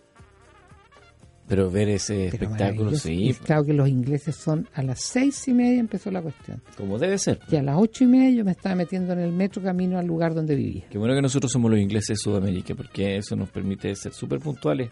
Pero 1.48 1.70
ver 1.70 1.88
ese 1.88 2.28
Pero 2.30 2.44
espectáculo, 2.44 2.94
sí, 2.94 3.28
Y 3.30 3.34
claro 3.34 3.64
que 3.64 3.74
los 3.74 3.86
ingleses 3.88 4.36
son 4.36 4.66
a 4.72 4.82
las 4.82 5.00
seis 5.02 5.46
y 5.48 5.52
media 5.52 5.80
empezó 5.80 6.10
la 6.10 6.22
cuestión. 6.22 6.62
como 6.78 6.98
debe 6.98 7.18
ser. 7.18 7.40
Y 7.50 7.56
a 7.56 7.62
las 7.62 7.76
ocho 7.78 8.04
y 8.04 8.06
media 8.06 8.30
yo 8.30 8.44
me 8.44 8.52
estaba 8.52 8.74
metiendo 8.76 9.12
en 9.12 9.18
el 9.18 9.32
metro 9.32 9.60
camino 9.60 9.98
al 9.98 10.06
lugar 10.06 10.34
donde 10.34 10.54
vivía. 10.54 10.84
Qué 10.88 10.96
bueno 10.96 11.14
que 11.14 11.20
nosotros 11.20 11.52
somos 11.52 11.70
los 11.70 11.80
ingleses 11.80 12.08
de 12.08 12.16
Sudamérica, 12.16 12.74
porque 12.74 13.16
eso 13.18 13.36
nos 13.36 13.50
permite 13.50 13.94
ser 13.96 14.14
súper 14.14 14.38
puntuales 14.38 14.90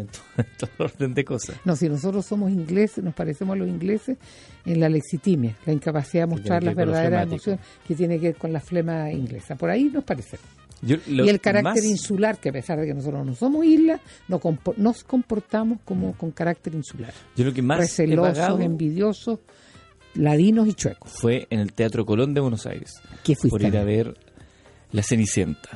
en, 0.00 0.06
to- 0.08 0.18
en 0.38 0.46
todo 0.58 0.70
orden 0.86 1.14
de 1.14 1.24
cosas. 1.24 1.56
No, 1.64 1.76
si 1.76 1.88
nosotros 1.88 2.26
somos 2.26 2.50
ingleses, 2.50 3.02
nos 3.04 3.14
parecemos 3.14 3.54
a 3.54 3.58
los 3.58 3.68
ingleses 3.68 4.18
en 4.64 4.80
la 4.80 4.88
lexitimia, 4.88 5.56
la 5.66 5.72
incapacidad 5.72 6.24
de 6.24 6.26
mostrar 6.34 6.62
las 6.62 6.74
verdaderas 6.74 7.24
emociones 7.26 7.60
que 7.86 7.94
tiene 7.94 8.18
que 8.18 8.28
ver 8.28 8.36
con 8.36 8.52
la 8.52 8.60
flema 8.60 9.10
inglesa. 9.12 9.54
Por 9.56 9.70
ahí 9.70 9.84
nos 9.84 10.04
parecemos. 10.04 10.44
Yo, 10.82 10.96
y 11.06 11.28
el 11.28 11.40
carácter 11.42 11.74
más- 11.74 11.84
insular, 11.84 12.38
que 12.38 12.48
a 12.48 12.52
pesar 12.52 12.80
de 12.80 12.86
que 12.86 12.94
nosotros 12.94 13.26
no 13.26 13.34
somos 13.34 13.66
isla, 13.66 14.00
no 14.28 14.40
compo- 14.40 14.74
nos 14.78 15.04
comportamos 15.04 15.78
como 15.84 16.14
con 16.14 16.30
carácter 16.30 16.74
insular. 16.74 17.12
Yo 17.36 17.44
lo 17.44 17.52
que 17.52 17.60
más 17.60 17.78
Recelosos, 17.80 18.38
pagado 18.38 18.60
envidiosos, 18.60 19.40
ladinos 20.14 20.66
y 20.68 20.72
chuecos. 20.74 21.12
fue 21.12 21.46
en 21.50 21.60
el 21.60 21.74
Teatro 21.74 22.06
Colón 22.06 22.32
de 22.32 22.40
Buenos 22.40 22.64
Aires, 22.66 22.94
¿Qué 23.22 23.34
fuiste 23.36 23.50
por 23.50 23.62
ir 23.62 23.76
a 23.76 23.84
ver? 23.84 24.16
La 24.92 25.02
Cenicienta. 25.02 25.68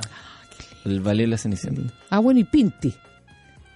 El 0.85 1.01
ballet 1.01 1.27
La 1.27 1.37
Cenicienta. 1.37 1.93
Ah, 2.09 2.19
bueno, 2.19 2.39
y 2.39 2.43
Pinti. 2.43 2.93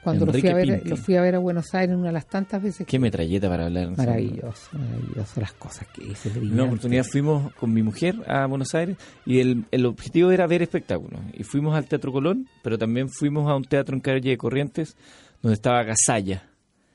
Cuando 0.04 0.26
lo 0.26 0.34
fui, 0.34 0.48
a 0.48 0.54
ver, 0.54 0.88
lo 0.88 0.96
fui 0.96 1.16
a 1.16 1.22
ver 1.22 1.36
a 1.36 1.40
Buenos 1.40 1.74
Aires 1.74 1.96
una 1.96 2.08
de 2.08 2.14
las 2.14 2.28
tantas 2.28 2.62
veces 2.62 2.80
que... 2.80 2.86
Qué 2.86 3.00
metralleta 3.00 3.50
para 3.50 3.66
hablar. 3.66 3.96
Maravilloso, 3.98 4.70
maravilloso 4.78 5.42
las 5.42 5.54
cosas 5.54 5.88
que 5.88 6.06
dice. 6.06 6.32
En 6.36 6.54
una 6.54 6.64
oportunidad 6.64 7.04
fuimos 7.04 7.54
con 7.56 7.74
mi 7.74 7.84
mujer 7.84 8.16
a 8.28 8.46
Buenos 8.46 8.74
Aires 8.76 8.98
y 9.26 9.40
el, 9.40 9.66
el 9.72 9.86
objetivo 9.86 10.32
era 10.32 10.48
ver 10.48 10.62
espectáculos. 10.62 11.20
Y 11.34 11.44
fuimos 11.44 11.76
al 11.76 11.86
Teatro 11.86 12.12
Colón, 12.12 12.48
pero 12.64 12.78
también 12.78 13.10
fuimos 13.10 13.50
a 13.50 13.56
un 13.56 13.64
teatro 13.64 13.96
en 13.96 14.02
calle 14.02 14.30
de 14.30 14.38
Corrientes 14.38 14.96
donde 15.42 15.56
estaba 15.56 15.84
Gasalla, 15.84 16.49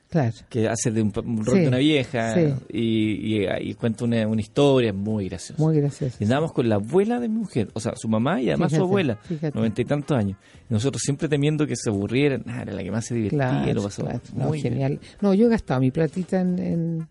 Claro. 0.09 0.33
que 0.49 0.67
hace 0.69 0.91
de 0.91 1.01
un, 1.01 1.11
un 1.25 1.45
rol 1.45 1.55
Sí, 1.55 1.61
de 1.63 1.67
una 1.67 1.77
vieja 1.79 2.33
sí. 2.35 2.53
y, 2.71 3.37
y- 3.43 3.47
y 3.61 3.73
cuenta 3.73 4.05
una, 4.05 4.25
una 4.27 4.39
historia 4.39 4.93
muy 4.93 5.27
graciosa. 5.27 5.61
Muy 5.61 5.75
gracioso. 5.77 6.15
Y 6.19 6.23
andábamos 6.23 6.53
con 6.53 6.69
la 6.69 6.75
abuela 6.75 7.19
de 7.19 7.27
mi 7.27 7.39
mujer, 7.39 7.69
o 7.73 7.79
sea, 7.79 7.93
su 7.95 8.07
mamá 8.07 8.39
y 8.41 8.49
además 8.49 8.69
Fíjate, 8.71 8.77
su 8.79 8.83
abuela, 8.83 9.17
noventa 9.53 9.81
y 9.81 9.85
tantos 9.85 10.17
años. 10.17 10.37
Y 10.69 10.73
nosotros 10.73 11.01
siempre 11.03 11.27
temiendo 11.27 11.67
que 11.67 11.75
se 11.75 11.89
aburrieran, 11.89 12.43
ah, 12.47 12.61
era 12.61 12.73
la 12.73 12.83
que 12.83 12.91
más 12.91 13.05
se 13.05 13.15
divertía, 13.15 13.39
Claro, 13.39 13.73
lo 13.73 13.83
pasó 13.83 14.03
claro. 14.03 14.21
No, 14.35 14.45
muy 14.45 14.61
bien. 14.61 14.73
genial. 14.73 14.99
No, 15.21 15.33
yo 15.33 15.47
he 15.47 15.49
gastado 15.49 15.81
mi 15.81 15.91
platita 15.91 16.39
en, 16.39 16.59
en- 16.59 17.07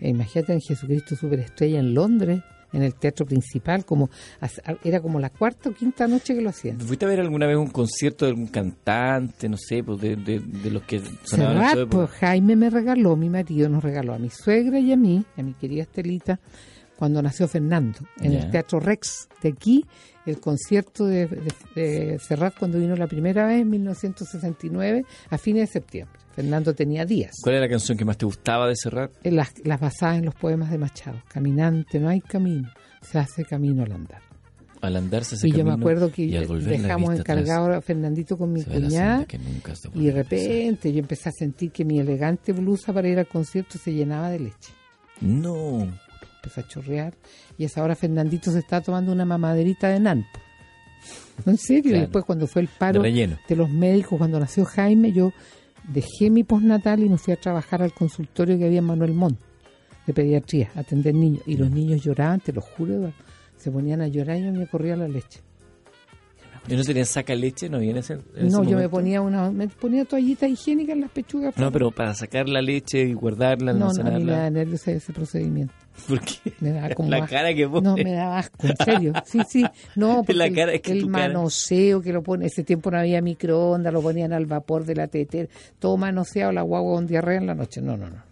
imagínate 0.00 0.52
en 0.52 0.60
Jesucristo 0.60 1.16
Superestrella 1.16 1.80
en 1.80 1.94
Londres, 1.94 2.40
en 2.74 2.82
el 2.82 2.94
teatro 2.94 3.24
principal, 3.24 3.84
como 3.84 4.10
era 4.82 5.00
como 5.00 5.20
la 5.20 5.30
cuarta 5.30 5.70
o 5.70 5.72
quinta 5.72 6.06
noche 6.06 6.34
que 6.34 6.42
lo 6.42 6.50
hacían. 6.50 6.80
¿Fuiste 6.80 7.04
a 7.06 7.08
ver 7.08 7.20
alguna 7.20 7.46
vez 7.46 7.56
un 7.56 7.68
concierto 7.68 8.24
de 8.24 8.32
algún 8.32 8.48
cantante, 8.48 9.48
no 9.48 9.56
sé, 9.56 9.82
pues 9.82 10.00
de, 10.00 10.16
de, 10.16 10.40
de 10.40 10.70
los 10.70 10.82
que 10.82 11.00
sonaban 11.24 11.88
pues 11.88 12.10
Jaime 12.10 12.56
me 12.56 12.70
regaló, 12.70 13.16
mi 13.16 13.28
marido 13.28 13.68
nos 13.68 13.82
regaló 13.82 14.14
a 14.14 14.18
mi 14.18 14.30
suegra 14.30 14.78
y 14.78 14.92
a 14.92 14.96
mí, 14.96 15.24
a 15.36 15.42
mi 15.42 15.54
querida 15.54 15.82
Estelita, 15.82 16.40
cuando 16.98 17.22
nació 17.22 17.48
Fernando, 17.48 17.98
en 18.20 18.32
el 18.32 18.50
Teatro 18.50 18.80
Rex 18.80 19.28
de 19.42 19.48
aquí, 19.50 19.84
el 20.26 20.40
concierto 20.40 21.06
de, 21.06 21.26
de, 21.26 21.52
de 21.74 22.18
Serrat 22.18 22.56
cuando 22.58 22.78
vino 22.78 22.96
la 22.96 23.06
primera 23.06 23.46
vez 23.46 23.62
en 23.62 23.70
1969, 23.70 25.04
a 25.30 25.38
fines 25.38 25.68
de 25.68 25.72
septiembre. 25.72 26.18
Fernando 26.34 26.74
tenía 26.74 27.04
días. 27.04 27.36
¿Cuál 27.42 27.56
era 27.56 27.66
la 27.66 27.70
canción 27.70 27.96
que 27.96 28.04
más 28.04 28.18
te 28.18 28.26
gustaba 28.26 28.66
de 28.66 28.74
Serrat? 28.74 29.12
Eh, 29.22 29.30
las, 29.30 29.52
las 29.64 29.80
basadas 29.80 30.18
en 30.18 30.24
los 30.24 30.34
poemas 30.34 30.70
de 30.70 30.78
Machado. 30.78 31.22
Caminante, 31.28 32.00
no 32.00 32.08
hay 32.08 32.20
camino, 32.20 32.70
se 33.02 33.18
hace 33.18 33.44
camino 33.44 33.84
al 33.84 33.92
andar. 33.92 34.22
Al 34.80 34.96
andarse 34.96 35.36
ese 35.36 35.48
y 35.48 35.52
yo 35.52 35.58
me 35.58 35.70
camino 35.70 35.76
acuerdo 35.76 36.12
que 36.12 36.22
y 36.22 36.30
dejamos 36.30 37.10
atrás, 37.10 37.20
encargado 37.20 37.72
a 37.72 37.80
Fernandito 37.80 38.36
con 38.36 38.52
mi 38.52 38.60
se 38.60 38.70
cuñada 38.70 39.26
y 39.94 40.06
de 40.06 40.12
repente 40.12 40.92
yo 40.92 40.98
empecé 40.98 41.30
a 41.30 41.32
sentir 41.32 41.70
que 41.70 41.86
mi 41.86 42.00
elegante 42.00 42.52
blusa 42.52 42.92
para 42.92 43.08
ir 43.08 43.18
al 43.18 43.26
concierto 43.26 43.78
se 43.78 43.94
llenaba 43.94 44.28
de 44.28 44.40
leche. 44.40 44.72
No. 45.22 45.88
Empezó 46.44 46.60
a 46.60 46.68
chorrear 46.68 47.14
y 47.56 47.62
a 47.62 47.66
esa 47.66 47.82
hora 47.82 47.94
Fernandito 47.96 48.50
se 48.50 48.58
estaba 48.58 48.82
tomando 48.82 49.12
una 49.12 49.24
mamaderita 49.24 49.88
de 49.88 49.98
Nanpo. 50.00 50.28
En 51.46 51.56
serio, 51.56 51.82
Claro. 51.84 51.96
y 51.96 52.00
después 52.02 52.24
cuando 52.24 52.46
fue 52.46 52.62
el 52.62 52.68
paro 52.68 53.02
de 53.02 53.56
los 53.56 53.70
médicos, 53.70 54.18
cuando 54.18 54.38
nació 54.38 54.64
Jaime, 54.64 55.12
yo 55.12 55.32
dejé 55.88 56.30
mi 56.30 56.44
postnatal 56.44 57.02
y 57.02 57.08
me 57.08 57.18
fui 57.18 57.32
a 57.32 57.36
trabajar 57.36 57.82
al 57.82 57.92
consultorio 57.92 58.58
que 58.58 58.66
había 58.66 58.78
en 58.80 58.84
Manuel 58.86 59.12
Montt, 59.14 59.38
de 60.06 60.12
pediatría, 60.12 60.70
atender 60.74 61.14
niños. 61.14 61.42
Y 61.46 61.56
los 61.56 61.70
niños 61.70 62.02
lloraban, 62.02 62.40
te 62.40 62.52
lo 62.52 62.60
juro, 62.60 62.94
Eduardo. 62.94 63.14
se 63.56 63.70
ponían 63.70 64.02
a 64.02 64.08
llorar 64.08 64.36
y 64.38 64.44
yo 64.44 64.52
me 64.52 64.66
corría 64.66 64.96
la 64.96 65.08
leche. 65.08 65.40
¿Y 66.68 66.76
no 66.76 66.82
tenían 66.82 67.04
saca 67.04 67.34
leche? 67.34 67.68
¿No 67.68 67.78
viene 67.78 68.00
ese, 68.00 68.14
en 68.14 68.20
ese 68.36 68.48
No, 68.48 68.64
yo 68.64 68.78
me 68.78 68.88
ponía 68.88 69.20
una 69.20 69.50
me 69.50 69.68
ponía 69.68 70.06
toallitas 70.06 70.48
higiénicas 70.48 70.94
en 70.94 71.02
las 71.02 71.10
pechugas. 71.10 71.56
No, 71.58 71.70
pero 71.70 71.90
para 71.90 72.14
sacar 72.14 72.48
la 72.48 72.62
leche 72.62 73.00
y 73.02 73.12
guardarla, 73.12 73.74
no, 73.74 73.80
no, 73.80 73.86
a 73.86 73.90
mí 73.90 73.94
me 74.02 74.08
almacenarla. 74.14 74.38
da 74.44 74.50
nervios 74.50 74.88
ese 74.88 75.12
procedimiento. 75.12 75.74
¿Por 76.08 76.20
qué? 76.20 76.52
Me 76.60 76.94
como 76.94 77.08
la 77.10 77.18
asco. 77.18 77.28
cara 77.30 77.54
que 77.54 77.68
pone. 77.68 77.88
No, 77.88 77.94
me 77.96 78.12
da 78.12 78.38
asco, 78.38 78.66
en 78.66 78.76
serio. 78.84 79.12
Sí, 79.24 79.40
sí. 79.48 79.64
No, 79.96 80.16
porque 80.18 80.34
La 80.34 80.46
el- 80.46 80.54
cara, 80.54 80.72
es 80.72 80.80
que 80.82 80.92
el, 80.92 81.00
cara- 81.10 81.28
manoseo 81.28 82.00
que 82.02 82.12
lo 82.12 82.22
pone, 82.22 82.46
ese 82.46 82.64
tiempo 82.64 82.90
no 82.90 82.98
había 82.98 83.22
microondas, 83.22 83.92
lo 83.92 84.02
ponían 84.02 84.32
al 84.32 84.46
vapor 84.46 84.84
de 84.84 84.94
la 84.96 85.06
tetera, 85.06 85.48
todo 85.78 85.96
manoseado, 85.96 86.52
la 86.52 86.62
guagua 86.62 86.94
con 86.96 87.06
diarrea 87.06 87.38
en 87.38 87.46
la 87.46 87.54
noche. 87.54 87.80
No, 87.80 87.96
no, 87.96 88.08
no. 88.10 88.22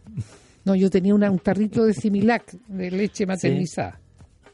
No, 0.65 0.75
yo 0.75 0.91
tenía 0.91 1.15
una- 1.15 1.31
un 1.31 1.39
tarrito 1.39 1.85
de 1.85 1.95
Similac, 1.95 2.53
de 2.69 2.91
leche 2.91 3.27
maternizada. 3.27 3.99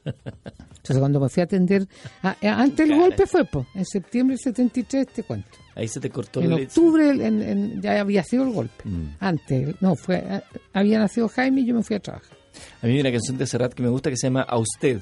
Entonces 0.04 0.98
cuando 0.98 1.20
me 1.20 1.28
fui 1.28 1.42
a 1.42 1.44
atender, 1.44 1.86
antes 2.22 2.88
del 2.88 2.96
golpe 2.98 3.26
fue, 3.26 3.44
pues, 3.44 3.66
en 3.74 3.84
septiembre 3.84 4.36
del 4.36 4.40
73 4.42 5.06
te 5.08 5.22
cuento. 5.22 5.48
Ahí 5.74 5.86
se 5.86 6.00
te 6.00 6.08
cortó 6.08 6.40
En 6.40 6.48
la 6.50 6.56
leche. 6.56 6.68
octubre 6.80 7.10
en- 7.10 7.42
en- 7.42 7.82
ya 7.82 8.00
había 8.00 8.22
sido 8.22 8.44
el 8.44 8.52
golpe. 8.52 8.88
Mm. 8.88 9.04
Antes, 9.20 9.74
no, 9.82 9.96
fue 9.96 10.24
había 10.72 10.98
nacido 10.98 11.28
Jaime 11.28 11.60
y 11.60 11.66
yo 11.66 11.74
me 11.74 11.82
fui 11.82 11.96
a 11.96 12.00
trabajar. 12.00 12.37
A 12.82 12.86
mí 12.86 12.94
hay 12.94 13.00
una 13.00 13.12
canción 13.12 13.36
de 13.38 13.46
Serrat 13.46 13.72
que 13.74 13.82
me 13.82 13.88
gusta 13.88 14.10
que 14.10 14.16
se 14.16 14.26
llama 14.26 14.42
A 14.42 14.58
Usted. 14.58 15.00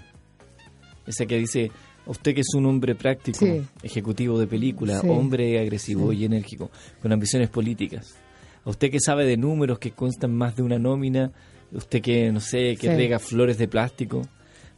Esa 1.07 1.26
que 1.26 1.36
dice, 1.38 1.70
a 2.07 2.11
usted 2.11 2.34
que 2.34 2.40
es 2.40 2.54
un 2.54 2.66
hombre 2.66 2.94
práctico, 2.94 3.38
Sí. 3.38 3.62
ejecutivo 3.82 4.38
de 4.38 4.46
película, 4.46 5.00
Sí. 5.00 5.09
hombre 5.09 5.59
agresivo 5.61 6.11
Sí. 6.12 6.18
y 6.18 6.24
enérgico, 6.24 6.70
con 7.00 7.12
ambiciones 7.12 7.48
políticas. 7.48 8.16
A 8.64 8.70
usted 8.70 8.90
que 8.90 8.98
sabe 9.00 9.24
de 9.24 9.36
números 9.36 9.78
que 9.78 9.92
constan 9.92 10.34
más 10.34 10.57
de 10.57 10.62
una 10.62 10.78
nómina, 10.78 11.30
usted 11.72 12.00
que, 12.02 12.32
no 12.32 12.40
sé, 12.40 12.76
que 12.76 12.94
rega 12.96 13.18
flores 13.18 13.59
de 13.59 13.68
plástico. 13.68 14.22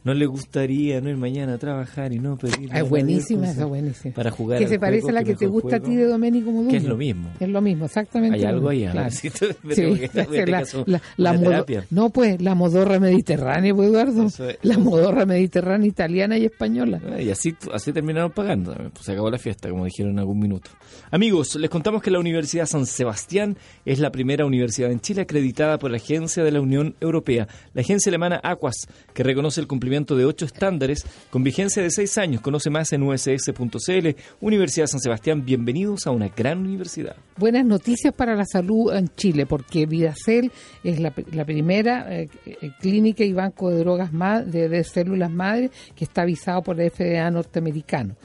¿No 0.01 0.13
le 0.13 0.25
gustaría 0.27 1.01
no 1.01 1.09
ir 1.09 1.17
mañana 1.17 1.55
a 1.55 1.57
trabajar 1.57 2.13
y 2.13 2.19
no 2.19 2.37
pedir 2.37 2.69
Ah, 2.71 2.79
es 2.79 2.89
buenísima, 2.89 3.51
esa 3.51 3.65
buenísima. 3.65 4.13
para 4.15 4.31
jugar 4.31 4.57
Que 4.59 4.67
se 4.69 4.79
parece 4.79 5.01
juego 5.01 5.17
a 5.17 5.21
la 5.21 5.23
que 5.25 5.35
te 5.35 5.45
gusta 5.45 5.75
a 5.75 5.79
ti 5.81 5.93
de 5.93 6.05
Domenico 6.05 6.51
Modugno. 6.51 6.71
Que 6.71 6.77
es 6.77 6.85
lo 6.85 6.95
mismo. 6.95 7.29
Es 7.37 7.49
lo 7.49 7.59
mismo, 7.61 7.83
exactamente. 7.85 8.37
Hay 8.37 8.45
algo 8.45 8.69
ahí, 8.69 8.87
claro. 8.89 9.09
Sí, 9.11 9.29
la, 10.85 11.01
la- 11.17 11.33
modo- 11.33 11.65
no, 11.89 12.09
pues 12.11 12.41
la 12.41 12.55
modorra 12.55 12.97
mediterránea, 12.99 13.75
pues 13.75 13.89
Eduardo. 13.89 14.25
Es. 14.27 14.41
La 14.61 14.77
modorra 14.77 15.25
mediterránea 15.25 15.87
italiana 15.89 16.37
y 16.37 16.45
española. 16.45 17.01
Ah, 17.11 17.21
Y 17.21 17.29
así, 17.29 17.53
así 17.73 17.91
terminaron 17.91 18.31
pagando. 18.31 18.73
Pues 18.73 19.03
se 19.05 19.11
acabó 19.11 19.29
la 19.29 19.37
fiesta, 19.37 19.69
como 19.69 19.83
dijeron 19.83 20.13
en 20.13 20.19
algún 20.19 20.39
minuto. 20.39 20.71
Amigos, 21.11 21.55
les 21.55 21.69
contamos 21.69 22.01
que 22.01 22.09
la 22.09 22.19
Universidad 22.19 22.67
San 22.67 22.85
Sebastián 22.85 23.57
es 23.85 23.99
la 23.99 24.11
primera 24.13 24.45
universidad 24.45 24.91
en 24.93 25.01
Chile 25.01 25.23
acreditada 25.23 25.77
por 25.77 25.91
la 25.91 25.97
Agencia 25.97 26.41
de 26.41 26.51
la 26.53 26.61
Unión 26.61 26.95
Europea, 27.01 27.49
la 27.73 27.81
agencia 27.81 28.09
alemana 28.09 28.39
Aquas, 28.43 28.87
que 29.13 29.23
reconoce 29.23 29.59
el 29.59 29.67
cumplimiento 29.67 29.88
de 29.89 30.25
ocho 30.25 30.45
estándares 30.45 31.03
con 31.31 31.43
vigencia 31.43 31.81
de 31.81 31.89
seis 31.89 32.17
años. 32.19 32.41
Conoce 32.41 32.69
más 32.69 32.93
en 32.93 33.01
uss.cl. 33.01 34.09
Universidad 34.39 34.85
San 34.85 34.99
Sebastián, 34.99 35.43
bienvenidos 35.43 36.05
a 36.05 36.11
una 36.11 36.27
gran 36.27 36.59
universidad. 36.59 37.15
Buenas 37.37 37.65
noticias 37.65 38.13
para 38.13 38.35
la 38.35 38.45
salud 38.45 38.93
en 38.93 39.07
Chile, 39.15 39.47
porque 39.47 39.87
Vidacel 39.87 40.51
es 40.83 40.99
la, 40.99 41.11
primera 41.11 42.05
eh, 42.13 42.29
eh, 42.45 42.71
clínica 42.79 43.23
y 43.23 43.33
banco 43.33 43.71
de 43.71 43.79
drogas 43.79 44.11
de, 44.45 44.69
de 44.69 44.83
células 44.83 45.31
madre 45.31 45.71
que 45.95 46.03
está 46.03 46.21
avisado 46.21 46.61
por 46.61 46.79
el 46.79 46.91
FDA 46.91 47.29
norteamericano. 47.31 48.15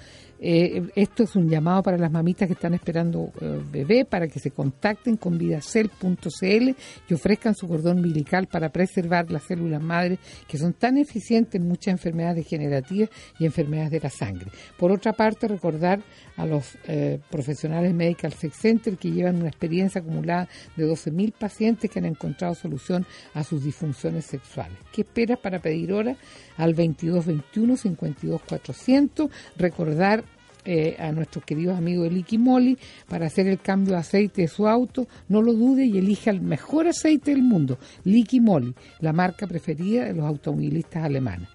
Eh, 0.41 0.83
esto 0.95 1.23
es 1.23 1.37
un 1.37 1.49
llamado 1.49 1.83
para 1.83 1.97
las 1.97 2.11
mamitas 2.11 2.47
que 2.47 2.55
están 2.55 2.75
esperando 2.75 3.33
eh, 3.41 3.61
bebé 3.71 4.05
para 4.05 4.29
que 4.29 4.39
se 4.39 4.51
contacten 4.51 5.17
con 5.17 5.39
vidacel.cl 5.39 6.75
y 7.09 7.15
ofrezcan 7.15 7.55
su 7.55 7.69
cordón 7.69 7.99
umbilical 7.99 8.47
para 8.47 8.71
preservar 8.71 9.31
las 9.31 9.45
células 9.45 9.83
madres 9.83 10.19
que 10.47 10.59
son 10.59 10.75
tan 10.75 10.99
eficientes 10.99 11.61
en 11.61 11.69
muchas 11.69 11.93
enfermedades 11.93 12.37
degenerativas 12.37 13.11
y 13.39 13.47
enfermedades 13.47 13.93
de 13.93 14.01
la 14.01 14.11
sangre. 14.11 14.51
Por 14.77 14.93
otra 14.93 15.13
parte, 15.13 15.49
recordar 15.49 16.01
a 16.37 16.47
los 16.47 16.77
eh, 16.89 17.21
profesionales 17.31 17.95
Medical 17.95 18.33
Sex 18.33 18.57
Center 18.57 18.97
que 18.97 19.11
llevan 19.11 19.37
una 19.37 19.49
experiencia 19.49 20.01
acumulada 20.01 20.49
de 20.77 20.87
12.000 20.87 21.33
pacientes 21.33 21.91
que 21.91 21.99
han 21.99 22.07
encontrado 22.07 22.55
solución 22.55 23.07
a 23.35 23.45
sus 23.45 23.65
disfunciones 23.65 24.25
sexuales. 24.25 24.77
¿Qué 24.93 25.03
esperas 25.03 25.39
para 25.39 25.61
pedir 25.61 25.93
hora 25.93 26.17
al 26.57 26.75
2221 26.75 27.77
52 27.77 28.43
400? 28.43 29.31
Recordar 29.57 30.25
eh, 30.65 30.97
a 30.99 31.13
nuestros 31.13 31.45
queridos 31.45 31.77
amigos 31.77 32.05
de 32.05 32.11
Liqui 32.15 32.39
Moly 32.39 32.79
para 33.09 33.27
hacer 33.27 33.47
el 33.49 33.59
cambio 33.61 33.95
de 33.95 34.01
aceite 34.01 34.43
de 34.43 34.49
su 34.49 34.67
auto. 34.69 35.07
No 35.29 35.43
lo 35.43 35.53
dude 35.53 35.85
y 35.85 35.99
elija 35.99 36.31
el 36.31 36.41
mejor 36.41 36.87
aceite 36.89 37.31
del 37.33 37.43
mundo, 37.43 37.79
Liqui 38.05 38.41
Moly, 38.41 38.75
la 39.01 39.13
marca 39.13 39.47
preferida 39.47 40.05
de 40.05 40.15
los 40.15 40.25
automovilistas 40.27 41.05
alemanes. 41.05 41.49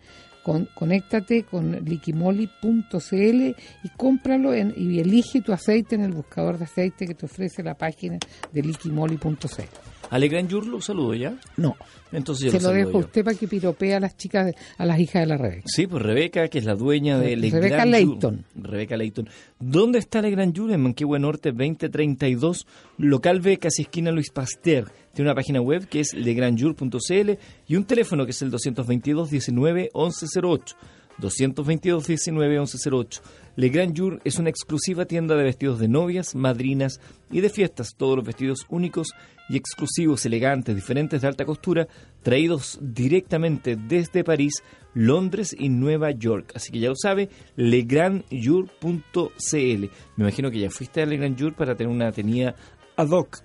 Con, 0.43 0.67
conéctate 0.73 1.43
con 1.43 1.71
liquimoli.cl 1.83 3.55
y 3.83 3.89
cómpralo 3.97 4.53
en- 4.53 4.73
y 4.75 4.99
elige 4.99 5.41
tu 5.41 5.51
aceite 5.51 5.95
en 5.95 6.01
el 6.01 6.13
buscador 6.13 6.57
de 6.57 6.63
aceite 6.63 7.05
que 7.05 7.13
te 7.13 7.25
ofrece 7.25 7.61
la 7.61 7.75
página 7.75 8.17
de 8.51 8.61
liquimoli.cl. 8.61 9.98
Alegran 10.09 10.47
Yurlo, 10.47 10.77
un 10.77 10.81
saludo 10.81 11.13
ya. 11.13 11.37
No, 11.57 11.75
Entonces 12.11 12.45
yo 12.45 12.59
se 12.59 12.65
lo 12.65 12.69
lo 12.69 12.75
dejo 12.75 12.97
a 12.97 13.01
usted 13.01 13.23
para 13.23 13.37
que 13.37 13.47
piropee 13.47 13.93
a 13.93 13.99
las 13.99 14.17
chicas, 14.17 14.53
a 14.77 14.85
las 14.85 14.99
hijas 14.99 15.21
de 15.21 15.27
la 15.27 15.37
Rebeca. 15.37 15.63
Sí, 15.65 15.87
pues 15.87 16.01
Rebeca, 16.01 16.47
que 16.47 16.57
es 16.57 16.65
la 16.65 16.75
dueña 16.75 17.19
de 17.19 17.35
Rebeca 17.35 17.59
Legrand 17.59 17.91
Leighton. 17.91 18.45
Jur. 18.55 18.69
Rebeca 18.69 18.97
Leighton. 18.97 19.29
¿Dónde 19.59 19.99
está 19.99 20.21
Legrand 20.21 20.57
Jur? 20.57 20.71
En 20.71 20.81
Manquehue 20.81 21.19
Norte 21.19 21.51
2032, 21.51 22.65
local 22.97 23.41
B, 23.41 23.57
casi 23.57 23.83
esquina 23.83 24.11
Luis 24.11 24.31
Pasteur. 24.31 24.91
Tiene 25.13 25.29
una 25.29 25.35
página 25.35 25.61
web 25.61 25.87
que 25.87 25.99
es 25.99 26.13
legrandjur.cl 26.13 27.31
y 27.67 27.75
un 27.75 27.83
teléfono 27.85 28.25
que 28.25 28.31
es 28.31 28.41
el 28.41 28.51
222 28.51 29.29
19 29.29 29.91
1108. 29.93 30.75
222 31.19 32.07
19 32.07 32.59
1108. 32.59 33.21
Legrand 33.55 33.97
Jour 33.97 34.21
es 34.23 34.39
una 34.39 34.49
exclusiva 34.49 35.05
tienda 35.05 35.35
de 35.35 35.43
vestidos 35.43 35.79
de 35.79 35.89
novias, 35.89 36.33
madrinas 36.33 37.01
y 37.29 37.41
de 37.41 37.49
fiestas. 37.49 37.95
Todos 37.97 38.15
los 38.15 38.25
vestidos 38.25 38.65
únicos 38.69 39.09
y 39.49 39.57
exclusivos, 39.57 40.25
elegantes, 40.25 40.75
diferentes 40.75 41.21
de 41.21 41.27
alta 41.27 41.45
costura, 41.45 41.87
traídos 42.21 42.77
directamente 42.81 43.75
desde 43.75 44.23
París, 44.23 44.63
Londres 44.93 45.55
y 45.57 45.69
Nueva 45.69 46.11
York. 46.11 46.51
Así 46.55 46.71
que 46.71 46.79
ya 46.79 46.89
lo 46.89 46.95
sabe, 46.95 47.29
legrandjour.cl. 47.55 49.89
Me 50.15 50.23
imagino 50.23 50.51
que 50.51 50.59
ya 50.59 50.69
fuiste 50.69 51.01
a 51.01 51.05
Legrand 51.05 51.39
Jour 51.39 51.55
para 51.55 51.75
tener 51.75 51.91
una 51.91 52.11
tenida 52.11 52.55
ad 52.95 53.09
hoc 53.09 53.39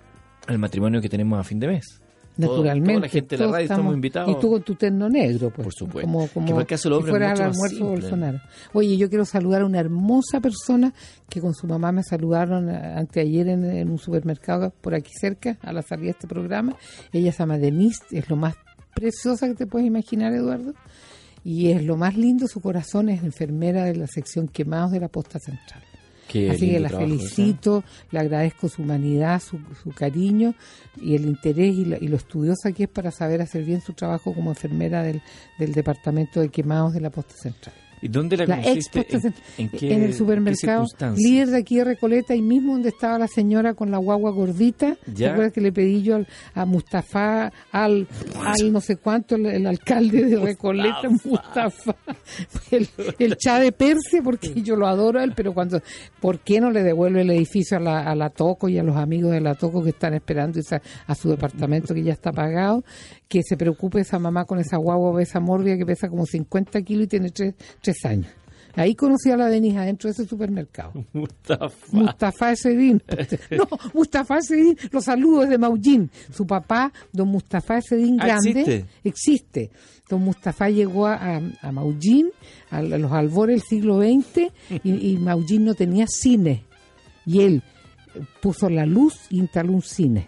al 0.47 0.59
matrimonio 0.59 1.01
que 1.01 1.09
tenemos 1.09 1.39
a 1.39 1.43
fin 1.43 1.59
de 1.59 1.67
mes. 1.67 2.04
Naturalmente. 2.37 2.93
toda 2.93 3.01
la 3.01 3.09
gente 3.09 3.37
de 3.37 3.45
la 3.45 3.51
radio 3.51 3.63
estamos 3.63 3.93
invitados. 3.93 4.31
Y 4.31 4.39
tú 4.39 4.49
con 4.49 4.61
tu 4.63 4.75
terno 4.75 5.09
negro, 5.09 5.49
pues. 5.49 5.65
Por 5.65 5.73
supuesto. 5.73 6.11
Como, 6.11 6.27
como 6.27 6.45
Que 6.45 6.53
por 6.53 6.61
el 6.61 6.67
caso 6.67 6.89
del 6.89 7.03
si 7.03 7.09
fuera 7.09 7.31
al 7.31 7.41
almuerzo 7.41 7.67
simple. 7.69 7.87
Bolsonaro. 7.87 8.41
Oye, 8.73 8.97
yo 8.97 9.09
quiero 9.09 9.25
saludar 9.25 9.61
a 9.61 9.65
una 9.65 9.79
hermosa 9.79 10.39
persona 10.41 10.93
que 11.29 11.41
con 11.41 11.53
su 11.53 11.67
mamá 11.67 11.91
me 11.91 12.03
saludaron 12.03 12.69
eh, 12.69 12.93
anteayer 12.97 13.47
en, 13.49 13.65
en 13.65 13.89
un 13.89 13.97
supermercado 13.97 14.73
por 14.81 14.95
aquí 14.95 15.11
cerca, 15.19 15.57
a 15.61 15.71
la 15.71 15.81
salida 15.81 16.07
de 16.07 16.11
este 16.11 16.27
programa. 16.27 16.75
Ella 17.11 17.31
se 17.31 17.39
llama 17.39 17.57
Denise, 17.57 18.03
es 18.11 18.29
lo 18.29 18.35
más 18.35 18.55
preciosa 18.93 19.47
que 19.47 19.55
te 19.55 19.67
puedes 19.67 19.87
imaginar, 19.87 20.33
Eduardo. 20.33 20.73
Y 21.43 21.69
es 21.69 21.83
lo 21.83 21.95
más 21.95 22.17
lindo, 22.17 22.47
su 22.47 22.59
corazón 22.59 23.09
es 23.09 23.23
enfermera 23.23 23.85
de 23.85 23.95
la 23.95 24.07
sección 24.07 24.47
quemados 24.47 24.91
de 24.91 24.99
la 24.99 25.09
posta 25.09 25.37
central. 25.37 25.83
Qué 26.27 26.49
Así 26.49 26.71
que 26.71 26.79
la 26.79 26.89
trabajo, 26.89 27.11
¿sí? 27.11 27.17
felicito, 27.17 27.83
le 28.11 28.19
agradezco 28.19 28.67
su 28.67 28.81
humanidad, 28.81 29.39
su, 29.41 29.59
su 29.83 29.91
cariño 29.91 30.55
y 30.99 31.15
el 31.15 31.25
interés 31.25 31.75
y, 31.75 31.85
la- 31.85 31.97
y 31.99 32.07
lo 32.07 32.17
estudiosa 32.17 32.71
que 32.71 32.83
es 32.83 32.89
para 32.89 33.11
saber 33.11 33.41
hacer 33.41 33.63
bien 33.63 33.81
su 33.81 33.93
trabajo 33.93 34.33
como 34.33 34.49
enfermera 34.51 35.03
del, 35.03 35.21
del 35.59 35.73
departamento 35.73 36.39
de 36.41 36.49
quemados 36.49 36.93
de 36.93 37.01
la 37.01 37.09
posta 37.11 37.35
central. 37.35 37.75
¿Y 38.05 38.07
dónde 38.07 38.37
la, 38.37 38.45
La 38.45 38.55
conociste? 38.61 38.99
¿En, 38.99 39.21
central, 39.21 39.33
en 39.57 39.69
qué, 39.69 39.93
en 39.93 40.03
el 40.03 40.13
supermercado, 40.13 40.85
líder 41.15 41.47
de 41.49 41.57
aquí 41.57 41.77
de 41.77 41.85
Recoleta, 41.85 42.35
y 42.35 42.41
mismo 42.43 42.73
donde 42.73 42.89
estaba 42.89 43.17
la 43.17 43.27
señora 43.27 43.73
con 43.73 43.89
la 43.89 43.97
guagua 43.97 44.29
gordita. 44.31 44.95
¿Te 45.05 45.13
Ya. 45.13 45.31
acuerdas 45.31 45.53
que 45.53 45.61
le 45.61 45.71
pedí 45.71 46.03
yo 46.03 46.17
al, 46.17 46.27
a 46.53 46.65
Mustafa, 46.65 47.51
al, 47.71 48.07
al 48.45 48.71
no 48.71 48.79
sé 48.79 48.97
cuánto, 48.97 49.35
el, 49.35 49.47
el 49.47 49.65
alcalde 49.65 50.25
de 50.25 50.37
Recoleta, 50.37 51.09
Mustafa, 51.23 51.95
el, 52.71 52.87
el 53.17 53.37
Chá 53.37 53.59
de 53.59 53.71
Persia, 53.71 54.21
porque 54.23 54.61
yo 54.61 54.75
lo 54.75 54.85
adoro 54.87 55.19
a 55.19 55.23
él, 55.23 55.33
pero 55.35 55.53
cuando, 55.53 55.81
¿por 56.19 56.39
qué 56.39 56.61
no 56.61 56.69
le 56.69 56.83
devuelve 56.83 57.21
el 57.21 57.31
edificio 57.31 57.77
a 57.77 57.79
la, 57.79 57.99
a 58.03 58.13
la 58.15 58.29
Toco 58.29 58.69
y 58.69 58.77
a 58.77 58.83
los 58.83 58.97
amigos 58.97 59.31
de 59.31 59.41
la 59.41 59.55
Toco 59.55 59.83
que 59.83 59.89
están 59.89 60.13
esperando 60.13 60.59
a 61.07 61.15
su 61.15 61.29
departamento 61.29 61.93
que 61.95 62.03
ya 62.03 62.13
está 62.13 62.31
pagado? 62.31 62.83
Que 63.27 63.41
se 63.43 63.57
preocupe 63.57 63.99
esa 64.01 64.19
mamá 64.19 64.45
con 64.45 64.59
esa 64.59 64.77
guagua 64.77 65.09
obesa 65.09 65.39
mórbida 65.39 65.77
que 65.77 65.85
pesa 65.85 66.09
como 66.09 66.25
50 66.25 66.81
kilos 66.83 67.05
y 67.05 67.07
tiene 67.07 67.29
tres, 67.31 67.55
tres 67.81 68.05
años. 68.05 68.27
Ahí 68.77 68.93
conocí 68.93 69.31
a 69.31 69.37
la 69.37 69.47
Denise 69.47 69.77
adentro 69.77 70.09
de 70.09 70.11
ese 70.11 70.25
supermercado. 70.25 70.91
Mustafa. 71.13 71.69
Mustafa 71.91 72.51
Esedín. 72.51 73.01
No, 73.51 73.67
Mustafa 73.93 74.37
Esedín, 74.39 74.77
los 74.91 75.05
saludos 75.05 75.47
de 75.47 75.57
Maullín. 75.57 76.11
Su 76.31 76.45
papá, 76.45 76.91
don 77.13 77.29
Mustafa 77.29 77.77
Esedín 77.77 78.17
Ah, 78.19 78.25
Grande, 78.27 78.49
existe. 78.59 78.85
existe. 79.05 79.71
Don 80.09 80.21
Mustafa 80.21 80.69
llegó 80.69 81.07
a, 81.07 81.13
a, 81.15 81.41
a 81.61 81.71
Maullín, 81.71 82.31
a, 82.69 82.81
los 82.81 83.11
albores 83.13 83.61
del 83.61 83.67
siglo 83.67 84.01
XX, 84.01 84.51
y, 84.83 85.11
y 85.13 85.17
Maullín 85.19 85.63
no 85.65 85.73
tenía 85.73 86.05
cine. 86.07 86.63
Y 87.25 87.41
él 87.41 87.63
puso 88.41 88.69
la 88.69 88.85
luz 88.85 89.15
y 89.29 89.39
instaló 89.39 89.71
un 89.71 89.81
cine. 89.81 90.27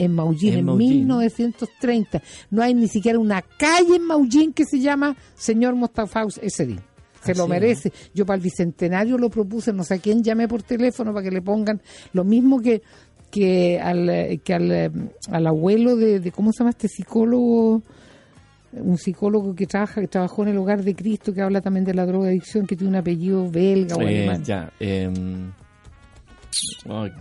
En 0.00 0.14
Maullín, 0.14 0.52
En 0.54 0.58
en, 0.60 0.64
Maullín. 0.66 0.88
1930. 1.06 2.22
No 2.50 2.62
hay 2.62 2.74
ni 2.74 2.88
siquiera 2.88 3.18
una 3.18 3.42
calle 3.42 3.96
en 3.96 4.02
Maullín 4.06 4.52
que 4.52 4.64
se 4.64 4.80
llama 4.80 5.16
Señor 5.34 5.74
Mustafa 5.76 6.24
Esedín. 6.42 6.80
Se 7.22 7.34
lo 7.34 7.46
merece. 7.46 7.92
Yo 8.14 8.24
para 8.24 8.36
el 8.36 8.42
bicentenario 8.42 9.18
lo 9.18 9.28
propuse, 9.28 9.72
no 9.74 9.84
sé 9.84 9.94
a 9.94 9.98
quién 9.98 10.22
llamé 10.22 10.48
por 10.48 10.62
teléfono 10.62 11.12
para 11.12 11.22
que 11.24 11.30
le 11.30 11.42
pongan 11.42 11.80
lo 12.14 12.24
mismo 12.24 12.60
que 12.60 12.82
que 13.30 13.78
al 13.78 14.08
eh, 14.08 14.40
que 14.42 14.54
al, 14.54 14.72
eh, 14.72 14.90
al 15.30 15.46
abuelo 15.46 15.94
de, 15.96 16.18
de 16.18 16.32
cómo 16.32 16.50
se 16.52 16.58
llama 16.60 16.70
este 16.70 16.88
psicólogo 16.88 17.80
un 18.72 18.98
psicólogo 18.98 19.54
que 19.54 19.66
trabaja 19.66 20.00
que 20.00 20.08
trabajó 20.08 20.42
en 20.42 20.48
el 20.48 20.58
hogar 20.58 20.82
de 20.82 20.94
Cristo 20.96 21.32
que 21.32 21.40
habla 21.42 21.60
también 21.60 21.84
de 21.84 21.94
la 21.94 22.06
drogadicción 22.06 22.66
que 22.66 22.74
tiene 22.74 22.88
un 22.88 22.96
apellido 22.96 23.48
belga 23.48 23.94
o 23.96 24.00
Eh, 24.02 24.06
alemán. 24.28 24.42
ya. 24.44 24.72
Ay, 26.88 27.12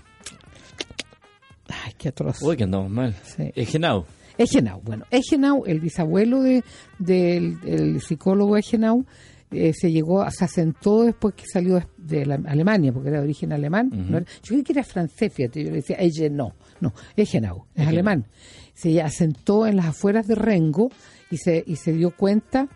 qué 2.00 2.10
atroz. 2.10 2.42
uy, 2.42 2.58
que 2.58 2.64
andamos 2.64 2.90
mal. 2.90 3.14
Sí. 3.24 3.52
Eh, 3.54 3.66
Genau. 3.66 4.06
Egenau. 4.40 4.82
Bueno, 4.82 5.06
Egenau, 5.12 5.66
el 5.66 5.82
bisabuelo 5.82 6.42
de, 6.42 6.64
del, 6.98 7.60
del 7.60 8.02
psicólogo 8.02 8.56
Egenau, 8.56 9.06
eh, 9.52 9.74
se 9.74 9.92
llegó, 9.92 10.26
se 10.32 10.46
asentó 10.46 11.04
después 11.04 11.36
que 11.36 11.44
salió 11.52 11.84
de 11.98 12.26
la, 12.26 12.40
Alemania, 12.46 12.94
porque 12.94 13.10
era 13.10 13.18
de 13.18 13.26
origen 13.26 13.52
alemán. 13.52 13.90
yo 13.92 14.50
creí 14.50 14.64
que 14.64 14.74
era 14.74 14.84
francés, 14.84 15.34
fíjate, 15.34 15.64
yo 15.64 15.70
le 15.72 15.78
decía 15.78 15.98
Egenau. 15.98 16.54
No, 16.80 16.94
Egenau, 17.18 17.66
es 17.76 17.86
alemán. 17.86 18.26
Se 18.74 19.02
asentó 19.02 19.68
en 19.68 19.76
las 19.76 19.88
afueras 19.88 20.26
de 20.26 20.36
Rengo 20.36 20.90
y 21.30 21.38
se, 21.38 21.62
y 21.68 21.76
se 21.76 21.92
dio 21.92 22.12
cuenta 22.16 22.70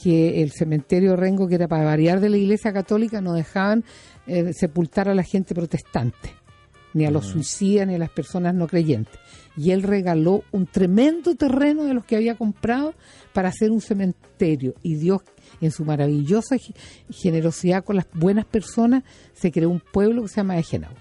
que 0.00 0.42
el 0.42 0.52
cementerio 0.52 1.10
de 1.10 1.16
Rengo, 1.16 1.48
que 1.48 1.56
era 1.56 1.66
para 1.66 1.84
variar 1.84 2.20
de 2.20 2.28
la 2.28 2.36
iglesia 2.36 2.72
católica, 2.72 3.20
no 3.20 3.32
dejaban 3.32 3.82
eh, 4.28 4.52
sepultar 4.52 5.08
a 5.08 5.14
la 5.14 5.24
gente 5.24 5.54
protestante, 5.54 6.30
ni 6.94 7.04
a 7.04 7.10
los 7.10 7.26
suicidas, 7.26 7.86
ni 7.86 7.94
a 7.94 7.98
las 7.98 8.10
personas 8.10 8.54
no 8.54 8.66
creyentes. 8.66 9.18
Y 9.56 9.72
él 9.72 9.82
regaló 9.82 10.44
un 10.52 10.66
tremendo 10.66 11.34
terreno 11.34 11.84
de 11.84 11.94
los 11.94 12.04
que 12.04 12.16
había 12.16 12.36
comprado 12.36 12.94
para 13.32 13.48
hacer 13.48 13.70
un 13.70 13.80
cementerio. 13.80 14.74
Y 14.82 14.94
Dios, 14.96 15.22
en 15.60 15.70
su 15.70 15.84
maravillosa 15.84 16.56
generosidad 17.10 17.84
con 17.84 17.96
las 17.96 18.06
buenas 18.12 18.44
personas, 18.44 19.02
se 19.32 19.50
creó 19.50 19.70
un 19.70 19.80
pueblo 19.80 20.22
que 20.22 20.28
se 20.28 20.36
llama 20.36 20.58
Egenau. 20.58 20.92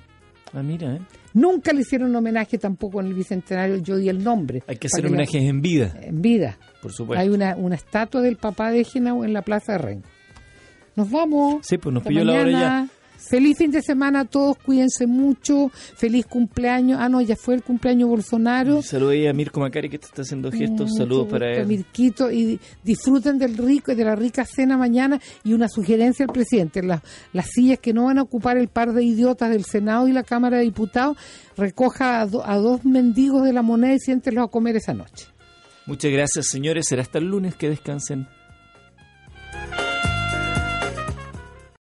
Ah, 0.53 0.63
mira, 0.63 0.95
¿eh? 0.95 1.01
Nunca 1.33 1.71
le 1.71 1.81
hicieron 1.81 2.15
homenaje 2.15 2.57
tampoco 2.57 2.99
en 2.99 3.07
el 3.07 3.13
Bicentenario, 3.13 3.77
yo 3.77 3.95
di 3.97 4.09
el 4.09 4.23
nombre. 4.23 4.63
Hay 4.65 4.77
que 4.77 4.87
hacer 4.87 5.05
homenajes 5.05 5.43
en 5.43 5.61
vida. 5.61 5.93
En 6.01 6.21
vida. 6.21 6.57
Por 6.81 6.91
supuesto. 6.91 7.21
Hay 7.21 7.29
una, 7.29 7.55
una 7.55 7.75
estatua 7.75 8.21
del 8.21 8.37
papá 8.37 8.71
de 8.71 8.81
Egenau 8.81 9.23
en 9.23 9.33
la 9.33 9.43
Plaza 9.43 9.73
de 9.73 9.77
Rengo. 9.77 10.07
Nos 10.95 11.11
vamos. 11.11 11.59
Sí, 11.61 11.77
pues 11.77 11.93
nos 11.93 12.03
pilló 12.03 12.23
la 12.23 12.33
hora 12.33 12.51
ya. 12.51 12.87
Feliz 13.17 13.57
fin 13.57 13.71
de 13.71 13.81
semana 13.81 14.21
a 14.21 14.25
todos, 14.25 14.57
cuídense 14.57 15.07
mucho, 15.07 15.69
feliz 15.95 16.25
cumpleaños. 16.25 16.99
Ah, 17.01 17.09
no, 17.09 17.19
ya 17.21 17.35
fue 17.35 17.55
el 17.55 17.63
cumpleaños 17.63 18.09
Bolsonaro. 18.09 18.81
Saludos 18.81 19.15
a 19.29 19.33
Mirko 19.33 19.59
Macari 19.59 19.89
que 19.89 19.99
te 19.99 20.05
está 20.05 20.21
haciendo 20.21 20.51
gestos, 20.51 20.95
saludos 20.95 21.27
para 21.27 21.51
él. 21.51 21.67
Mirquito, 21.67 22.31
y 22.31 22.59
disfruten 22.83 23.37
del 23.37 23.57
rico 23.57 23.91
y 23.91 23.95
de 23.95 24.05
la 24.05 24.15
rica 24.15 24.45
cena 24.45 24.77
mañana. 24.77 25.19
Y 25.43 25.53
una 25.53 25.67
sugerencia 25.67 26.25
al 26.25 26.31
presidente, 26.31 26.83
las, 26.83 27.01
las 27.33 27.47
sillas 27.49 27.79
que 27.79 27.93
no 27.93 28.05
van 28.05 28.19
a 28.19 28.21
ocupar 28.21 28.57
el 28.57 28.67
par 28.67 28.93
de 28.93 29.03
idiotas 29.03 29.49
del 29.49 29.65
Senado 29.65 30.07
y 30.07 30.13
la 30.13 30.23
Cámara 30.23 30.57
de 30.57 30.63
Diputados, 30.63 31.17
recoja 31.57 32.21
a, 32.21 32.21
a 32.21 32.57
dos 32.57 32.85
mendigos 32.85 33.43
de 33.43 33.53
la 33.53 33.61
moneda 33.61 33.93
y 33.93 33.99
siéntelos 33.99 34.45
a 34.45 34.47
comer 34.47 34.75
esa 34.75 34.93
noche. 34.93 35.27
Muchas 35.85 36.11
gracias, 36.11 36.47
señores. 36.47 36.85
Será 36.87 37.01
hasta 37.01 37.17
el 37.17 37.25
lunes. 37.25 37.55
Que 37.55 37.69
descansen. 37.69 38.27